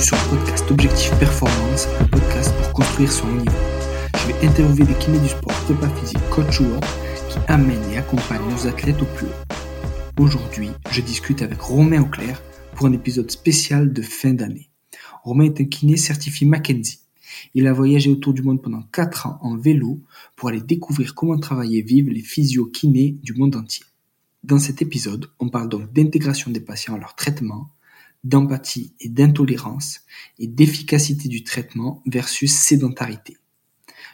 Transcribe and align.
bienvenue 0.00 0.02
sur 0.02 0.16
le 0.16 0.38
podcast 0.38 0.70
Objectif 0.70 1.18
Performance, 1.18 1.86
un 2.00 2.04
podcast 2.06 2.54
pour 2.56 2.72
construire 2.72 3.12
son 3.12 3.26
niveau. 3.32 3.52
Je 4.16 4.26
vais 4.28 4.46
interviewer 4.46 4.86
des 4.86 4.94
kinés 4.94 5.18
du 5.18 5.28
sport, 5.28 5.52
prépa 5.64 5.88
physique, 5.90 6.30
coach 6.30 6.60
ou 6.60 6.64
autre, 6.74 6.88
qui 7.28 7.38
amènent 7.48 7.84
et 7.92 7.98
accompagnent 7.98 8.48
nos 8.50 8.66
athlètes 8.66 9.02
au 9.02 9.04
plus 9.04 9.26
haut. 9.26 10.22
Aujourd'hui, 10.22 10.70
je 10.90 11.00
discute 11.00 11.42
avec 11.42 11.60
Romain 11.60 12.02
Auclair 12.02 12.40
pour 12.74 12.86
un 12.86 12.92
épisode 12.92 13.30
spécial 13.30 13.92
de 13.92 14.02
fin 14.02 14.32
d'année. 14.32 14.70
Romain 15.22 15.44
est 15.44 15.60
un 15.60 15.64
kiné 15.64 15.96
certifié 15.96 16.46
Mackenzie. 16.46 17.00
Il 17.54 17.66
a 17.66 17.72
voyagé 17.72 18.10
autour 18.10 18.32
du 18.32 18.42
monde 18.42 18.62
pendant 18.62 18.82
4 18.92 19.26
ans 19.26 19.38
en 19.42 19.56
vélo 19.56 20.00
pour 20.36 20.48
aller 20.48 20.62
découvrir 20.62 21.14
comment 21.14 21.38
travailler 21.38 21.80
et 21.80 21.82
vivre 21.82 22.10
les 22.10 22.22
physio-kinés 22.22 23.18
du 23.22 23.34
monde 23.34 23.56
entier. 23.56 23.84
Dans 24.44 24.58
cet 24.58 24.80
épisode, 24.80 25.26
on 25.40 25.50
parle 25.50 25.68
donc 25.68 25.92
d'intégration 25.92 26.50
des 26.50 26.60
patients 26.60 26.94
à 26.94 26.98
leur 26.98 27.14
traitement, 27.14 27.68
d'empathie 28.24 28.94
et 29.00 29.08
d'intolérance 29.08 30.00
et 30.38 30.46
d'efficacité 30.46 31.28
du 31.28 31.42
traitement 31.44 32.02
versus 32.06 32.52
sédentarité. 32.52 33.36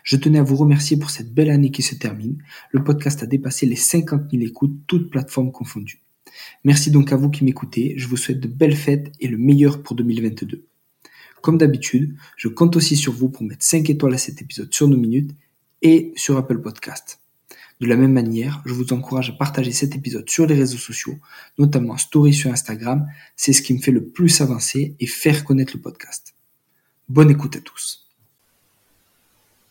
Je 0.05 0.16
tenais 0.16 0.38
à 0.38 0.45
vous 0.45 0.56
remercier 0.56 0.96
pour 0.96 1.10
cette 1.10 1.34
belle 1.34 1.51
année 1.51 1.70
qui 1.73 1.82
se 1.82 1.96
termine. 1.96 2.38
Le 2.70 2.84
podcast 2.84 3.23
a 3.23 3.27
dépassé 3.27 3.66
les 3.66 3.77
50 3.77 4.30
000 4.30 4.45
écoutes, 4.45 4.79
toutes 4.87 5.10
plateformes 5.10 5.51
confondues. 5.51 6.02
Merci 6.65 6.91
donc 6.91 7.12
à 7.12 7.16
vous 7.16 7.30
qui 7.30 7.45
m'écoutez. 7.45 7.95
Je 7.96 8.06
vous 8.06 8.16
souhaite 8.16 8.41
de 8.41 8.48
belles 8.48 8.77
fêtes 8.77 9.12
et 9.20 9.27
le 9.27 9.38
meilleur 9.38 9.82
pour 9.82 9.96
2022. 9.96 10.65
Comme 11.43 11.59
d'habitude, 11.59 12.16
je 12.37 12.48
compte 12.48 12.77
aussi 12.77 12.96
sur 12.96 13.12
vous 13.12 13.29
pour 13.29 13.43
mettre 13.43 13.65
5 13.65 13.91
étoiles 13.91 14.15
à 14.15 14.18
cet 14.18 14.43
épisode 14.43 14.73
sur 14.73 14.88
nos 14.88 14.96
minutes 14.96 15.32
et 15.82 16.13
sur 16.16 16.37
Apple 16.37 16.60
Podcast. 16.60 17.26
De 17.80 17.87
la 17.87 17.96
même 17.96 18.13
manière, 18.13 18.63
je 18.65 18.73
vous 18.73 18.93
encourage 18.95 19.30
à 19.30 19.32
partager 19.32 19.71
cet 19.71 19.95
épisode 19.95 20.29
sur 20.30 20.46
les 20.46 20.55
réseaux 20.55 20.79
sociaux, 20.79 21.15
notamment 21.59 21.99
Story 21.99 22.32
sur 22.32 22.51
Instagram. 22.51 23.07
C'est 23.37 23.52
ce 23.52 23.60
qui 23.60 23.74
me 23.74 23.79
fait 23.79 23.93
le 23.93 24.02
plus 24.02 24.41
avancer 24.41 24.95
et 24.99 25.07
faire 25.07 25.45
connaître 25.45 25.74
le 25.77 25.82
podcast. 25.82 26.35
Bonne 27.09 27.30
écoute 27.30 27.57
à 27.57 27.60
tous. 27.60 28.07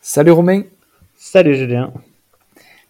Salut 0.02 0.32
Romain. 0.32 0.64
Salut 1.18 1.56
Julien. 1.56 1.92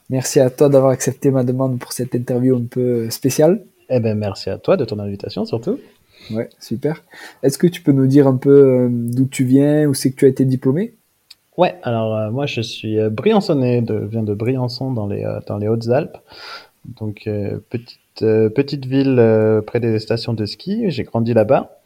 Merci 0.09 0.41
à 0.41 0.49
toi 0.49 0.67
d'avoir 0.67 0.91
accepté 0.91 1.31
ma 1.31 1.43
demande 1.43 1.79
pour 1.79 1.93
cette 1.93 2.13
interview 2.13 2.57
un 2.57 2.65
peu 2.65 3.09
spéciale. 3.09 3.63
Eh 3.89 3.99
ben 3.99 4.17
merci 4.17 4.49
à 4.49 4.57
toi 4.57 4.75
de 4.75 4.83
ton 4.83 4.99
invitation 4.99 5.45
surtout. 5.45 5.79
Ouais, 6.31 6.49
super. 6.59 7.03
Est-ce 7.41 7.57
que 7.57 7.67
tu 7.67 7.81
peux 7.81 7.91
nous 7.91 8.07
dire 8.07 8.27
un 8.27 8.35
peu 8.35 8.49
euh, 8.49 8.87
d'où 8.91 9.25
tu 9.25 9.45
viens, 9.45 9.87
où 9.87 9.93
c'est 9.93 10.11
que 10.11 10.17
tu 10.17 10.25
as 10.25 10.27
été 10.27 10.43
diplômé? 10.43 10.93
Ouais, 11.57 11.75
alors 11.83 12.15
euh, 12.15 12.31
moi 12.31 12.45
je 12.45 12.61
suis 12.61 12.99
euh, 12.99 13.09
briançonnais, 13.09 13.81
de, 13.81 13.95
viens 13.95 14.23
de 14.23 14.33
Briançon 14.33 14.91
dans 14.91 15.07
les, 15.07 15.23
euh, 15.23 15.39
dans 15.47 15.57
les 15.57 15.67
Hautes-Alpes. 15.67 16.17
Donc 16.99 17.27
petite, 17.71 17.99
petite 18.19 18.85
ville 18.85 19.19
près 19.65 19.79
des 19.79 19.97
stations 19.97 20.35
de 20.35 20.45
ski, 20.45 20.83
j'ai 20.91 21.03
grandi 21.03 21.33
là-bas. 21.33 21.79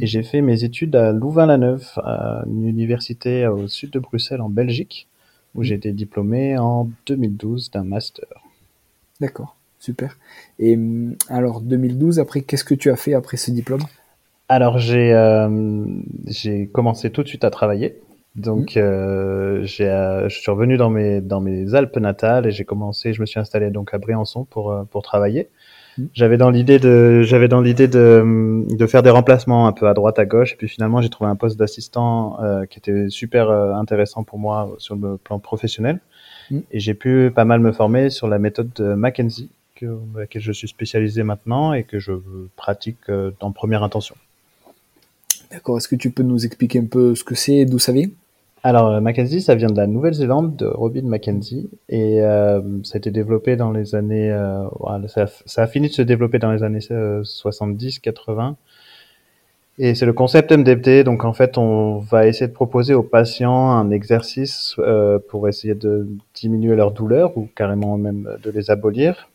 Et 0.00 0.06
j'ai 0.06 0.22
fait 0.22 0.40
mes 0.40 0.64
études 0.64 0.96
à 0.96 1.12
Louvain-la-Neuve, 1.12 1.86
à 1.98 2.44
une 2.46 2.64
université 2.66 3.46
au 3.46 3.68
sud 3.68 3.90
de 3.90 3.98
Bruxelles 3.98 4.40
en 4.40 4.48
Belgique, 4.48 5.06
où 5.54 5.64
j'ai 5.64 5.74
été 5.74 5.92
diplômé 5.92 6.56
en 6.56 6.88
2012 7.06 7.70
d'un 7.72 7.84
master. 7.84 8.26
D'accord, 9.20 9.54
super. 9.78 10.16
Et 10.58 10.76
hum, 10.76 11.16
alors 11.28 11.60
2012, 11.60 12.20
après, 12.20 12.40
qu'est-ce 12.40 12.64
que 12.64 12.74
tu 12.74 12.90
as 12.90 12.96
fait 12.96 13.12
après 13.12 13.36
ce 13.36 13.50
diplôme? 13.50 13.82
Alors 14.48 14.78
j'ai 14.78 15.12
j'ai 16.24 16.68
commencé 16.68 17.10
tout 17.10 17.22
de 17.22 17.28
suite 17.28 17.44
à 17.44 17.50
travailler. 17.50 18.00
Donc, 18.38 18.76
mmh. 18.76 18.78
euh, 18.78 19.64
j'ai, 19.64 19.88
euh, 19.88 20.28
je 20.28 20.38
suis 20.38 20.50
revenu 20.50 20.76
dans 20.76 20.90
mes 20.90 21.20
dans 21.20 21.40
mes 21.40 21.74
Alpes 21.74 21.96
natales 21.96 22.46
et 22.46 22.52
j'ai 22.52 22.64
commencé. 22.64 23.12
Je 23.12 23.20
me 23.20 23.26
suis 23.26 23.40
installé 23.40 23.70
donc 23.70 23.92
à 23.92 23.98
Briançon 23.98 24.44
pour 24.44 24.70
euh, 24.70 24.84
pour 24.84 25.02
travailler. 25.02 25.48
Mmh. 25.98 26.04
J'avais 26.14 26.36
dans 26.36 26.50
l'idée 26.50 26.78
de 26.78 27.22
j'avais 27.22 27.48
dans 27.48 27.60
l'idée 27.60 27.88
de 27.88 28.64
de 28.70 28.86
faire 28.86 29.02
des 29.02 29.10
remplacements 29.10 29.66
un 29.66 29.72
peu 29.72 29.88
à 29.88 29.94
droite 29.94 30.20
à 30.20 30.24
gauche 30.24 30.52
et 30.52 30.56
puis 30.56 30.68
finalement 30.68 31.02
j'ai 31.02 31.08
trouvé 31.08 31.28
un 31.28 31.34
poste 31.34 31.58
d'assistant 31.58 32.40
euh, 32.40 32.64
qui 32.66 32.78
était 32.78 33.08
super 33.08 33.50
intéressant 33.50 34.22
pour 34.22 34.38
moi 34.38 34.70
sur 34.78 34.94
le 34.94 35.16
plan 35.16 35.40
professionnel 35.40 35.98
mmh. 36.52 36.58
et 36.70 36.78
j'ai 36.78 36.94
pu 36.94 37.32
pas 37.34 37.44
mal 37.44 37.58
me 37.58 37.72
former 37.72 38.08
sur 38.10 38.28
la 38.28 38.38
méthode 38.38 38.70
de 38.76 38.94
Mackenzie 38.94 39.50
que, 39.74 39.98
laquelle 40.16 40.42
je 40.42 40.52
suis 40.52 40.68
spécialisé 40.68 41.24
maintenant 41.24 41.72
et 41.72 41.82
que 41.82 41.98
je 41.98 42.12
pratique 42.54 43.10
en 43.40 43.50
première 43.50 43.82
intention. 43.82 44.14
D'accord. 45.50 45.78
Est-ce 45.78 45.88
que 45.88 45.96
tu 45.96 46.10
peux 46.10 46.22
nous 46.22 46.44
expliquer 46.44 46.78
un 46.78 46.84
peu 46.84 47.14
ce 47.14 47.24
que 47.24 47.34
c'est 47.34 47.56
et 47.56 47.64
d'où 47.64 47.78
ça 47.78 47.90
vient? 47.90 48.08
Alors, 48.62 48.88
euh, 48.88 49.00
Mackenzie, 49.00 49.40
ça 49.40 49.54
vient 49.54 49.68
de 49.68 49.76
la 49.76 49.86
Nouvelle-Zélande, 49.86 50.56
de 50.56 50.66
Robin 50.66 51.02
Mackenzie, 51.02 51.70
et 51.88 52.22
euh, 52.22 52.60
ça 52.82 52.96
a 52.96 52.98
été 52.98 53.10
développé 53.10 53.56
dans 53.56 53.70
les 53.70 53.94
années... 53.94 54.32
Euh, 54.32 54.66
ça, 55.06 55.62
a, 55.62 55.66
fini 55.66 55.88
de 55.88 55.92
se 55.92 56.02
développer 56.02 56.38
dans 56.38 56.50
les 56.50 56.62
années 56.62 56.80
70-80. 56.80 58.54
Et 59.80 59.94
c'est 59.94 60.06
le 60.06 60.12
concept 60.12 60.50
MDT, 60.50 61.04
donc 61.04 61.24
en 61.24 61.32
fait, 61.32 61.56
on 61.56 61.98
va 61.98 62.26
essayer 62.26 62.48
de 62.48 62.52
proposer 62.52 62.94
aux 62.94 63.04
patients 63.04 63.70
un 63.70 63.90
exercice 63.92 64.74
euh, 64.80 65.20
pour 65.28 65.48
essayer 65.48 65.74
de 65.74 66.08
diminuer 66.34 66.74
leur 66.74 66.90
douleur, 66.90 67.38
ou 67.38 67.48
carrément 67.54 67.96
même 67.96 68.28
de 68.42 68.50
les 68.50 68.72
abolir. 68.72 69.30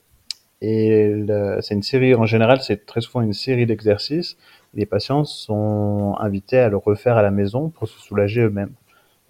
Et 0.61 1.13
c'est 1.61 1.73
une 1.75 1.83
série, 1.83 2.15
en 2.15 2.25
général, 2.25 2.61
c'est 2.61 2.85
très 2.85 3.01
souvent 3.01 3.21
une 3.21 3.33
série 3.33 3.65
d'exercices. 3.65 4.37
Les 4.73 4.85
patients 4.85 5.23
sont 5.23 6.15
invités 6.19 6.57
à 6.57 6.69
le 6.69 6.77
refaire 6.77 7.17
à 7.17 7.21
la 7.21 7.31
maison 7.31 7.69
pour 7.69 7.87
se 7.87 7.99
soulager 7.99 8.41
eux-mêmes. 8.41 8.73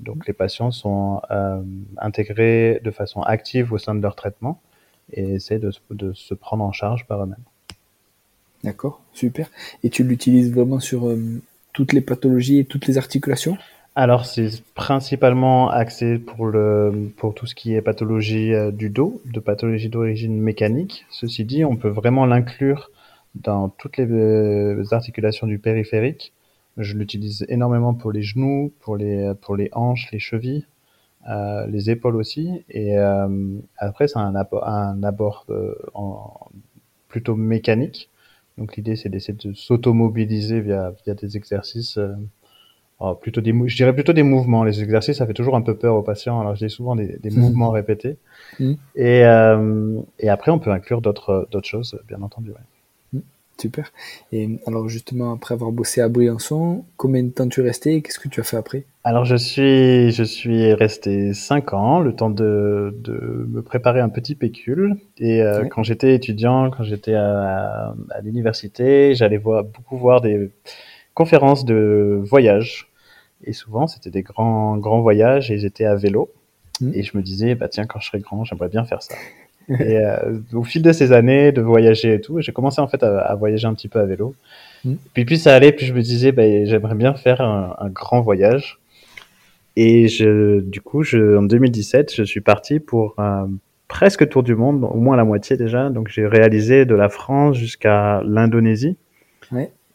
Donc 0.03 0.27
les 0.27 0.33
patients 0.33 0.71
sont 0.71 1.21
euh, 1.31 1.61
intégrés 1.97 2.81
de 2.83 2.91
façon 2.91 3.21
active 3.21 3.73
au 3.73 3.77
sein 3.77 3.95
de 3.95 4.01
leur 4.01 4.15
traitement 4.15 4.61
et 5.11 5.35
essaient 5.35 5.59
de, 5.59 5.71
de 5.91 6.13
se 6.13 6.33
prendre 6.33 6.63
en 6.63 6.71
charge 6.71 7.05
par 7.05 7.23
eux-mêmes. 7.23 7.45
D'accord, 8.63 9.01
super. 9.13 9.49
Et 9.83 9.89
tu 9.89 10.03
l'utilises 10.03 10.53
vraiment 10.53 10.79
sur 10.79 11.07
euh, 11.07 11.17
toutes 11.73 11.91
les 11.91 12.01
pathologies 12.01 12.59
et 12.59 12.65
toutes 12.65 12.87
les 12.87 12.97
articulations? 12.97 13.57
Alors 13.95 14.25
c'est 14.25 14.63
principalement 14.73 15.69
axé 15.69 16.17
pour 16.17 16.47
le 16.47 17.11
pour 17.17 17.35
tout 17.35 17.45
ce 17.45 17.53
qui 17.53 17.75
est 17.75 17.81
pathologie 17.81 18.53
euh, 18.53 18.71
du 18.71 18.89
dos, 18.89 19.21
de 19.25 19.39
pathologie 19.39 19.89
d'origine 19.89 20.39
mécanique. 20.39 21.05
Ceci 21.11 21.45
dit, 21.45 21.63
on 21.63 21.75
peut 21.75 21.89
vraiment 21.89 22.25
l'inclure 22.25 22.89
dans 23.35 23.69
toutes 23.69 23.97
les 23.97 24.93
articulations 24.93 25.47
du 25.47 25.59
périphérique 25.59 26.33
je 26.77 26.97
l'utilise 26.97 27.45
énormément 27.49 27.93
pour 27.93 28.11
les 28.11 28.23
genoux, 28.23 28.73
pour 28.79 28.97
les, 28.97 29.33
pour 29.41 29.55
les 29.55 29.69
hanches, 29.73 30.09
les 30.11 30.19
chevilles, 30.19 30.65
euh, 31.29 31.67
les 31.67 31.89
épaules 31.89 32.15
aussi. 32.15 32.63
Et 32.69 32.97
euh, 32.97 33.57
après, 33.77 34.07
c'est 34.07 34.19
un, 34.19 34.35
abord, 34.35 34.67
un 34.67 35.03
abord 35.03 35.45
euh, 35.49 35.75
en, 35.93 36.49
plutôt 37.07 37.35
mécanique. 37.35 38.09
Donc 38.57 38.75
l'idée, 38.75 38.95
c'est 38.95 39.09
d'essayer 39.09 39.37
de 39.37 39.53
s'automobiliser 39.53 40.61
via, 40.61 40.93
via 41.05 41.13
des 41.13 41.37
exercices. 41.37 41.97
Euh, 41.97 42.13
oh, 42.99 43.15
plutôt 43.15 43.41
des, 43.41 43.53
je 43.67 43.75
dirais 43.75 43.93
plutôt 43.93 44.13
des 44.13 44.23
mouvements. 44.23 44.63
Les 44.63 44.81
exercices, 44.81 45.17
ça 45.17 45.27
fait 45.27 45.33
toujours 45.33 45.55
un 45.55 45.61
peu 45.61 45.77
peur 45.77 45.95
aux 45.95 46.03
patients. 46.03 46.39
Alors 46.39 46.55
j'ai 46.55 46.69
souvent 46.69 46.95
des, 46.95 47.17
des 47.19 47.29
mmh. 47.29 47.39
mouvements 47.39 47.71
répétés. 47.71 48.17
Mmh. 48.59 48.73
Et, 48.95 49.25
euh, 49.25 50.01
et 50.19 50.29
après, 50.29 50.51
on 50.51 50.59
peut 50.59 50.71
inclure 50.71 51.01
d'autres 51.01 51.47
d'autres 51.51 51.67
choses, 51.67 51.99
bien 52.07 52.21
entendu. 52.21 52.49
Ouais. 52.49 52.57
Super. 53.63 53.93
Et 54.33 54.59
alors 54.67 54.89
justement, 54.89 55.31
après 55.31 55.53
avoir 55.53 55.71
bossé 55.71 56.01
à 56.01 56.09
Briançon, 56.09 56.83
combien 56.97 57.23
de 57.23 57.29
temps 57.29 57.47
tu 57.47 57.61
es 57.61 57.63
resté 57.63 57.95
et 57.95 58.01
qu'est-ce 58.01 58.19
que 58.19 58.27
tu 58.27 58.41
as 58.41 58.43
fait 58.43 58.57
après? 58.57 58.83
Alors 59.05 59.23
je 59.23 59.37
suis, 59.37 60.11
je 60.11 60.23
suis 60.23 60.73
resté 60.73 61.33
5 61.33 61.71
ans, 61.73 62.01
le 62.01 62.13
temps 62.13 62.29
de, 62.29 62.93
de 62.99 63.47
me 63.49 63.61
préparer 63.61 64.01
un 64.01 64.09
petit 64.09 64.35
pécule. 64.35 64.97
Et 65.17 65.41
euh, 65.41 65.63
quand 65.63 65.81
j'étais 65.81 66.13
étudiant, 66.13 66.71
quand 66.71 66.83
j'étais 66.83 67.13
à, 67.13 67.95
à, 68.11 68.21
l'université, 68.21 69.15
j'allais 69.15 69.37
voir, 69.37 69.63
beaucoup 69.63 69.95
voir 69.95 70.19
des 70.19 70.51
conférences 71.13 71.63
de 71.63 72.19
voyage. 72.21 72.91
Et 73.45 73.53
souvent, 73.53 73.87
c'était 73.87 74.09
des 74.09 74.23
grands, 74.23 74.75
grands 74.75 74.99
voyages 74.99 75.51
et 75.51 75.57
j'étais 75.57 75.85
à 75.85 75.95
vélo. 75.95 76.29
Mmh. 76.81 76.91
Et 76.95 77.03
je 77.03 77.15
me 77.15 77.23
disais, 77.23 77.55
bah 77.55 77.69
tiens, 77.69 77.85
quand 77.85 78.01
je 78.01 78.07
serai 78.07 78.19
grand, 78.19 78.43
j'aimerais 78.43 78.67
bien 78.67 78.83
faire 78.83 79.01
ça. 79.01 79.15
Et 79.69 79.97
euh, 79.97 80.39
au 80.53 80.63
fil 80.63 80.81
de 80.81 80.91
ces 80.91 81.11
années 81.11 81.51
de 81.51 81.61
voyager 81.61 82.15
et 82.15 82.21
tout, 82.21 82.41
j'ai 82.41 82.51
commencé 82.51 82.81
en 82.81 82.87
fait 82.87 83.03
à, 83.03 83.19
à, 83.19 83.35
voyager 83.35 83.67
un 83.67 83.73
petit 83.73 83.87
peu 83.87 83.99
à 83.99 84.05
vélo. 84.05 84.35
Mm. 84.83 84.93
Puis 85.13 85.25
plus 85.25 85.41
ça 85.41 85.55
allait, 85.55 85.71
plus 85.71 85.85
je 85.85 85.93
me 85.93 86.01
disais, 86.01 86.31
bah, 86.31 86.43
j'aimerais 86.65 86.95
bien 86.95 87.13
faire 87.13 87.41
un, 87.41 87.75
un, 87.79 87.89
grand 87.89 88.21
voyage. 88.21 88.79
Et 89.75 90.07
je, 90.07 90.59
du 90.59 90.81
coup, 90.81 91.03
je, 91.03 91.37
en 91.37 91.43
2017, 91.43 92.13
je 92.15 92.23
suis 92.23 92.41
parti 92.41 92.79
pour 92.79 93.15
un 93.17 93.49
presque 93.87 94.27
tour 94.29 94.43
du 94.43 94.55
monde, 94.55 94.83
au 94.83 94.97
moins 94.97 95.15
la 95.15 95.23
moitié 95.23 95.57
déjà. 95.57 95.89
Donc 95.89 96.09
j'ai 96.09 96.27
réalisé 96.27 96.85
de 96.85 96.95
la 96.95 97.09
France 97.09 97.57
jusqu'à 97.57 98.21
l'Indonésie. 98.25 98.97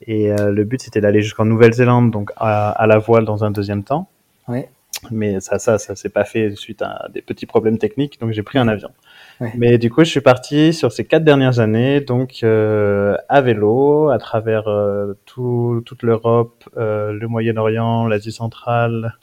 Et 0.06 0.31
euh, 0.31 0.53
le 0.53 0.62
but 0.62 0.81
c'était 0.81 1.00
d'aller 1.00 1.23
jusqu'en 1.23 1.44
Nouvelle-Zélande, 1.44 2.12
donc 2.12 2.31
à, 2.37 2.70
à, 2.70 2.87
la 2.87 2.99
voile 2.99 3.25
dans 3.25 3.43
un 3.43 3.50
deuxième 3.50 3.82
temps. 3.82 4.09
Mais 5.11 5.41
ça, 5.41 5.59
ça, 5.59 5.79
ça 5.79 5.97
s'est 5.97 6.09
pas 6.09 6.25
fait 6.25 6.55
suite 6.55 6.82
à 6.82 7.09
des 7.12 7.23
petits 7.23 7.47
problèmes 7.47 7.79
techniques, 7.79 8.20
donc 8.20 8.31
j'ai 8.31 8.43
pris 8.43 8.59
un 8.59 8.69
avion. 8.69 8.91
Mais 9.55 9.79
du 9.79 9.90
coup, 9.90 10.05
je 10.05 10.11
suis 10.11 10.20
parti 10.20 10.73
sur 10.73 10.93
ces 10.93 11.05
quatre 11.05 11.25
dernières 11.25 11.61
années, 11.61 12.00
donc 12.00 12.40
euh, 12.43 13.17
à 13.29 13.40
vélo, 13.40 14.08
à 14.08 14.19
travers 14.19 14.69
euh, 14.69 15.14
tout, 15.26 15.82
toute 15.87 16.02
l'Europe, 16.02 16.69
euh, 16.76 17.12
le 17.12 17.29
Moyen-Orient, 17.29 18.06
l'Asie 18.06 18.32
centrale, 18.32 19.17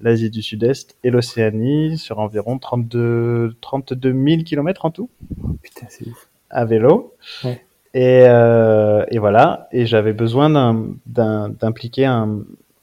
l'Asie 0.00 0.30
du 0.30 0.42
Sud-Est 0.42 0.96
et 1.02 1.10
l'Océanie, 1.10 1.96
sur 1.96 2.18
environ 2.18 2.58
32, 2.58 3.54
32 3.60 4.12
000 4.12 4.42
kilomètres 4.42 4.84
en 4.84 4.90
tout. 4.90 5.08
putain, 5.62 5.86
c'est 5.88 6.06
ouf. 6.06 6.28
À 6.50 6.64
vélo. 6.64 7.14
Ouais. 7.42 7.64
Et, 7.94 8.24
et 8.24 9.18
voilà. 9.18 9.68
Et 9.72 9.86
j'avais 9.86 10.12
besoin 10.12 10.50
d'impliquer 11.06 12.04
un, 12.04 12.40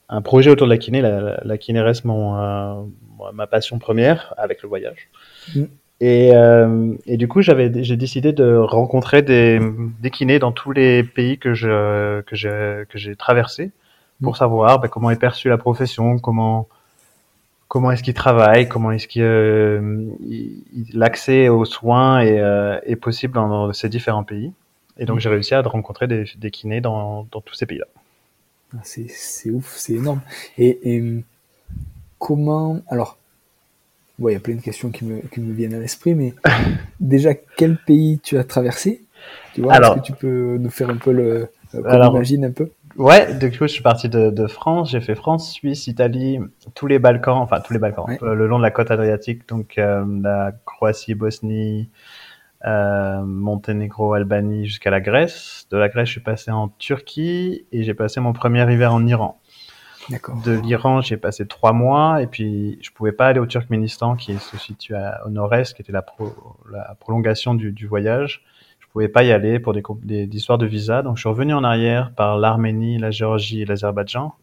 un, 0.09 0.21
projet 0.21 0.49
autour 0.49 0.67
de 0.67 0.71
la 0.71 0.77
kiné. 0.77 1.01
La, 1.01 1.41
la 1.43 1.57
kiné 1.57 1.81
reste 1.81 2.05
mon, 2.05 2.89
ma 3.33 3.47
passion 3.47 3.77
première 3.79 4.33
avec 4.37 4.63
le 4.63 4.69
voyage. 4.69 5.09
Mm. 5.55 5.65
Et, 6.01 6.31
euh, 6.33 6.95
et, 7.05 7.15
du 7.15 7.27
coup, 7.27 7.43
j'avais, 7.43 7.71
j'ai 7.83 7.95
décidé 7.95 8.33
de 8.33 8.55
rencontrer 8.55 9.21
des, 9.21 9.59
des 10.01 10.09
kinés 10.09 10.39
dans 10.39 10.51
tous 10.51 10.71
les 10.71 11.03
pays 11.03 11.37
que 11.37 11.53
je 11.53 12.21
que 12.21 12.35
j'ai 12.35 12.85
que 12.89 12.97
j'ai 12.97 13.15
traversé 13.15 13.69
pour 14.23 14.33
mm. 14.33 14.37
savoir 14.37 14.79
ben, 14.79 14.87
comment 14.87 15.11
est 15.11 15.19
perçue 15.19 15.47
la 15.47 15.59
profession, 15.59 16.17
comment 16.17 16.67
comment 17.67 17.91
est-ce 17.91 18.01
qu'ils 18.01 18.15
travaillent, 18.15 18.67
comment 18.67 18.91
est-ce 18.91 19.07
que 19.07 19.19
euh, 19.19 20.07
l'accès 20.91 21.49
aux 21.49 21.65
soins 21.65 22.21
est, 22.21 22.39
euh, 22.39 22.79
est 22.83 22.95
possible 22.95 23.35
dans, 23.35 23.71
ces 23.71 23.87
différents 23.87 24.23
pays. 24.23 24.51
Et 24.97 25.05
donc, 25.05 25.17
mm. 25.17 25.19
j'ai 25.19 25.29
réussi 25.29 25.53
à 25.53 25.61
rencontrer 25.61 26.07
des, 26.07 26.25
des 26.35 26.49
kinés 26.49 26.81
dans, 26.81 27.27
dans 27.31 27.41
tous 27.41 27.53
ces 27.53 27.67
pays-là. 27.67 27.85
Ah, 28.73 28.79
c'est, 28.83 29.05
c'est 29.07 29.51
ouf, 29.51 29.75
c'est 29.77 29.93
énorme. 29.93 30.21
Et, 30.57 30.95
et 30.95 31.23
comment, 32.17 32.81
alors, 32.89 33.17
il 34.19 34.33
y 34.33 34.35
a 34.35 34.39
plein 34.39 34.55
de 34.55 34.61
questions 34.61 34.89
qui 34.89 35.05
me, 35.05 35.21
qui 35.21 35.39
me 35.39 35.53
viennent 35.53 35.73
à 35.73 35.79
l'esprit, 35.79 36.13
mais 36.15 36.33
déjà, 36.99 37.33
quel 37.33 37.77
pays 37.77 38.19
tu 38.21 38.37
as 38.37 38.43
traversé? 38.43 39.01
Tu 39.53 39.61
vois, 39.61 39.77
est-ce 39.77 39.95
que 39.95 40.05
tu 40.05 40.13
peux 40.13 40.57
nous 40.57 40.69
faire 40.69 40.89
un 40.89 40.97
peu 40.97 41.11
le, 41.11 41.49
euh, 41.75 41.83
alors, 41.85 42.15
imagine 42.15 42.45
un 42.45 42.51
peu? 42.51 42.69
Ouais, 42.97 43.33
du 43.35 43.49
coup, 43.51 43.67
je 43.67 43.73
suis 43.73 43.83
parti 43.83 44.09
de, 44.09 44.29
de 44.29 44.47
France. 44.47 44.91
J'ai 44.91 45.01
fait 45.01 45.15
France, 45.15 45.51
Suisse, 45.51 45.87
Italie, 45.87 46.39
tous 46.75 46.87
les 46.87 46.99
Balkans, 46.99 47.37
enfin 47.37 47.61
tous 47.61 47.73
les 47.73 47.79
Balkans, 47.79 48.05
euh, 48.21 48.33
le 48.33 48.47
long 48.47 48.57
de 48.57 48.63
la 48.63 48.71
côte 48.71 48.91
adriatique, 48.91 49.47
donc 49.47 49.77
euh, 49.77 50.03
la 50.21 50.51
Croatie, 50.65 51.15
Bosnie, 51.15 51.89
euh, 52.65 53.21
Monténégro, 53.21 54.13
Albanie, 54.13 54.65
jusqu'à 54.65 54.89
la 54.89 54.99
Grèce. 54.99 55.67
De 55.71 55.77
la 55.77 55.87
Grèce, 55.89 56.07
je 56.07 56.13
suis 56.13 56.21
passé 56.21 56.51
en 56.51 56.67
Turquie 56.67 57.65
et 57.71 57.83
j'ai 57.83 57.93
passé 57.93 58.19
mon 58.19 58.33
premier 58.33 58.71
hiver 58.71 58.93
en 58.93 59.05
Iran. 59.07 59.39
De 60.09 60.59
l'Iran, 60.59 61.01
j'ai 61.01 61.17
passé 61.17 61.45
trois 61.45 61.73
mois 61.73 62.21
et 62.21 62.27
puis 62.27 62.79
je 62.81 62.91
pouvais 62.91 63.11
pas 63.11 63.27
aller 63.27 63.39
au 63.39 63.45
Turkménistan 63.45 64.15
qui 64.15 64.37
se 64.37 64.57
situe 64.57 64.95
au 65.25 65.29
nord-est, 65.29 65.73
qui 65.75 65.81
était 65.81 65.91
la, 65.91 66.03
prolongation 66.99 67.53
du, 67.53 67.87
voyage. 67.87 68.43
Je 68.79 68.87
pouvais 68.87 69.07
pas 69.07 69.23
y 69.23 69.31
aller 69.31 69.59
pour 69.59 69.73
des, 69.73 69.83
des, 70.03 70.37
histoires 70.37 70.57
de 70.57 70.65
visa, 70.65 71.01
donc 71.01 71.17
je 71.17 71.21
suis 71.21 71.29
revenu 71.29 71.53
en 71.53 71.63
arrière 71.63 72.11
par 72.13 72.37
l'Arménie, 72.37 72.97
la 72.97 73.11
Géorgie 73.11 73.61
et 73.61 73.65
l'Azerbaïdjan, 73.65 74.33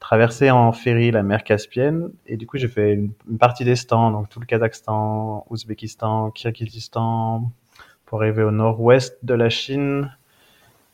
traversé 0.00 0.50
en 0.50 0.72
ferry 0.72 1.10
la 1.10 1.22
mer 1.22 1.44
Caspienne 1.44 2.10
et 2.26 2.36
du 2.36 2.46
coup 2.46 2.56
j'ai 2.56 2.68
fait 2.68 2.94
une, 2.94 3.12
partie 3.38 3.64
des 3.64 3.76
stands, 3.76 4.10
donc 4.10 4.28
tout 4.28 4.40
le 4.40 4.46
Kazakhstan, 4.46 5.46
Ouzbékistan, 5.50 6.30
Kirghizistan, 6.30 7.50
pour 8.06 8.22
arriver 8.22 8.42
au 8.42 8.50
nord-ouest 8.50 9.18
de 9.22 9.34
la 9.34 9.50
Chine, 9.50 10.10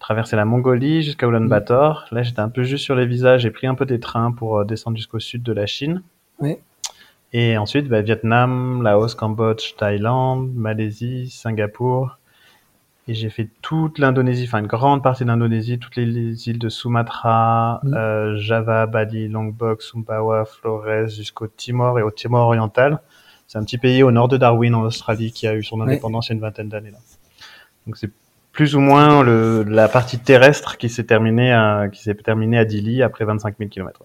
traversé 0.06 0.36
la 0.36 0.44
Mongolie 0.44 1.02
jusqu'à 1.02 1.26
Ulaanbaatar. 1.26 2.06
Là, 2.12 2.22
j'étais 2.22 2.38
un 2.38 2.48
peu 2.48 2.62
juste 2.62 2.84
sur 2.84 2.94
les 2.94 3.06
visas. 3.06 3.38
J'ai 3.38 3.50
pris 3.50 3.66
un 3.66 3.74
peu 3.74 3.86
des 3.86 3.98
trains 3.98 4.30
pour 4.30 4.58
euh, 4.58 4.64
descendre 4.64 4.96
jusqu'au 4.96 5.18
sud 5.18 5.42
de 5.42 5.52
la 5.52 5.66
Chine. 5.66 6.00
Oui. 6.38 6.58
Et 7.32 7.58
ensuite, 7.58 7.88
bah, 7.88 8.02
Vietnam, 8.02 8.84
Laos, 8.84 9.16
Cambodge, 9.16 9.74
Thaïlande, 9.76 10.54
Malaisie, 10.54 11.28
Singapour. 11.28 12.18
Et 13.08 13.14
j'ai 13.14 13.30
fait 13.30 13.48
toute 13.62 13.98
l'Indonésie, 13.98 14.44
enfin 14.46 14.60
une 14.60 14.68
grande 14.68 15.02
partie 15.02 15.24
de 15.24 15.28
l'Indonésie, 15.28 15.80
toutes 15.80 15.96
les, 15.96 16.48
îles 16.48 16.60
de 16.60 16.68
Sumatra, 16.68 17.80
mm. 17.82 17.94
euh, 17.94 18.36
Java, 18.36 18.86
Bali, 18.86 19.26
Lombok, 19.26 19.82
Sumbawa, 19.82 20.44
Flores, 20.44 21.08
jusqu'au 21.08 21.48
Timor 21.48 21.98
et 21.98 22.02
au 22.02 22.12
Timor 22.12 22.46
oriental. 22.46 23.00
C'est 23.48 23.58
un 23.58 23.64
petit 23.64 23.78
pays 23.78 24.04
au 24.04 24.12
nord 24.12 24.28
de 24.28 24.36
Darwin, 24.36 24.72
en 24.76 24.82
Australie, 24.82 25.32
qui 25.32 25.48
a 25.48 25.56
eu 25.56 25.64
son 25.64 25.80
indépendance 25.80 26.28
il 26.28 26.30
y 26.30 26.32
a 26.32 26.36
une 26.36 26.42
vingtaine 26.42 26.68
d'années. 26.68 26.92
là. 26.92 26.98
Donc 27.86 27.96
c'est 27.96 28.10
plus 28.56 28.74
ou 28.74 28.80
moins 28.80 29.22
le, 29.22 29.64
la 29.64 29.86
partie 29.86 30.18
terrestre 30.18 30.78
qui 30.78 30.88
s'est 30.88 31.04
terminée 31.04 31.52
à, 31.52 31.88
qui 31.92 32.02
s'est 32.02 32.14
terminée 32.14 32.56
à 32.56 32.64
Dili 32.64 33.02
après 33.02 33.26
25 33.26 33.54
000 33.58 33.68
km. 33.68 34.00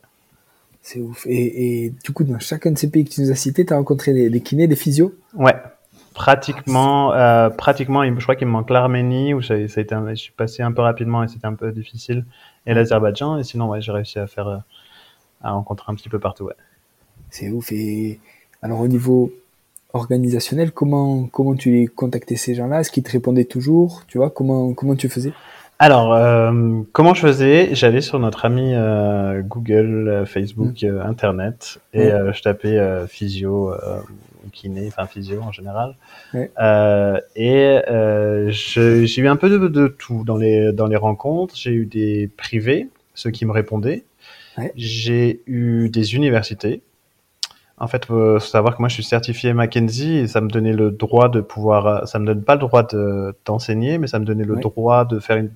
C'est 0.81 0.99
ouf. 0.99 1.25
Et, 1.25 1.85
et, 1.85 1.89
du 2.03 2.11
coup, 2.11 2.25
dans 2.25 2.37
chacun 2.37 2.71
de 2.71 2.77
ces 2.77 2.91
pays 2.91 3.05
que 3.05 3.11
tu 3.11 3.21
nous 3.21 3.31
as 3.31 3.35
cités, 3.35 3.65
tu 3.65 3.71
as 3.71 3.77
rencontré 3.77 4.11
des, 4.13 4.29
des, 4.29 4.41
kinés, 4.41 4.67
des 4.67 4.75
physios? 4.75 5.13
Ouais, 5.35 5.55
pratiquement. 6.13 7.13
Euh, 7.13 7.49
pratiquement, 7.49 8.03
je 8.03 8.21
crois 8.23 8.35
qu'il 8.35 8.47
me 8.47 8.51
manque 8.51 8.69
l'Arménie, 8.69 9.33
où 9.33 9.41
ça, 9.41 9.55
ça 9.69 9.79
a 9.79 9.83
été 9.83 9.95
je 10.09 10.15
suis 10.15 10.33
passé 10.33 10.63
un 10.63 10.73
peu 10.73 10.81
rapidement 10.81 11.23
et 11.23 11.29
c'était 11.29 11.47
un 11.47 11.55
peu 11.55 11.71
difficile, 11.71 12.25
et 12.65 12.73
l'Azerbaïdjan. 12.73 13.37
Et 13.37 13.45
sinon, 13.45 13.69
ouais, 13.69 13.79
j'ai 13.79 13.93
réussi 13.93 14.19
à 14.19 14.27
faire, 14.27 14.49
euh, 14.49 14.57
à 15.41 15.51
rencontrer 15.51 15.93
un 15.93 15.95
petit 15.95 16.09
peu 16.09 16.19
partout. 16.19 16.43
Ouais. 16.43 16.55
C'est 17.29 17.49
ouf. 17.51 17.71
Et 17.71 18.19
alors, 18.61 18.81
au 18.81 18.89
niveau 18.89 19.31
organisationnel, 19.93 20.71
comment, 20.71 21.27
comment 21.27 21.55
tu 21.55 21.71
les 21.71 21.87
contactais 21.87 22.35
ces 22.35 22.55
gens-là? 22.55 22.81
Est-ce 22.81 22.91
qu'ils 22.91 23.03
te 23.03 23.11
répondaient 23.11 23.45
toujours? 23.45 24.03
Tu 24.07 24.17
vois, 24.17 24.29
comment, 24.29 24.73
comment 24.73 24.95
tu 24.95 25.09
faisais? 25.09 25.33
Alors, 25.83 26.13
euh, 26.13 26.81
comment 26.91 27.15
je 27.15 27.21
faisais? 27.21 27.69
J'allais 27.73 28.01
sur 28.01 28.19
notre 28.19 28.45
ami 28.45 28.75
euh, 28.75 29.41
Google, 29.41 30.07
euh, 30.07 30.25
Facebook, 30.27 30.83
mm. 30.83 31.01
Internet, 31.01 31.79
et 31.91 32.09
je 32.09 32.41
tapais 32.43 32.79
physio, 33.07 33.73
kiné, 34.51 34.85
enfin 34.89 35.07
physio 35.07 35.41
en 35.41 35.51
général. 35.51 35.95
et 37.35 37.79
j'ai 38.51 39.21
eu 39.21 39.27
un 39.27 39.35
peu 39.37 39.49
de, 39.49 39.67
de, 39.67 39.87
tout 39.87 40.23
dans 40.23 40.37
les, 40.37 40.71
dans 40.71 40.85
les 40.85 40.97
rencontres. 40.97 41.55
J'ai 41.57 41.71
eu 41.71 41.87
des 41.87 42.29
privés, 42.37 42.87
ceux 43.15 43.31
qui 43.31 43.47
me 43.47 43.51
répondaient. 43.51 44.03
J'ai 44.75 45.41
eu 45.47 45.89
des 45.89 46.13
universités 46.13 46.83
en 47.81 47.87
fait, 47.87 48.05
faut 48.05 48.39
savoir 48.39 48.75
que 48.77 48.81
moi, 48.81 48.89
je 48.89 48.93
suis 48.93 49.03
certifié 49.03 49.53
Mackenzie 49.53 50.17
et 50.17 50.27
ça 50.27 50.39
me 50.39 50.49
donnait 50.49 50.71
le 50.71 50.91
droit 50.91 51.29
de 51.29 51.41
pouvoir. 51.41 52.07
Ça 52.07 52.19
me 52.19 52.27
donne 52.27 52.43
pas 52.43 52.53
le 52.53 52.59
droit 52.59 52.83
de 52.83 53.35
t'enseigner, 53.43 53.97
mais 53.97 54.05
ça 54.05 54.19
me 54.19 54.25
donnait 54.25 54.43
le 54.43 54.57
droit 54.57 55.03
de 55.03 55.19
faire 55.19 55.37
une, 55.37 55.49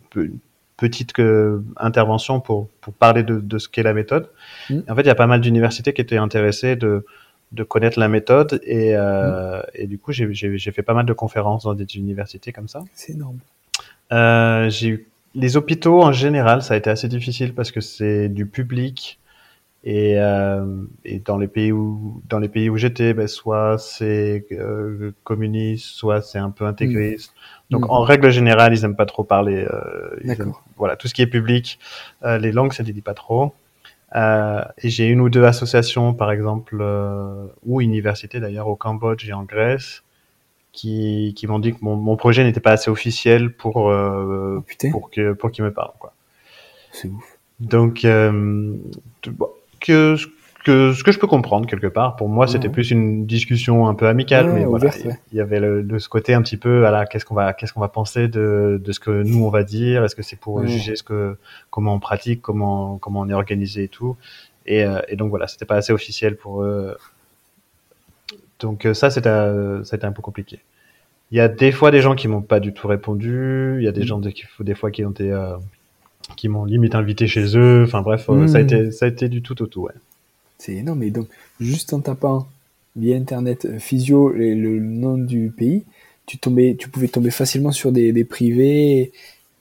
petite 0.76 1.14
que, 1.14 1.62
intervention 1.78 2.40
pour, 2.40 2.68
pour 2.82 2.94
parler 2.94 3.22
de, 3.22 3.40
de 3.40 3.58
ce 3.60 3.70
qu'est 3.70 3.84
la 3.84 3.94
méthode. 3.94 4.28
Mm. 4.72 4.80
En 4.90 4.96
fait, 4.96 5.02
il 5.02 5.08
y 5.08 5.12
a 5.12 5.16
pas 5.16 5.28
mal 5.28 5.40
d'universités 5.40 5.94
qui 5.94 6.02
étaient 6.02 6.18
intéressées 6.18 6.76
de, 6.76 7.06
de 7.52 7.64
connaître 7.64 8.00
la 8.00 8.08
méthode 8.08 8.60
et, 8.64 8.96
euh, 8.96 9.60
mm. 9.60 9.64
et 9.76 9.88
du 9.88 10.00
coup, 10.00 10.12
j'ai 10.12 10.58
fait 10.60 10.84
pas 10.84 10.96
mal 10.96 11.06
de 11.06 11.14
conférences 11.14 11.66
dans 11.66 11.76
des 11.76 11.86
universités 11.96 12.52
comme 12.52 12.68
ça. 12.68 12.84
C'est 12.96 13.14
énorme. 13.14 13.38
Euh, 14.12 14.68
j'ai 14.72 14.88
eu 14.88 15.08
les 15.36 15.58
hôpitaux 15.58 16.02
en 16.02 16.12
général, 16.12 16.64
ça 16.64 16.74
a 16.74 16.78
été 16.78 16.90
assez 16.90 17.08
difficile 17.08 17.54
parce 17.54 17.72
que 17.72 17.82
c'est 17.82 18.30
du 18.30 18.48
public 18.48 19.20
et, 19.86 20.20
euh, 20.20 20.66
et, 21.06 21.20
dans 21.20 21.38
les 21.38 21.48
pays 21.48 21.72
où 21.72 22.24
dans 22.28 22.40
les 22.40 22.50
pays 22.50 22.70
où 22.72 22.78
j'étais, 22.78 23.14
ben, 23.14 23.28
soit 23.28 23.78
c'est 23.78 24.48
euh, 24.52 25.12
communiste, 25.24 25.86
soit 25.86 26.22
c'est 26.22 26.40
un 26.40 26.50
peu 26.50 26.66
intégriste. 26.66 27.32
Mm. 27.32 27.74
Donc 27.74 27.86
mm. 27.86 27.92
en 27.92 28.02
règle 28.02 28.32
générale, 28.32 28.74
ils 28.74 28.84
aiment 28.84 28.96
pas 28.96 29.06
trop 29.06 29.24
parler. 29.24 29.68
Euh, 29.72 30.46
voilà, 30.76 30.96
tout 30.96 31.08
ce 31.08 31.14
qui 31.14 31.22
est 31.22 31.28
public, 31.28 31.80
euh, 32.24 32.40
les 32.40 32.52
langues, 32.52 32.74
ça 32.74 32.82
ne 32.82 32.92
dit 32.92 33.02
pas 33.02 33.14
trop. 33.14 33.54
Euh, 34.16 34.64
et 34.80 34.90
j'ai 34.90 35.06
une 35.08 35.22
ou 35.22 35.30
deux 35.30 35.44
associations, 35.44 36.16
par 36.16 36.32
exemple, 36.32 36.78
euh, 36.82 37.46
ou 37.64 37.80
universités 37.80 38.40
d'ailleurs, 38.40 38.68
au 38.68 38.76
Cambodge 38.76 39.30
et 39.30 39.34
en 39.34 39.44
Grèce, 39.44 40.02
qui, 40.72 41.36
qui 41.38 41.46
m'ont 41.46 41.60
dit 41.60 41.74
que 41.74 41.80
mon, 41.82 41.96
mon 41.96 42.16
projet 42.16 42.44
n'était 42.44 42.60
pas 42.60 42.72
assez 42.72 42.90
officiel 42.90 43.54
pour 43.54 43.78
oh, 43.78 44.64
pour 44.92 45.12
que 45.12 45.34
pour 45.34 45.52
qu'ils 45.52 45.64
me 45.64 45.72
parlent. 45.72 45.94
Quoi. 46.00 46.14
C'est 46.92 47.08
ouf. 47.08 47.38
Donc 47.60 48.06
bon, 49.28 49.50
que, 49.86 50.16
que 50.66 50.94
ce 50.94 51.04
que 51.04 51.12
je 51.12 51.20
peux 51.20 51.28
comprendre 51.28 51.68
quelque 51.68 51.88
part. 51.88 52.16
Pour 52.16 52.28
moi, 52.28 52.48
c'était 52.48 52.70
plus 52.70 52.92
une 52.92 53.26
discussion 53.26 53.88
un 53.88 53.94
peu 53.94 54.08
amicale, 54.08 54.52
mais 54.52 54.66
voilà, 54.66 54.92
il 55.32 55.38
y 55.38 55.42
avait 55.42 55.60
le, 55.60 55.84
de 55.84 55.98
ce 56.00 56.10
côté 56.10 56.34
un 56.34 56.42
petit 56.42 56.58
peu, 56.58 56.86
à 56.88 57.06
qu'est-ce 57.06 57.26
qu'on 57.26 57.36
va, 57.36 57.54
qu'est-ce 57.54 57.74
qu'on 57.74 57.82
va 57.82 57.90
penser 57.90 58.28
de, 58.28 58.82
de 58.84 58.92
ce 58.92 59.00
que 59.00 59.24
nous 59.24 59.46
on 59.46 59.50
va 59.50 59.64
dire? 59.64 60.04
Est-ce 60.04 60.16
que 60.16 60.24
c'est 60.24 60.40
pour 60.40 60.66
juger 60.66 60.96
ce 60.96 61.04
que, 61.04 61.38
comment 61.70 61.94
on 61.94 62.00
pratique, 62.00 62.42
comment, 62.42 62.98
comment 62.98 63.22
on 63.22 63.30
est 63.30 63.34
organisé 63.34 63.84
et 63.84 63.88
tout 63.88 64.18
et, 64.66 64.84
euh, 64.84 65.00
et 65.08 65.16
donc 65.16 65.30
voilà, 65.30 65.48
c'était 65.48 65.66
pas 65.66 65.76
assez 65.76 65.94
officiel 65.94 66.36
pour 66.36 66.64
eux. 66.64 66.98
Donc 68.60 68.86
euh, 68.86 68.94
ça, 68.94 69.10
c'était, 69.10 69.30
c'était 69.84 70.06
un 70.06 70.12
peu 70.12 70.22
compliqué. 70.22 70.60
Il 71.32 71.38
y 71.38 71.42
a 71.42 71.48
des 71.48 71.72
fois 71.72 71.92
des 71.92 72.02
gens 72.02 72.16
qui 72.16 72.28
m'ont 72.28 72.42
pas 72.42 72.60
du 72.60 72.74
tout 72.74 72.88
répondu. 72.88 73.78
Il 73.80 73.84
y 73.84 73.88
a 73.88 73.92
des 73.92 74.02
mm. 74.02 74.08
gens 74.08 74.20
des, 74.20 74.34
des 74.60 74.76
fois 74.76 74.92
qui 74.92 75.04
ont 75.06 75.12
été 75.12 75.32
euh, 75.32 75.58
qui 76.36 76.50
m'ont 76.50 76.66
limite 76.66 76.96
invité 76.96 77.28
chez 77.28 77.58
eux. 77.58 77.84
Enfin 77.86 78.02
bref, 78.02 78.26
euh, 78.30 78.48
ça, 78.48 78.58
a 78.58 78.62
hmm. 78.62 78.66
été, 78.66 78.92
ça 78.92 79.06
a 79.06 79.08
été 79.10 79.30
du 79.30 79.42
tout 79.42 79.62
au 79.62 79.68
tout. 79.68 79.82
Ouais. 79.82 79.94
C'est 80.58 80.74
énorme. 80.74 81.04
Et 81.04 81.12
donc, 81.12 81.28
juste 81.60 81.94
en 81.94 82.00
tapant 82.00 82.48
via 82.96 83.16
Internet 83.16 83.66
euh, 83.66 83.80
physio 83.80 84.34
et 84.36 84.56
le 84.56 84.80
nom 84.80 85.18
du 85.18 85.52
pays, 85.56 85.84
tu, 86.26 86.38
tombais, 86.38 86.76
tu 86.78 86.90
pouvais 86.90 87.08
tomber 87.08 87.30
facilement 87.30 87.72
sur 87.72 87.92
des, 87.92 88.12
des 88.12 88.24
privés 88.24 89.12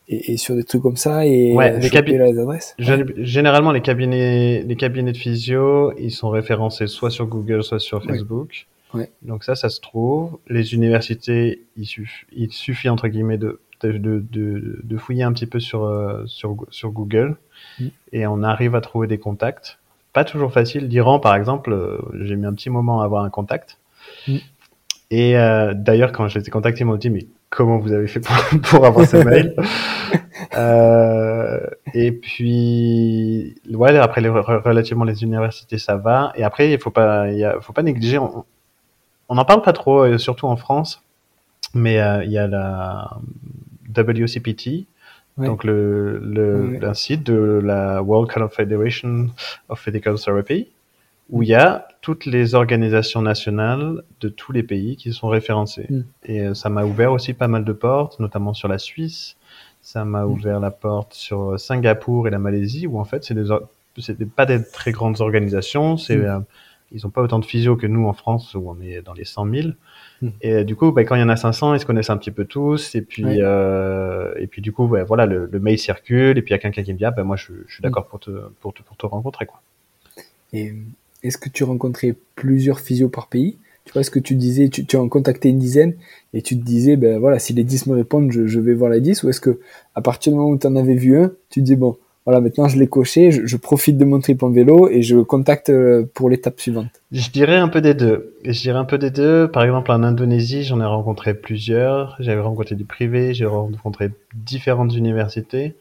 et, 0.09 0.33
et, 0.33 0.37
sur 0.37 0.54
des 0.54 0.64
trucs 0.64 0.83
comme 0.83 0.97
ça 0.97 1.26
et 1.26 1.52
ouais, 1.52 1.78
les 1.78 1.88
les 1.90 2.38
adresses. 2.38 2.75
Généralement, 2.78 3.73
les 3.73 3.83
cabinets, 3.83 4.62
les 4.62 4.76
cabinets 4.76 5.12
de 5.12 5.16
physio, 5.16 5.92
ils 5.99 6.11
sont 6.11 6.30
référencés 6.30 6.87
soit 6.87 7.11
sur 7.11 7.26
Google, 7.26 7.62
soit 7.62 7.80
sur 7.80 8.02
Facebook. 8.04 8.66
Ouais. 8.94 9.11
Donc 9.23 9.42
ça, 9.44 9.56
ça 9.56 9.71
se 9.71 9.80
trouve. 9.80 10.38
Les 10.49 10.75
universités, 10.75 11.62
il 11.76 11.87
suffit, 11.87 12.26
il 12.33 12.52
suffit 12.52 12.88
entre 12.88 13.09
guillemets 13.09 13.38
de 13.38 13.61
de, 13.82 13.92
de, 13.98 14.80
de, 14.82 14.96
fouiller 14.96 15.24
un 15.24 15.32
petit 15.32 15.46
peu 15.46 15.60
sur, 15.60 15.84
euh, 15.84 16.22
sur, 16.26 16.56
sur 16.70 16.90
Google 16.90 17.36
mm. 17.78 17.86
et 18.12 18.26
on 18.26 18.42
arrive 18.42 18.74
à 18.74 18.80
trouver 18.80 19.06
des 19.06 19.18
contacts. 19.18 19.78
Pas 20.14 20.24
toujours 20.24 20.52
facile. 20.52 20.88
D'Iran, 20.88 21.18
par 21.18 21.34
exemple, 21.34 21.72
euh, 21.72 21.98
j'ai 22.20 22.36
mis 22.36 22.46
un 22.46 22.54
petit 22.54 22.70
moment 22.70 23.02
à 23.02 23.04
avoir 23.04 23.24
un 23.24 23.30
contact. 23.30 23.78
Mm. 24.28 24.36
Et 25.10 25.36
euh, 25.36 25.74
d'ailleurs, 25.74 26.12
quand 26.12 26.28
je 26.28 26.38
les 26.38 26.46
ai 26.46 26.50
contactés, 26.50 26.82
ils 26.82 26.86
m'ont 26.86 26.96
dit, 26.96 27.10
mais 27.10 27.26
comment 27.50 27.78
vous 27.78 27.92
avez 27.92 28.06
fait 28.06 28.20
pour, 28.20 28.36
pour 28.62 28.86
avoir 28.86 29.06
ces 29.06 29.24
mails 29.24 29.56
euh, 30.56 31.60
Et 31.94 32.12
puis, 32.12 33.56
ouais, 33.72 33.98
après, 33.98 34.20
les, 34.20 34.28
relativement 34.28 35.04
les 35.04 35.24
universités, 35.24 35.78
ça 35.78 35.96
va. 35.96 36.32
Et 36.36 36.44
après, 36.44 36.70
il 36.70 36.78
faut 36.78 36.90
pas, 36.92 37.28
il 37.32 37.52
faut 37.60 37.72
pas 37.72 37.82
négliger. 37.82 38.18
On, 38.18 38.44
n'en 39.34 39.44
parle 39.44 39.62
pas 39.62 39.72
trop, 39.72 40.16
surtout 40.16 40.46
en 40.46 40.56
France, 40.56 41.02
mais 41.74 42.00
euh, 42.00 42.24
il 42.24 42.30
y 42.30 42.38
a 42.38 42.46
la 42.46 43.18
WCPT, 43.96 44.86
donc 45.38 45.64
le, 45.64 46.18
le, 46.18 46.94
site 46.94 47.24
de 47.24 47.60
la 47.62 48.02
World 48.02 48.30
Confederation 48.30 49.30
of 49.68 49.80
Physical 49.80 50.18
Therapy, 50.18 50.68
où 51.30 51.42
il 51.42 51.48
y 51.48 51.54
a 51.54 51.88
toutes 52.02 52.26
les 52.26 52.54
organisations 52.54 53.22
nationales 53.22 54.02
de 54.20 54.28
tous 54.28 54.52
les 54.52 54.62
pays 54.62 54.96
qui 54.96 55.12
sont 55.12 55.28
référencées. 55.28 55.86
Mm. 55.88 56.00
Et 56.24 56.40
euh, 56.40 56.54
ça 56.54 56.68
m'a 56.68 56.84
ouvert 56.84 57.12
aussi 57.12 57.32
pas 57.32 57.48
mal 57.48 57.64
de 57.64 57.72
portes, 57.72 58.20
notamment 58.20 58.54
sur 58.54 58.68
la 58.68 58.78
Suisse. 58.78 59.36
Ça 59.80 60.04
m'a 60.04 60.24
mm. 60.24 60.30
ouvert 60.30 60.60
la 60.60 60.70
porte 60.70 61.14
sur 61.14 61.58
Singapour 61.58 62.28
et 62.28 62.30
la 62.30 62.38
Malaisie, 62.38 62.86
où 62.86 62.98
en 62.98 63.04
fait, 63.04 63.24
c'est 63.24 63.34
des, 63.34 64.26
pas 64.26 64.46
des 64.46 64.62
très 64.62 64.92
grandes 64.92 65.20
organisations. 65.20 65.96
C'est, 65.96 66.16
mm. 66.16 66.24
euh, 66.24 66.40
ils 66.92 67.06
ont 67.06 67.10
pas 67.10 67.22
autant 67.22 67.38
de 67.38 67.44
physio 67.44 67.76
que 67.76 67.86
nous 67.86 68.06
en 68.06 68.12
France, 68.12 68.54
où 68.54 68.68
on 68.68 68.80
est 68.80 69.02
dans 69.02 69.14
les 69.14 69.24
100 69.24 69.50
000. 69.50 69.68
Et 70.40 70.52
euh, 70.52 70.64
du 70.64 70.76
coup, 70.76 70.92
bah, 70.92 71.04
quand 71.04 71.14
il 71.14 71.20
y 71.20 71.24
en 71.24 71.28
a 71.28 71.36
500, 71.36 71.74
ils 71.74 71.80
se 71.80 71.86
connaissent 71.86 72.10
un 72.10 72.16
petit 72.16 72.30
peu 72.30 72.44
tous. 72.44 72.94
Et 72.94 73.02
puis, 73.02 73.24
euh, 73.26 74.32
et 74.38 74.46
puis 74.46 74.62
du 74.62 74.72
coup, 74.72 74.86
voilà, 74.86 75.26
le, 75.26 75.48
mail 75.60 75.78
circule. 75.78 76.38
Et 76.38 76.42
puis 76.42 76.50
il 76.50 76.56
y 76.56 76.56
a 76.56 76.58
quelqu'un 76.58 76.82
qui 76.82 76.92
me 76.92 76.98
dit, 76.98 77.04
ah, 77.04 77.10
ben 77.10 77.24
moi, 77.24 77.36
je, 77.36 77.52
je 77.66 77.74
suis 77.74 77.82
d'accord 77.82 78.06
pour 78.06 78.20
te, 78.20 78.30
pour 78.60 78.72
te, 78.72 78.82
pour 78.82 78.96
te 78.96 79.06
rencontrer, 79.06 79.46
quoi. 79.46 79.60
Et 80.52 80.72
est-ce 81.22 81.38
que 81.38 81.48
tu 81.48 81.64
rencontrais 81.64 82.14
plusieurs 82.36 82.80
physios 82.80 83.08
par 83.08 83.26
pays? 83.26 83.56
Tu 83.84 83.92
vois, 83.92 84.00
est-ce 84.00 84.10
que 84.10 84.18
tu 84.18 84.34
disais, 84.34 84.68
tu, 84.68 84.86
tu 84.86 84.96
en 84.96 85.08
contactais 85.08 85.50
une 85.50 85.58
dizaine 85.58 85.94
et 86.32 86.40
tu 86.40 86.58
te 86.58 86.64
disais, 86.64 86.96
ben 86.96 87.18
voilà, 87.18 87.38
si 87.38 87.52
les 87.52 87.64
10 87.64 87.86
me 87.86 87.94
répondent, 87.94 88.30
je, 88.30 88.60
vais 88.60 88.72
voir 88.72 88.90
les 88.90 89.00
10 89.00 89.22
Ou 89.24 89.28
est-ce 89.28 89.40
que 89.40 89.60
à 89.94 90.00
partir 90.00 90.32
du 90.32 90.38
moment 90.38 90.50
où 90.50 90.58
tu 90.58 90.66
en 90.66 90.76
avais 90.76 90.94
vu 90.94 91.18
un, 91.18 91.32
tu 91.50 91.60
te 91.60 91.64
dis, 91.64 91.76
bon, 91.76 91.98
voilà, 92.26 92.40
maintenant 92.40 92.68
je 92.68 92.78
l'ai 92.78 92.86
coché, 92.86 93.30
je, 93.30 93.56
profite 93.56 93.98
de 93.98 94.04
mon 94.04 94.18
trip 94.18 94.42
en 94.42 94.50
vélo 94.50 94.88
et 94.88 95.02
je 95.02 95.16
contacte 95.16 95.68
euh, 95.68 96.08
pour 96.14 96.30
l'étape 96.30 96.58
suivante 96.58 96.88
Je 97.12 97.28
dirais 97.30 97.56
un 97.56 97.68
peu 97.68 97.82
des 97.82 97.92
deux. 97.92 98.34
Je 98.44 98.58
dirais 98.58 98.78
un 98.78 98.86
peu 98.86 98.96
des 98.96 99.10
deux. 99.10 99.48
Par 99.48 99.62
exemple, 99.62 99.90
en 99.92 100.02
Indonésie, 100.02 100.64
j'en 100.64 100.80
ai 100.80 100.86
rencontré 100.86 101.34
plusieurs. 101.34 102.16
J'avais 102.20 102.40
rencontré 102.40 102.76
du 102.76 102.84
privé, 102.84 103.34
j'ai 103.34 103.44
rencontré 103.44 104.10
différentes 104.34 104.94
universités. 104.94 105.74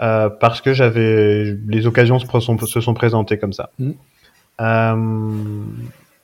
Euh, 0.00 0.28
parce 0.28 0.60
que 0.60 0.72
j'avais 0.72 1.56
les 1.68 1.86
occasions 1.86 2.18
se 2.18 2.26
sont, 2.40 2.58
se 2.58 2.80
sont 2.80 2.94
présentées 2.94 3.38
comme 3.38 3.52
ça. 3.52 3.70
Mmh. 3.78 3.90
Euh, 4.60 5.64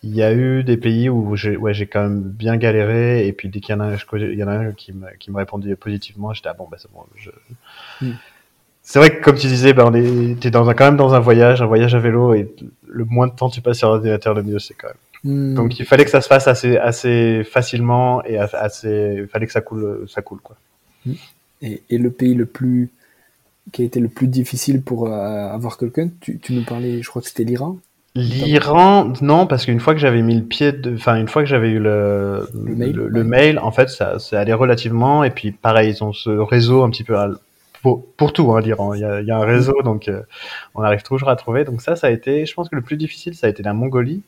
il 0.03 0.15
y 0.15 0.23
a 0.23 0.33
eu 0.33 0.65
des 0.65 0.77
pays 0.77 1.09
où 1.09 1.37
j'ai 1.37 1.57
ouais, 1.57 1.75
quand 1.87 2.03
même 2.03 2.23
bien 2.23 2.57
galéré 2.57 3.27
et 3.27 3.33
puis 3.33 3.49
dès 3.49 3.61
qu'il 3.61 3.75
y 3.75 3.79
en 3.79 3.81
a, 3.81 3.97
il 4.15 4.39
y 4.39 4.43
en 4.43 4.49
a 4.49 4.53
un 4.53 4.73
qui 4.73 4.93
me, 4.93 5.07
qui 5.19 5.31
me 5.31 5.37
répondit 5.37 5.75
positivement, 5.75 6.33
j'étais 6.33 6.49
ah 6.49 6.55
bon 6.55 6.67
bah 6.71 6.79
c'est 6.81 6.91
bon. 6.91 7.05
Je... 7.17 7.31
Hmm. 8.01 8.15
C'est 8.91 8.99
vrai 8.99 9.17
que 9.17 9.23
comme 9.23 9.37
tu 9.37 9.47
disais, 9.47 9.73
bah, 9.73 9.85
on 9.87 10.35
t'es 10.35 10.51
dans 10.51 10.69
un, 10.69 10.75
quand 10.75 10.87
même 10.87 10.97
dans 10.97 11.15
un 11.15 11.21
voyage, 11.21 11.63
un 11.63 11.67
voyage 11.67 11.95
à 11.95 12.01
vélo 12.01 12.35
et 12.35 12.53
le 12.89 13.05
moins 13.05 13.29
de 13.29 13.33
temps 13.33 13.49
tu 13.49 13.61
passes 13.61 13.79
sur 13.79 13.89
l'ordinateur, 13.89 14.35
le 14.35 14.43
mieux 14.43 14.59
c'est 14.59 14.75
quand 14.75 14.89
même. 14.89 14.97
Hmm. 15.23 15.55
Donc 15.55 15.79
il 15.79 15.87
fallait 15.87 16.05
que 16.05 16.11
ça 16.11 16.21
se 16.21 16.27
fasse 16.27 16.49
assez 16.49 16.77
assez 16.77 17.45
facilement 17.45 18.25
et 18.25 18.37
assez, 18.37 19.19
il 19.19 19.29
fallait 19.29 19.47
que 19.47 19.53
ça 19.53 19.61
coule 19.61 20.07
ça 20.09 20.23
coule 20.23 20.41
quoi. 20.41 20.57
Hmm. 21.07 21.13
Et, 21.63 21.83
et 21.89 21.99
le 21.99 22.11
pays 22.11 22.35
le 22.35 22.47
plus 22.47 22.91
qui 23.71 23.83
a 23.83 23.85
été 23.85 24.01
le 24.01 24.09
plus 24.09 24.27
difficile 24.27 24.83
pour 24.83 25.07
euh, 25.07 25.13
avoir 25.13 25.79
quelqu'un, 25.79 26.09
tu, 26.21 26.41
tu 26.41 26.53
nous 26.53 26.65
parlais, 26.65 27.01
je 27.01 27.09
crois 27.09 27.23
que 27.23 27.29
c'était 27.29 27.45
l'Iran. 27.45 27.77
L'Iran, 28.17 29.13
non, 29.21 29.47
parce 29.47 29.67
qu'une 29.67 29.79
fois 29.79 29.95
que 29.95 30.01
j'avais 30.01 30.23
mis 30.23 30.35
le 30.35 30.43
pied, 30.43 30.73
enfin 30.95 31.15
une 31.15 31.29
fois 31.29 31.43
que 31.43 31.49
j'avais 31.49 31.71
eu 31.71 31.79
le, 31.79 32.49
le, 32.53 33.23
mail, 33.23 33.61
en 33.61 33.71
fait, 33.71 33.89
ça, 33.89 34.19
ça 34.19 34.41
allait 34.41 34.53
relativement. 34.53 35.23
Et 35.23 35.31
puis 35.31 35.53
pareil, 35.53 35.91
ils 35.91 36.03
ont 36.03 36.13
ce 36.13 36.31
réseau 36.31 36.83
un 36.83 36.91
petit 36.91 37.05
peu 37.05 37.17
pour, 37.83 38.07
pour 38.15 38.33
tout, 38.33 38.53
hein, 38.53 38.61
l'Iran. 38.61 38.95
Il 38.95 39.01
y 39.01 39.05
a, 39.05 39.21
y 39.21 39.31
a, 39.31 39.37
un 39.37 39.45
réseau, 39.45 39.77
mm. 39.81 39.85
donc 39.85 40.09
euh, 40.09 40.23
on 40.75 40.83
arrive 40.83 41.03
toujours 41.03 41.29
à 41.29 41.37
trouver. 41.37 41.65
Donc 41.65 41.81
ça, 41.81 41.97
ça 41.97 42.09
a 42.09 42.11
été, 42.11 42.47
je 42.47 42.55
pense 42.55 42.69
que 42.69 42.77
le 42.77 42.83
plus 42.83 42.97
difficile, 42.97 43.35
ça 43.35 43.47
a 43.47 43.51
été 43.51 43.63
la 43.63 43.73
Mongolie, 43.73 44.23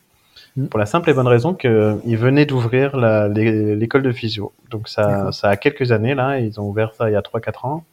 mm. 0.55 0.67
pour 0.67 0.79
la 0.79 0.85
simple 0.85 1.09
et 1.09 1.13
bonne 1.13 1.27
raison 1.27 1.53
qu'ils 1.53 2.17
venaient 2.17 2.45
d'ouvrir 2.45 2.97
l'école 2.97 4.03
de 4.03 4.11
physio. 4.11 4.53
Donc 4.69 4.87
ça, 4.87 5.31
ça 5.31 5.49
a 5.49 5.57
quelques 5.57 5.91
années 5.91 6.15
là, 6.15 6.39
ils 6.39 6.59
ont 6.59 6.67
ouvert 6.67 6.93
ça 6.93 7.09
il 7.09 7.13
y 7.13 7.15
a 7.15 7.21
3-4 7.21 7.67
ans. 7.67 7.83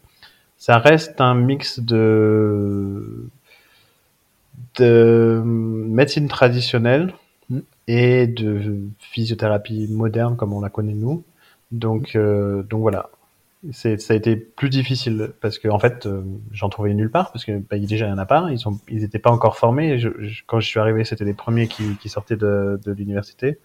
Ça 0.57 0.79
reste 0.79 1.21
un 1.21 1.35
mix 1.35 1.81
de 1.81 3.29
de 4.76 5.43
médecine 5.45 6.29
traditionnelle 6.29 7.14
mm. 7.49 7.59
et 7.88 8.26
de 8.26 8.81
physiothérapie 8.99 9.88
moderne 9.90 10.37
comme 10.37 10.52
on 10.52 10.61
la 10.61 10.71
connaît 10.71 10.95
nous. 10.95 11.25
Donc, 11.71 12.17
euh, 12.17 12.62
donc 12.64 12.81
voilà. 12.81 13.11
C'est, 13.73 14.00
ça 14.00 14.14
a 14.14 14.17
été 14.17 14.37
plus 14.37 14.71
difficile 14.71 15.33
parce 15.43 15.59
que 15.59 15.69
en 15.69 15.79
fait, 15.79 16.07
euh, 16.07 16.23
j'en 16.50 16.71
trouvais 16.71 16.95
nulle 16.95 17.11
part 17.11 17.31
parce 17.31 17.45
que 17.45 17.59
bah, 17.59 17.79
déjà 17.79 18.07
il 18.07 18.11
y 18.11 18.12
en 18.12 18.19
a 18.19 18.26
pas. 18.26 18.49
Ils 18.50 18.59
sont, 18.59 18.81
ils 18.88 19.05
étaient 19.05 19.19
pas 19.19 19.31
encore 19.31 19.59
formés. 19.59 19.99
Je, 19.99 20.09
quand 20.47 20.61
je 20.61 20.67
suis 20.67 20.81
arrivé, 20.81 21.05
c'était 21.05 21.26
les 21.26 21.35
premiers 21.35 21.69
qui, 21.69 21.97
qui 21.97 22.09
sortaient 22.09 22.37
de, 22.37 22.81
de 22.85 22.93
l'université 22.93 23.59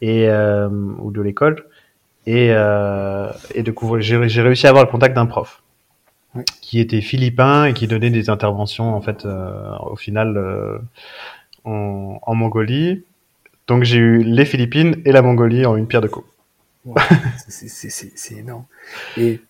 et 0.00 0.28
euh, 0.28 0.68
ou 0.70 1.10
de 1.10 1.20
l'école. 1.20 1.66
Et, 2.24 2.46
et 2.46 3.62
de 3.62 3.74
j'ai, 3.98 4.28
j'ai 4.28 4.42
réussi 4.42 4.66
à 4.66 4.70
avoir 4.70 4.84
le 4.84 4.90
contact 4.90 5.14
d'un 5.16 5.26
prof 5.26 5.62
qui 6.60 6.80
était 6.80 7.00
philippin 7.00 7.66
et 7.66 7.74
qui 7.74 7.86
donnait 7.86 8.10
des 8.10 8.30
interventions 8.30 8.94
en 8.94 9.00
fait 9.00 9.26
euh, 9.26 9.76
au 9.80 9.96
final 9.96 10.36
euh, 10.36 10.78
en, 11.64 12.18
en, 12.22 12.34
Mongolie. 12.34 13.04
Donc 13.68 13.84
j'ai 13.84 13.98
eu 13.98 14.22
les 14.22 14.44
Philippines 14.44 14.96
et 15.04 15.12
la 15.12 15.22
Mongolie 15.22 15.66
en 15.66 15.76
une 15.76 15.86
pierre 15.86 16.00
de 16.00 16.08
coups. 16.08 16.26
C'est 17.48 18.34
énorme. 18.34 18.64
Et 19.16 19.40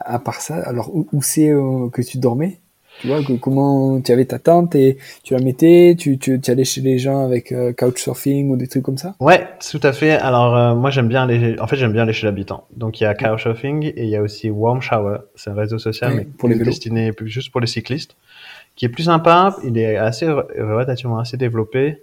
à 0.00 0.18
part 0.18 0.40
ça, 0.40 0.56
alors 0.56 0.94
où, 0.94 1.06
où 1.12 1.22
c'est 1.22 1.50
euh, 1.50 1.88
que 1.90 2.02
tu 2.02 2.18
dormais? 2.18 2.58
Tu 3.00 3.06
vois, 3.06 3.20
comment 3.40 4.00
tu 4.00 4.10
avais 4.10 4.24
ta 4.24 4.40
tente 4.40 4.74
et 4.74 4.98
tu 5.22 5.32
la 5.32 5.40
mettais, 5.40 5.94
tu, 5.96 6.18
tu, 6.18 6.40
tu 6.40 6.50
allais 6.50 6.64
chez 6.64 6.80
les 6.80 6.98
gens 6.98 7.24
avec 7.24 7.52
euh, 7.52 7.72
couchsurfing 7.72 8.50
ou 8.50 8.56
des 8.56 8.66
trucs 8.66 8.82
comme 8.82 8.98
ça? 8.98 9.14
Ouais, 9.20 9.46
tout 9.70 9.78
à 9.84 9.92
fait. 9.92 10.12
Alors 10.12 10.56
euh, 10.56 10.74
moi 10.74 10.90
j'aime 10.90 11.06
bien 11.06 11.22
aller, 11.22 11.56
en 11.60 11.68
fait 11.68 11.76
j'aime 11.76 11.92
bien 11.92 12.02
aller 12.02 12.12
chez 12.12 12.26
l'habitant. 12.26 12.64
Donc 12.74 13.00
il 13.00 13.04
y 13.04 13.06
a 13.06 13.14
couchsurfing 13.14 13.84
et 13.84 14.02
il 14.02 14.08
y 14.08 14.16
a 14.16 14.22
aussi 14.22 14.50
Warm 14.50 14.80
Shower, 14.80 15.18
c'est 15.36 15.50
un 15.50 15.54
réseau 15.54 15.78
social 15.78 16.12
mais 16.12 16.24
pour 16.24 16.48
les 16.48 16.56
destiné 16.56 17.12
juste 17.26 17.52
pour 17.52 17.60
les 17.60 17.68
cyclistes, 17.68 18.16
qui 18.74 18.84
est 18.86 18.88
plus 18.88 19.04
sympa. 19.04 19.56
Il 19.64 19.78
est 19.78 19.96
assez 19.96 20.26
relativement 20.26 21.20
assez 21.20 21.36
développé 21.36 22.02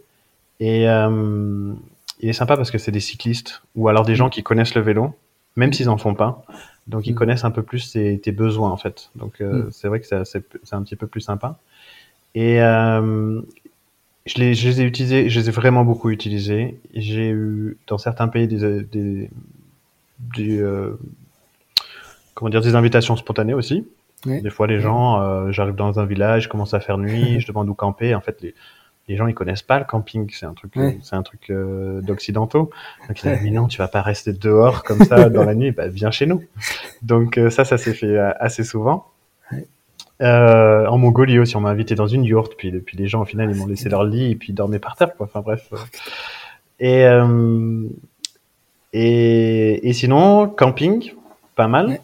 et 0.62 0.88
euh, 0.88 1.74
il 2.20 2.30
est 2.30 2.34
sympa 2.34 2.56
parce 2.56 2.72
que 2.72 2.78
c'est 2.78 2.92
des 2.92 3.00
cyclistes 3.00 3.62
ou 3.76 3.88
alors 3.90 4.06
des 4.06 4.16
gens 4.16 4.30
qui 4.30 4.44
connaissent 4.44 4.76
le 4.76 4.82
vélo, 4.82 5.14
même 5.56 5.74
s'ils 5.74 5.90
en 5.90 5.98
font 5.98 6.16
pas. 6.16 6.44
Donc 6.88 7.08
ils 7.08 7.14
mm. 7.14 7.16
connaissent 7.16 7.46
un 7.46 7.52
peu 7.52 7.64
plus 7.64 7.92
tes, 7.92 8.20
tes, 8.20 8.32
besoins 8.32 8.72
en 8.72 8.78
fait. 8.78 9.10
Donc 9.16 9.42
euh, 9.42 9.66
mm. 9.66 9.72
c'est 9.72 9.88
vrai 9.88 10.00
que 10.00 10.06
c'est 10.06 10.74
un 10.74 10.84
petit 10.84 10.96
peu 10.96 11.08
plus 11.08 11.22
sympa. 11.22 11.58
Et 12.36 12.62
euh, 12.62 13.42
je, 14.26 14.40
les, 14.40 14.54
je 14.54 14.68
les 14.68 14.82
ai 14.82 14.84
utilisés, 14.84 15.30
je 15.30 15.40
les 15.40 15.50
ai 15.50 15.52
vraiment 15.52 15.84
beaucoup 15.84 16.10
utilisés. 16.10 16.80
J'ai 16.94 17.30
eu 17.30 17.78
dans 17.88 17.98
certains 17.98 18.28
pays 18.28 18.48
des, 18.48 18.84
des, 18.84 19.30
des 20.20 20.62
euh, 20.62 20.98
comment 22.34 22.50
dire 22.50 22.62
des 22.62 22.76
invitations 22.76 23.16
spontanées 23.16 23.54
aussi. 23.54 23.88
Des 24.26 24.50
fois 24.50 24.66
les 24.66 24.80
gens, 24.80 25.52
j'arrive 25.52 25.76
dans 25.76 26.00
un 26.00 26.06
village, 26.06 26.46
je 26.46 26.50
commence 26.50 26.74
à 26.74 26.80
faire 26.80 26.98
nuit, 26.98 27.40
je 27.40 27.46
demande 27.46 27.70
où 27.70 27.76
camper. 27.76 28.16
En 28.16 28.22
fait 28.22 28.42
les, 28.42 28.56
les 29.08 29.18
gens 29.18 29.28
ils 29.28 29.36
connaissent 29.36 29.62
pas 29.62 29.78
le 29.80 29.86
camping, 29.86 30.30
c'est 30.34 30.46
un 30.46 30.54
truc, 30.54 30.74
c'est 31.02 31.16
un 31.16 31.24
truc 31.24 31.50
euh, 31.50 32.02
d'occidentaux. 32.02 32.72
Donc 33.08 33.24
ils 33.24 33.32
disent 33.32 33.42
mais 33.44 33.52
non, 33.52 33.68
tu 33.68 33.78
vas 33.78 33.88
pas 33.88 34.02
rester 34.02 34.34
dehors 34.34 34.84
comme 34.84 35.04
ça 35.04 35.30
dans 35.30 35.44
la 35.44 35.56
nuit, 35.56 35.72
bah 35.72 35.88
viens 35.88 36.12
chez 36.12 36.26
nous. 36.26 36.44
Donc 37.02 37.38
euh, 37.38 37.50
ça, 37.50 37.66
ça 37.66 37.78
s'est 37.78 37.94
fait 37.94 38.18
euh, 38.18 38.32
assez 38.40 38.64
souvent. 38.64 39.08
Euh, 40.22 40.86
en 40.88 40.98
Mongolie 40.98 41.40
aussi, 41.40 41.58
on 41.58 41.62
m'a 41.62 41.70
invité 41.70 41.94
dans 41.94 42.08
une 42.08 42.24
yourte, 42.24 42.54
puis, 42.58 42.72
puis 42.80 42.98
les 42.98 43.08
gens 43.08 43.22
au 43.22 43.26
final 43.26 43.52
ils 43.52 43.58
m'ont 43.58 43.68
laissé 43.68 43.90
leur 43.90 44.06
lit 44.06 44.32
et 44.32 44.36
puis 44.36 44.54
ils 44.54 44.56
dormaient 44.56 44.80
par 44.80 44.96
terre, 44.96 45.14
quoi. 45.16 45.26
Enfin 45.26 45.42
bref. 45.42 45.70
Et, 46.80 47.06
et 48.94 49.90
et 49.90 49.94
sinon 49.94 50.48
camping, 50.48 51.14
pas 51.56 51.68
mal. 51.68 52.00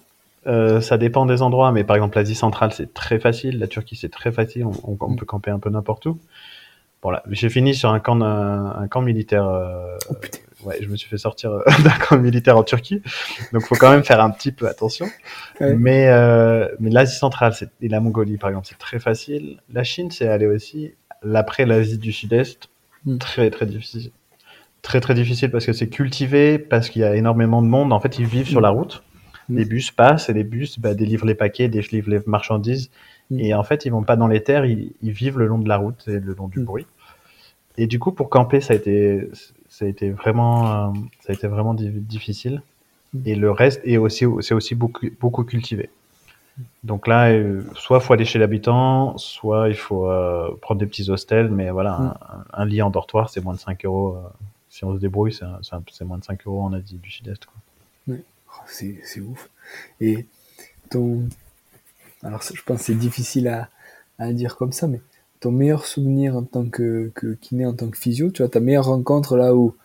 Euh, 0.48 0.81
ça 0.81 0.98
dépend 0.98 1.27
des 1.27 1.43
endroits, 1.43 1.72
mais 1.72 1.84
par 1.84 1.96
exemple 1.96 2.17
l'Asie 2.17 2.34
centrale 2.34 2.74
c'est 2.74 2.93
très 2.96 3.20
facile, 3.20 3.60
la 3.60 3.67
Turquie 3.67 3.96
c'est 3.96 4.10
très 4.10 4.31
facile, 4.31 4.65
on, 4.65 4.72
on, 4.84 4.98
on, 5.00 5.15
peut 5.15 5.25
camper 5.25 5.51
un 5.51 5.60
peu 5.60 5.70
n'importe 5.70 6.08
où. 6.08 6.17
Bon 7.01 7.12
j'ai 7.29 7.50
fini 7.50 7.74
sur 7.74 7.89
un 7.89 8.00
camp, 8.00 8.22
un, 8.22 8.88
camp 8.88 9.01
militaire. 9.01 9.48
Euh, 9.48 9.98
oh, 10.10 10.67
ouais, 10.67 10.77
je 10.81 10.88
me 10.88 10.96
suis 10.96 11.10
fait 11.10 11.17
sortir 11.17 11.51
euh, 11.51 11.63
d'un 11.84 11.98
camp 11.98 12.17
militaire 12.17 12.58
en 12.58 12.63
Turquie, 12.63 13.01
donc 13.53 13.63
faut 13.63 13.75
quand 13.75 13.89
même 13.89 14.03
faire 14.03 14.22
un 14.22 14.29
petit 14.29 14.51
peu 14.51 14.67
attention. 14.67 15.08
Mais 15.60 16.10
euh, 16.10 16.67
mais 16.79 16.91
l'Asie 16.91 17.17
centrale 17.17 17.53
et 17.81 17.88
la 17.88 18.00
Mongolie 18.00 18.38
par 18.38 18.51
exemple, 18.51 18.67
c'est 18.70 18.77
très 18.77 19.00
facile. 19.00 19.58
La 19.74 19.84
Chine, 19.84 20.12
c'est 20.12 20.27
aller 20.27 20.46
aussi. 20.46 20.93
L'après 21.24 21.65
l'Asie 21.65 21.98
du 21.98 22.12
Sud-Est, 22.12 22.70
hmm. 23.05 23.17
très 23.17 23.50
très 23.50 23.65
difficile. 23.65 24.12
Très 24.84 25.01
très 25.01 25.13
difficile 25.13 25.50
parce 25.50 25.65
que 25.65 25.74
c'est 25.74 25.89
cultivé, 25.89 26.60
parce 26.60 26.89
qu'il 26.89 27.01
y 27.01 27.05
a 27.05 27.15
énormément 27.15 27.62
de 27.62 27.67
monde. 27.67 27.93
En 27.93 28.00
fait, 28.00 28.20
ils 28.20 28.25
vivent 28.25 28.48
sur 28.48 28.60
hmm. 28.60 28.63
la 28.63 28.70
route. 28.70 29.03
Hmm. 29.50 29.58
Les 29.58 29.65
bus 29.65 29.89
passent 29.89 30.29
et 30.29 30.34
les 30.34 30.43
bus 30.43 30.79
bah, 30.79 30.93
délivrent 30.93 31.25
les 31.25 31.36
paquets, 31.36 31.67
délivrent 31.67 32.12
les 32.12 32.22
marchandises. 32.27 32.91
Et 33.38 33.53
en 33.53 33.63
fait, 33.63 33.85
ils 33.85 33.91
vont 33.91 34.03
pas 34.03 34.15
dans 34.15 34.27
les 34.27 34.43
terres, 34.43 34.65
ils, 34.65 34.91
ils, 35.01 35.11
vivent 35.11 35.39
le 35.39 35.47
long 35.47 35.59
de 35.59 35.69
la 35.69 35.77
route 35.77 36.07
et 36.07 36.19
le 36.19 36.33
long 36.33 36.47
du 36.47 36.61
bruit. 36.61 36.85
et 37.77 37.88
du 37.88 38.00
coup, 38.00 38.11
pour 38.11 38.29
camper, 38.29 38.61
ça 38.61 38.73
a 38.73 38.75
été, 38.75 39.29
ça 39.71 39.85
a 39.85 39.88
été 39.88 40.11
vraiment, 40.11 40.89
euh, 40.89 40.93
ça 41.21 41.31
a 41.31 41.33
été 41.33 41.47
vraiment 41.47 41.73
difficile. 41.73 42.61
Mm. 43.13 43.21
Et 43.25 43.35
le 43.35 43.51
reste 43.51 43.81
est 43.85 43.97
aussi, 43.97 44.25
c'est 44.41 44.53
aussi 44.53 44.75
beaucoup, 44.75 45.05
beaucoup 45.19 45.43
cultivé. 45.43 45.89
Donc 46.83 47.07
là, 47.07 47.31
euh, 47.31 47.63
soit 47.73 48.00
il 48.00 48.03
faut 48.03 48.13
aller 48.13 48.25
chez 48.25 48.38
l'habitant, 48.38 49.17
soit 49.17 49.69
il 49.69 49.75
faut 49.75 50.09
euh, 50.09 50.55
prendre 50.61 50.79
des 50.79 50.85
petits 50.85 51.09
hostels, 51.09 51.50
mais 51.50 51.71
voilà, 51.71 51.97
mm. 51.97 52.43
un, 52.53 52.65
lit 52.65 52.81
en 52.81 52.89
dortoir, 52.89 53.29
c'est 53.29 53.41
moins 53.41 53.53
de 53.53 53.59
5 53.59 53.85
euros. 53.85 54.17
si 54.69 54.83
on 54.83 54.93
se 54.93 55.00
débrouille, 55.00 55.33
c'est 55.33 56.05
moins 56.05 56.17
de 56.17 56.23
5 56.23 56.45
euros 56.47 56.63
en 56.63 56.73
Asie 56.73 56.97
du 56.97 57.09
Sud-Est. 57.09 57.47
Oh, 58.09 58.63
c'est 58.65 59.21
ouf. 59.21 59.50
Et 60.01 60.25
ton. 60.89 61.29
Alors, 62.23 62.41
je 62.41 62.61
pense 62.63 62.79
que 62.79 62.85
c'est 62.85 62.95
difficile 62.95 63.47
à, 63.47 63.69
à 64.19 64.31
dire 64.33 64.55
comme 64.55 64.71
ça, 64.71 64.87
mais 64.87 65.01
ton 65.39 65.51
meilleur 65.51 65.85
souvenir 65.85 66.37
en 66.37 66.43
tant 66.43 66.65
que, 66.65 67.11
que 67.15 67.33
kiné, 67.33 67.65
en 67.65 67.73
tant 67.73 67.89
que 67.89 67.97
physio, 67.97 68.29
tu 68.29 68.43
vois, 68.43 68.49
ta 68.49 68.59
meilleure 68.59 68.85
rencontre 68.85 69.35
là 69.35 69.55
où, 69.55 69.75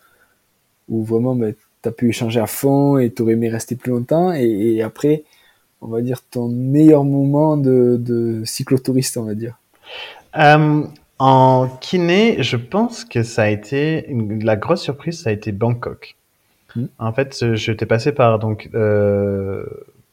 où 0.87 1.03
vraiment 1.03 1.35
ben, 1.35 1.53
tu 1.81 1.89
as 1.89 1.91
pu 1.91 2.09
échanger 2.09 2.39
à 2.39 2.47
fond 2.47 2.97
et 2.97 3.11
tu 3.11 3.23
aurais 3.23 3.33
aimé 3.33 3.49
rester 3.49 3.75
plus 3.75 3.91
longtemps, 3.91 4.31
et, 4.31 4.81
après, 4.81 5.23
on 5.81 5.87
va 5.87 6.01
dire 6.01 6.21
ton 6.21 6.47
meilleur 6.47 7.03
moment 7.03 7.57
de, 7.57 7.97
de 7.99 8.43
cyclotouriste, 8.45 9.17
on 9.17 9.23
va 9.23 9.33
dire 9.33 9.57
euh, 10.37 10.83
En 11.17 11.67
kiné, 11.81 12.43
je 12.43 12.57
pense 12.57 13.03
que 13.03 13.23
ça 13.23 13.43
a 13.43 13.49
été, 13.49 14.07
la 14.41 14.55
grosse 14.55 14.81
surprise, 14.81 15.21
ça 15.21 15.31
a 15.31 15.33
été 15.33 15.51
Bangkok. 15.51 16.15
Hmm. 16.75 16.85
En 16.99 17.13
fait, 17.13 17.55
j'étais 17.55 17.87
passé 17.87 18.11
par 18.11 18.37
donc, 18.37 18.69
euh, 18.75 19.65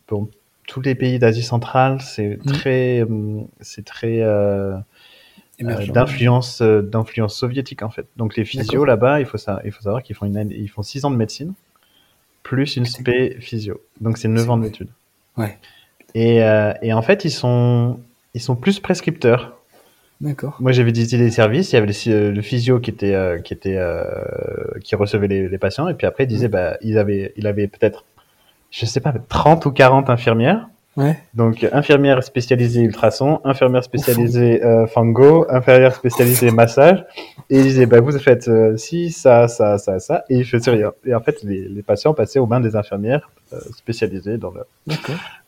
bon, 0.08 0.28
tous 0.66 0.80
les 0.80 0.94
pays 0.94 1.18
d'Asie 1.18 1.42
centrale, 1.42 2.00
c'est 2.00 2.38
hmm. 2.44 2.52
très, 2.52 3.00
euh, 3.00 3.40
c'est 3.60 3.84
très, 3.84 4.20
euh, 4.20 4.76
euh, 5.62 5.86
d'influence 5.86 6.62
d'influence 6.62 7.36
soviétique 7.36 7.82
en 7.82 7.90
fait. 7.90 8.06
Donc 8.16 8.36
les 8.36 8.44
physios 8.44 8.84
là-bas, 8.84 9.20
il 9.20 9.26
faut 9.26 9.38
ça, 9.38 9.60
il 9.64 9.72
faut 9.72 9.82
savoir 9.82 10.02
qu'ils 10.02 10.16
font 10.16 10.26
une 10.26 10.50
ils 10.50 10.68
font 10.68 10.82
6 10.82 11.04
ans 11.04 11.10
de 11.10 11.16
médecine 11.16 11.54
plus 12.42 12.76
une 12.76 12.84
spé 12.84 13.36
physio. 13.40 13.80
Donc 14.00 14.18
c'est 14.18 14.28
9 14.28 14.50
ans 14.50 14.58
d'études. 14.58 14.90
Ouais. 15.36 15.58
Et, 16.14 16.42
euh, 16.42 16.72
et 16.82 16.92
en 16.92 17.02
fait, 17.02 17.24
ils 17.24 17.30
sont 17.30 18.00
ils 18.34 18.40
sont 18.40 18.56
plus 18.56 18.80
prescripteurs. 18.80 19.56
D'accord. 20.20 20.56
Moi, 20.60 20.72
j'avais 20.72 20.92
visité 20.92 21.18
des 21.18 21.30
services, 21.30 21.72
il 21.72 21.74
y 21.74 21.78
avait 21.78 21.86
le, 21.86 22.42
physio 22.42 22.80
qui 22.80 22.90
était 22.90 23.40
qui 23.44 23.52
était 23.52 23.78
qui 24.82 24.94
recevait 24.96 25.28
les, 25.28 25.48
les, 25.48 25.58
patients 25.58 25.88
et 25.88 25.94
puis 25.94 26.06
après 26.06 26.24
il 26.24 26.28
disait 26.28 26.48
bah 26.48 26.76
il 26.80 26.98
avait 26.98 27.32
il 27.36 27.46
avait 27.46 27.66
peut-être 27.66 28.04
je 28.74 28.86
sais 28.86 29.00
pas 29.00 29.12
30 29.28 29.66
ou 29.66 29.70
40 29.70 30.10
infirmières 30.10 30.68
Ouais. 30.96 31.18
Donc 31.34 31.66
infirmière 31.72 32.22
spécialisée 32.22 32.82
ultrason, 32.82 33.40
infirmière 33.42 33.82
spécialisée 33.82 34.64
euh, 34.64 34.86
fango, 34.86 35.44
infirmière 35.50 35.92
spécialisée 35.92 36.52
massage. 36.52 37.04
Et 37.50 37.58
il 37.58 37.62
disait 37.64 37.86
bah 37.86 38.00
vous 38.00 38.16
faites 38.16 38.46
euh, 38.46 38.76
si 38.76 39.10
ça 39.10 39.48
ça 39.48 39.78
ça 39.78 39.98
ça 39.98 40.24
et 40.30 40.36
il 40.36 40.44
faisait 40.44 40.70
rien. 40.70 40.92
Et 41.04 41.12
en 41.12 41.20
fait 41.20 41.42
les, 41.42 41.68
les 41.68 41.82
patients 41.82 42.14
passaient 42.14 42.38
aux 42.38 42.46
mains 42.46 42.60
des 42.60 42.76
infirmières 42.76 43.28
euh, 43.52 43.58
spécialisées 43.76 44.38
dans 44.38 44.52
le 44.52 44.62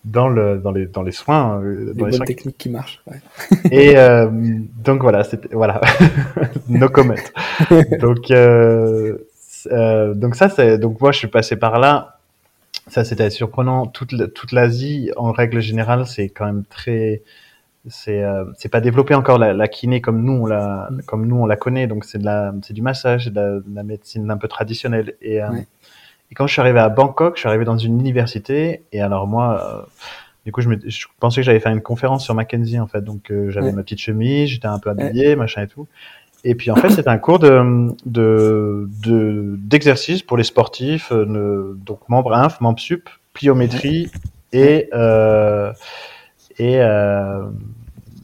dans 0.04 0.28
le 0.28 0.58
dans 0.58 0.72
les 0.72 0.86
dans 0.86 1.02
les 1.02 1.12
soins. 1.12 1.60
Euh, 1.62 1.92
dans 1.94 2.06
les, 2.06 2.12
les 2.12 2.18
bonnes 2.18 2.26
techniques 2.26 2.58
qui 2.58 2.68
marchent. 2.68 3.00
Ouais. 3.06 3.20
Et 3.70 3.96
euh, 3.96 4.28
donc 4.84 5.02
voilà 5.02 5.22
c'était 5.22 5.54
voilà 5.54 5.80
no 6.68 6.88
comment. 6.88 7.14
donc 8.00 8.32
donc 10.16 10.34
ça 10.34 10.48
c'est 10.48 10.78
donc 10.78 11.00
moi 11.00 11.12
je 11.12 11.18
suis 11.18 11.28
passé 11.28 11.54
par 11.54 11.78
là 11.78 12.15
ça, 12.88 13.04
c'était 13.04 13.30
surprenant. 13.30 13.86
Toute, 13.86 14.32
toute 14.32 14.52
l'Asie, 14.52 15.10
en 15.16 15.32
règle 15.32 15.60
générale, 15.60 16.06
c'est 16.06 16.28
quand 16.28 16.46
même 16.46 16.64
très, 16.64 17.22
c'est, 17.88 18.22
euh, 18.22 18.44
c'est 18.56 18.68
pas 18.68 18.80
développé 18.80 19.14
encore 19.14 19.38
la, 19.38 19.52
la, 19.52 19.68
kiné 19.68 20.00
comme 20.00 20.22
nous 20.22 20.32
on 20.32 20.46
la, 20.46 20.88
comme 21.06 21.26
nous 21.26 21.36
on 21.36 21.46
la 21.46 21.56
connaît. 21.56 21.86
Donc 21.86 22.04
c'est 22.04 22.18
de 22.18 22.24
la, 22.24 22.54
c'est 22.62 22.74
du 22.74 22.82
massage, 22.82 23.26
de 23.26 23.64
la, 23.72 23.82
médecine 23.82 24.30
un 24.30 24.36
peu 24.36 24.48
traditionnelle. 24.48 25.14
Et, 25.20 25.42
euh, 25.42 25.48
et 26.30 26.34
quand 26.34 26.46
je 26.46 26.52
suis 26.52 26.60
arrivé 26.60 26.78
à 26.78 26.88
Bangkok, 26.88 27.36
je 27.36 27.40
suis 27.40 27.48
arrivé 27.48 27.64
dans 27.64 27.78
une 27.78 27.98
université. 27.98 28.84
Et 28.92 29.00
alors 29.00 29.26
moi, 29.26 29.60
euh, 29.62 30.04
du 30.44 30.52
coup, 30.52 30.60
je, 30.60 30.68
me, 30.68 30.78
je 30.84 31.06
pensais 31.18 31.40
que 31.40 31.44
j'allais 31.44 31.60
faire 31.60 31.72
une 31.72 31.82
conférence 31.82 32.24
sur 32.24 32.34
Mackenzie 32.34 32.78
en 32.78 32.86
fait. 32.86 33.02
Donc 33.02 33.32
j'avais 33.48 33.72
ma 33.72 33.82
petite 33.82 34.00
chemise, 34.00 34.48
j'étais 34.48 34.68
un 34.68 34.78
peu 34.78 34.90
habillé, 34.90 35.34
machin 35.34 35.62
et 35.62 35.68
tout. 35.68 35.88
Et 36.44 36.54
puis 36.54 36.70
en 36.70 36.76
fait, 36.76 36.90
c'est 36.90 37.08
un 37.08 37.18
cours 37.18 37.38
de 37.38 38.88
d'exercice 39.56 40.20
de, 40.20 40.26
pour 40.26 40.36
les 40.36 40.44
sportifs, 40.44 41.10
euh, 41.12 41.74
donc 41.74 42.08
membre 42.08 42.34
inf, 42.34 42.60
membre 42.60 42.78
sup, 42.78 43.08
pliométrie 43.32 44.10
et 44.52 44.88
euh, 44.94 45.72
et 46.58 46.80
euh, 46.80 47.42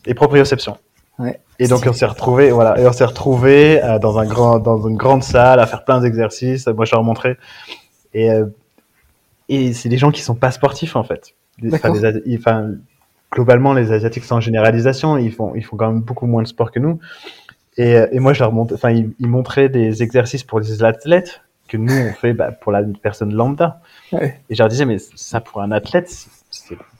et 0.06 0.14
proprioception. 0.14 0.78
Ouais. 1.18 1.40
Et 1.58 1.68
donc 1.68 1.84
on 1.86 1.92
s'est 1.92 2.06
retrouvé, 2.06 2.50
voilà, 2.50 2.78
et 2.80 2.86
on 2.86 2.92
s'est 2.92 3.04
retrouvé 3.04 3.82
euh, 3.82 3.98
dans 3.98 4.18
un 4.18 4.26
grand, 4.26 4.58
dans 4.58 4.88
une 4.88 4.96
grande 4.96 5.22
salle 5.22 5.60
à 5.60 5.66
faire 5.66 5.84
plein 5.84 6.00
d'exercices. 6.00 6.66
Moi, 6.68 6.84
je 6.84 6.92
leur 6.92 7.04
montrais. 7.04 7.36
Et 8.14 8.28
et 9.48 9.72
c'est 9.72 9.88
des 9.88 9.98
gens 9.98 10.10
qui 10.10 10.22
sont 10.22 10.34
pas 10.34 10.50
sportifs 10.50 10.96
en 10.96 11.04
fait. 11.04 11.34
Enfin, 11.72 11.92
les, 11.92 12.38
enfin, 12.38 12.70
globalement, 13.30 13.74
les 13.74 13.92
asiatiques 13.92 14.24
sont 14.24 14.36
en 14.36 14.40
généralisation. 14.40 15.18
Ils 15.18 15.32
font, 15.32 15.54
ils 15.54 15.64
font 15.64 15.76
quand 15.76 15.90
même 15.92 16.00
beaucoup 16.00 16.26
moins 16.26 16.42
de 16.42 16.48
sport 16.48 16.70
que 16.70 16.78
nous. 16.78 16.98
Et, 17.78 17.96
et 18.12 18.18
moi, 18.18 18.32
je 18.32 18.40
leur 18.40 18.52
montre, 18.52 18.74
enfin, 18.74 18.90
ils, 18.90 19.12
ils, 19.18 19.28
montraient 19.28 19.68
des 19.68 20.02
exercices 20.02 20.44
pour 20.44 20.60
les 20.60 20.82
athlètes 20.82 21.40
que 21.68 21.78
nous 21.78 21.94
on 21.94 22.12
fait 22.12 22.34
bah, 22.34 22.52
pour 22.52 22.70
la 22.70 22.82
personne 22.82 23.32
lambda. 23.32 23.80
Ouais. 24.12 24.40
Et 24.50 24.54
je 24.54 24.62
leur 24.62 24.68
disais, 24.68 24.84
mais 24.84 24.98
ça 24.98 25.40
pour 25.40 25.62
un 25.62 25.70
athlète, 25.70 26.12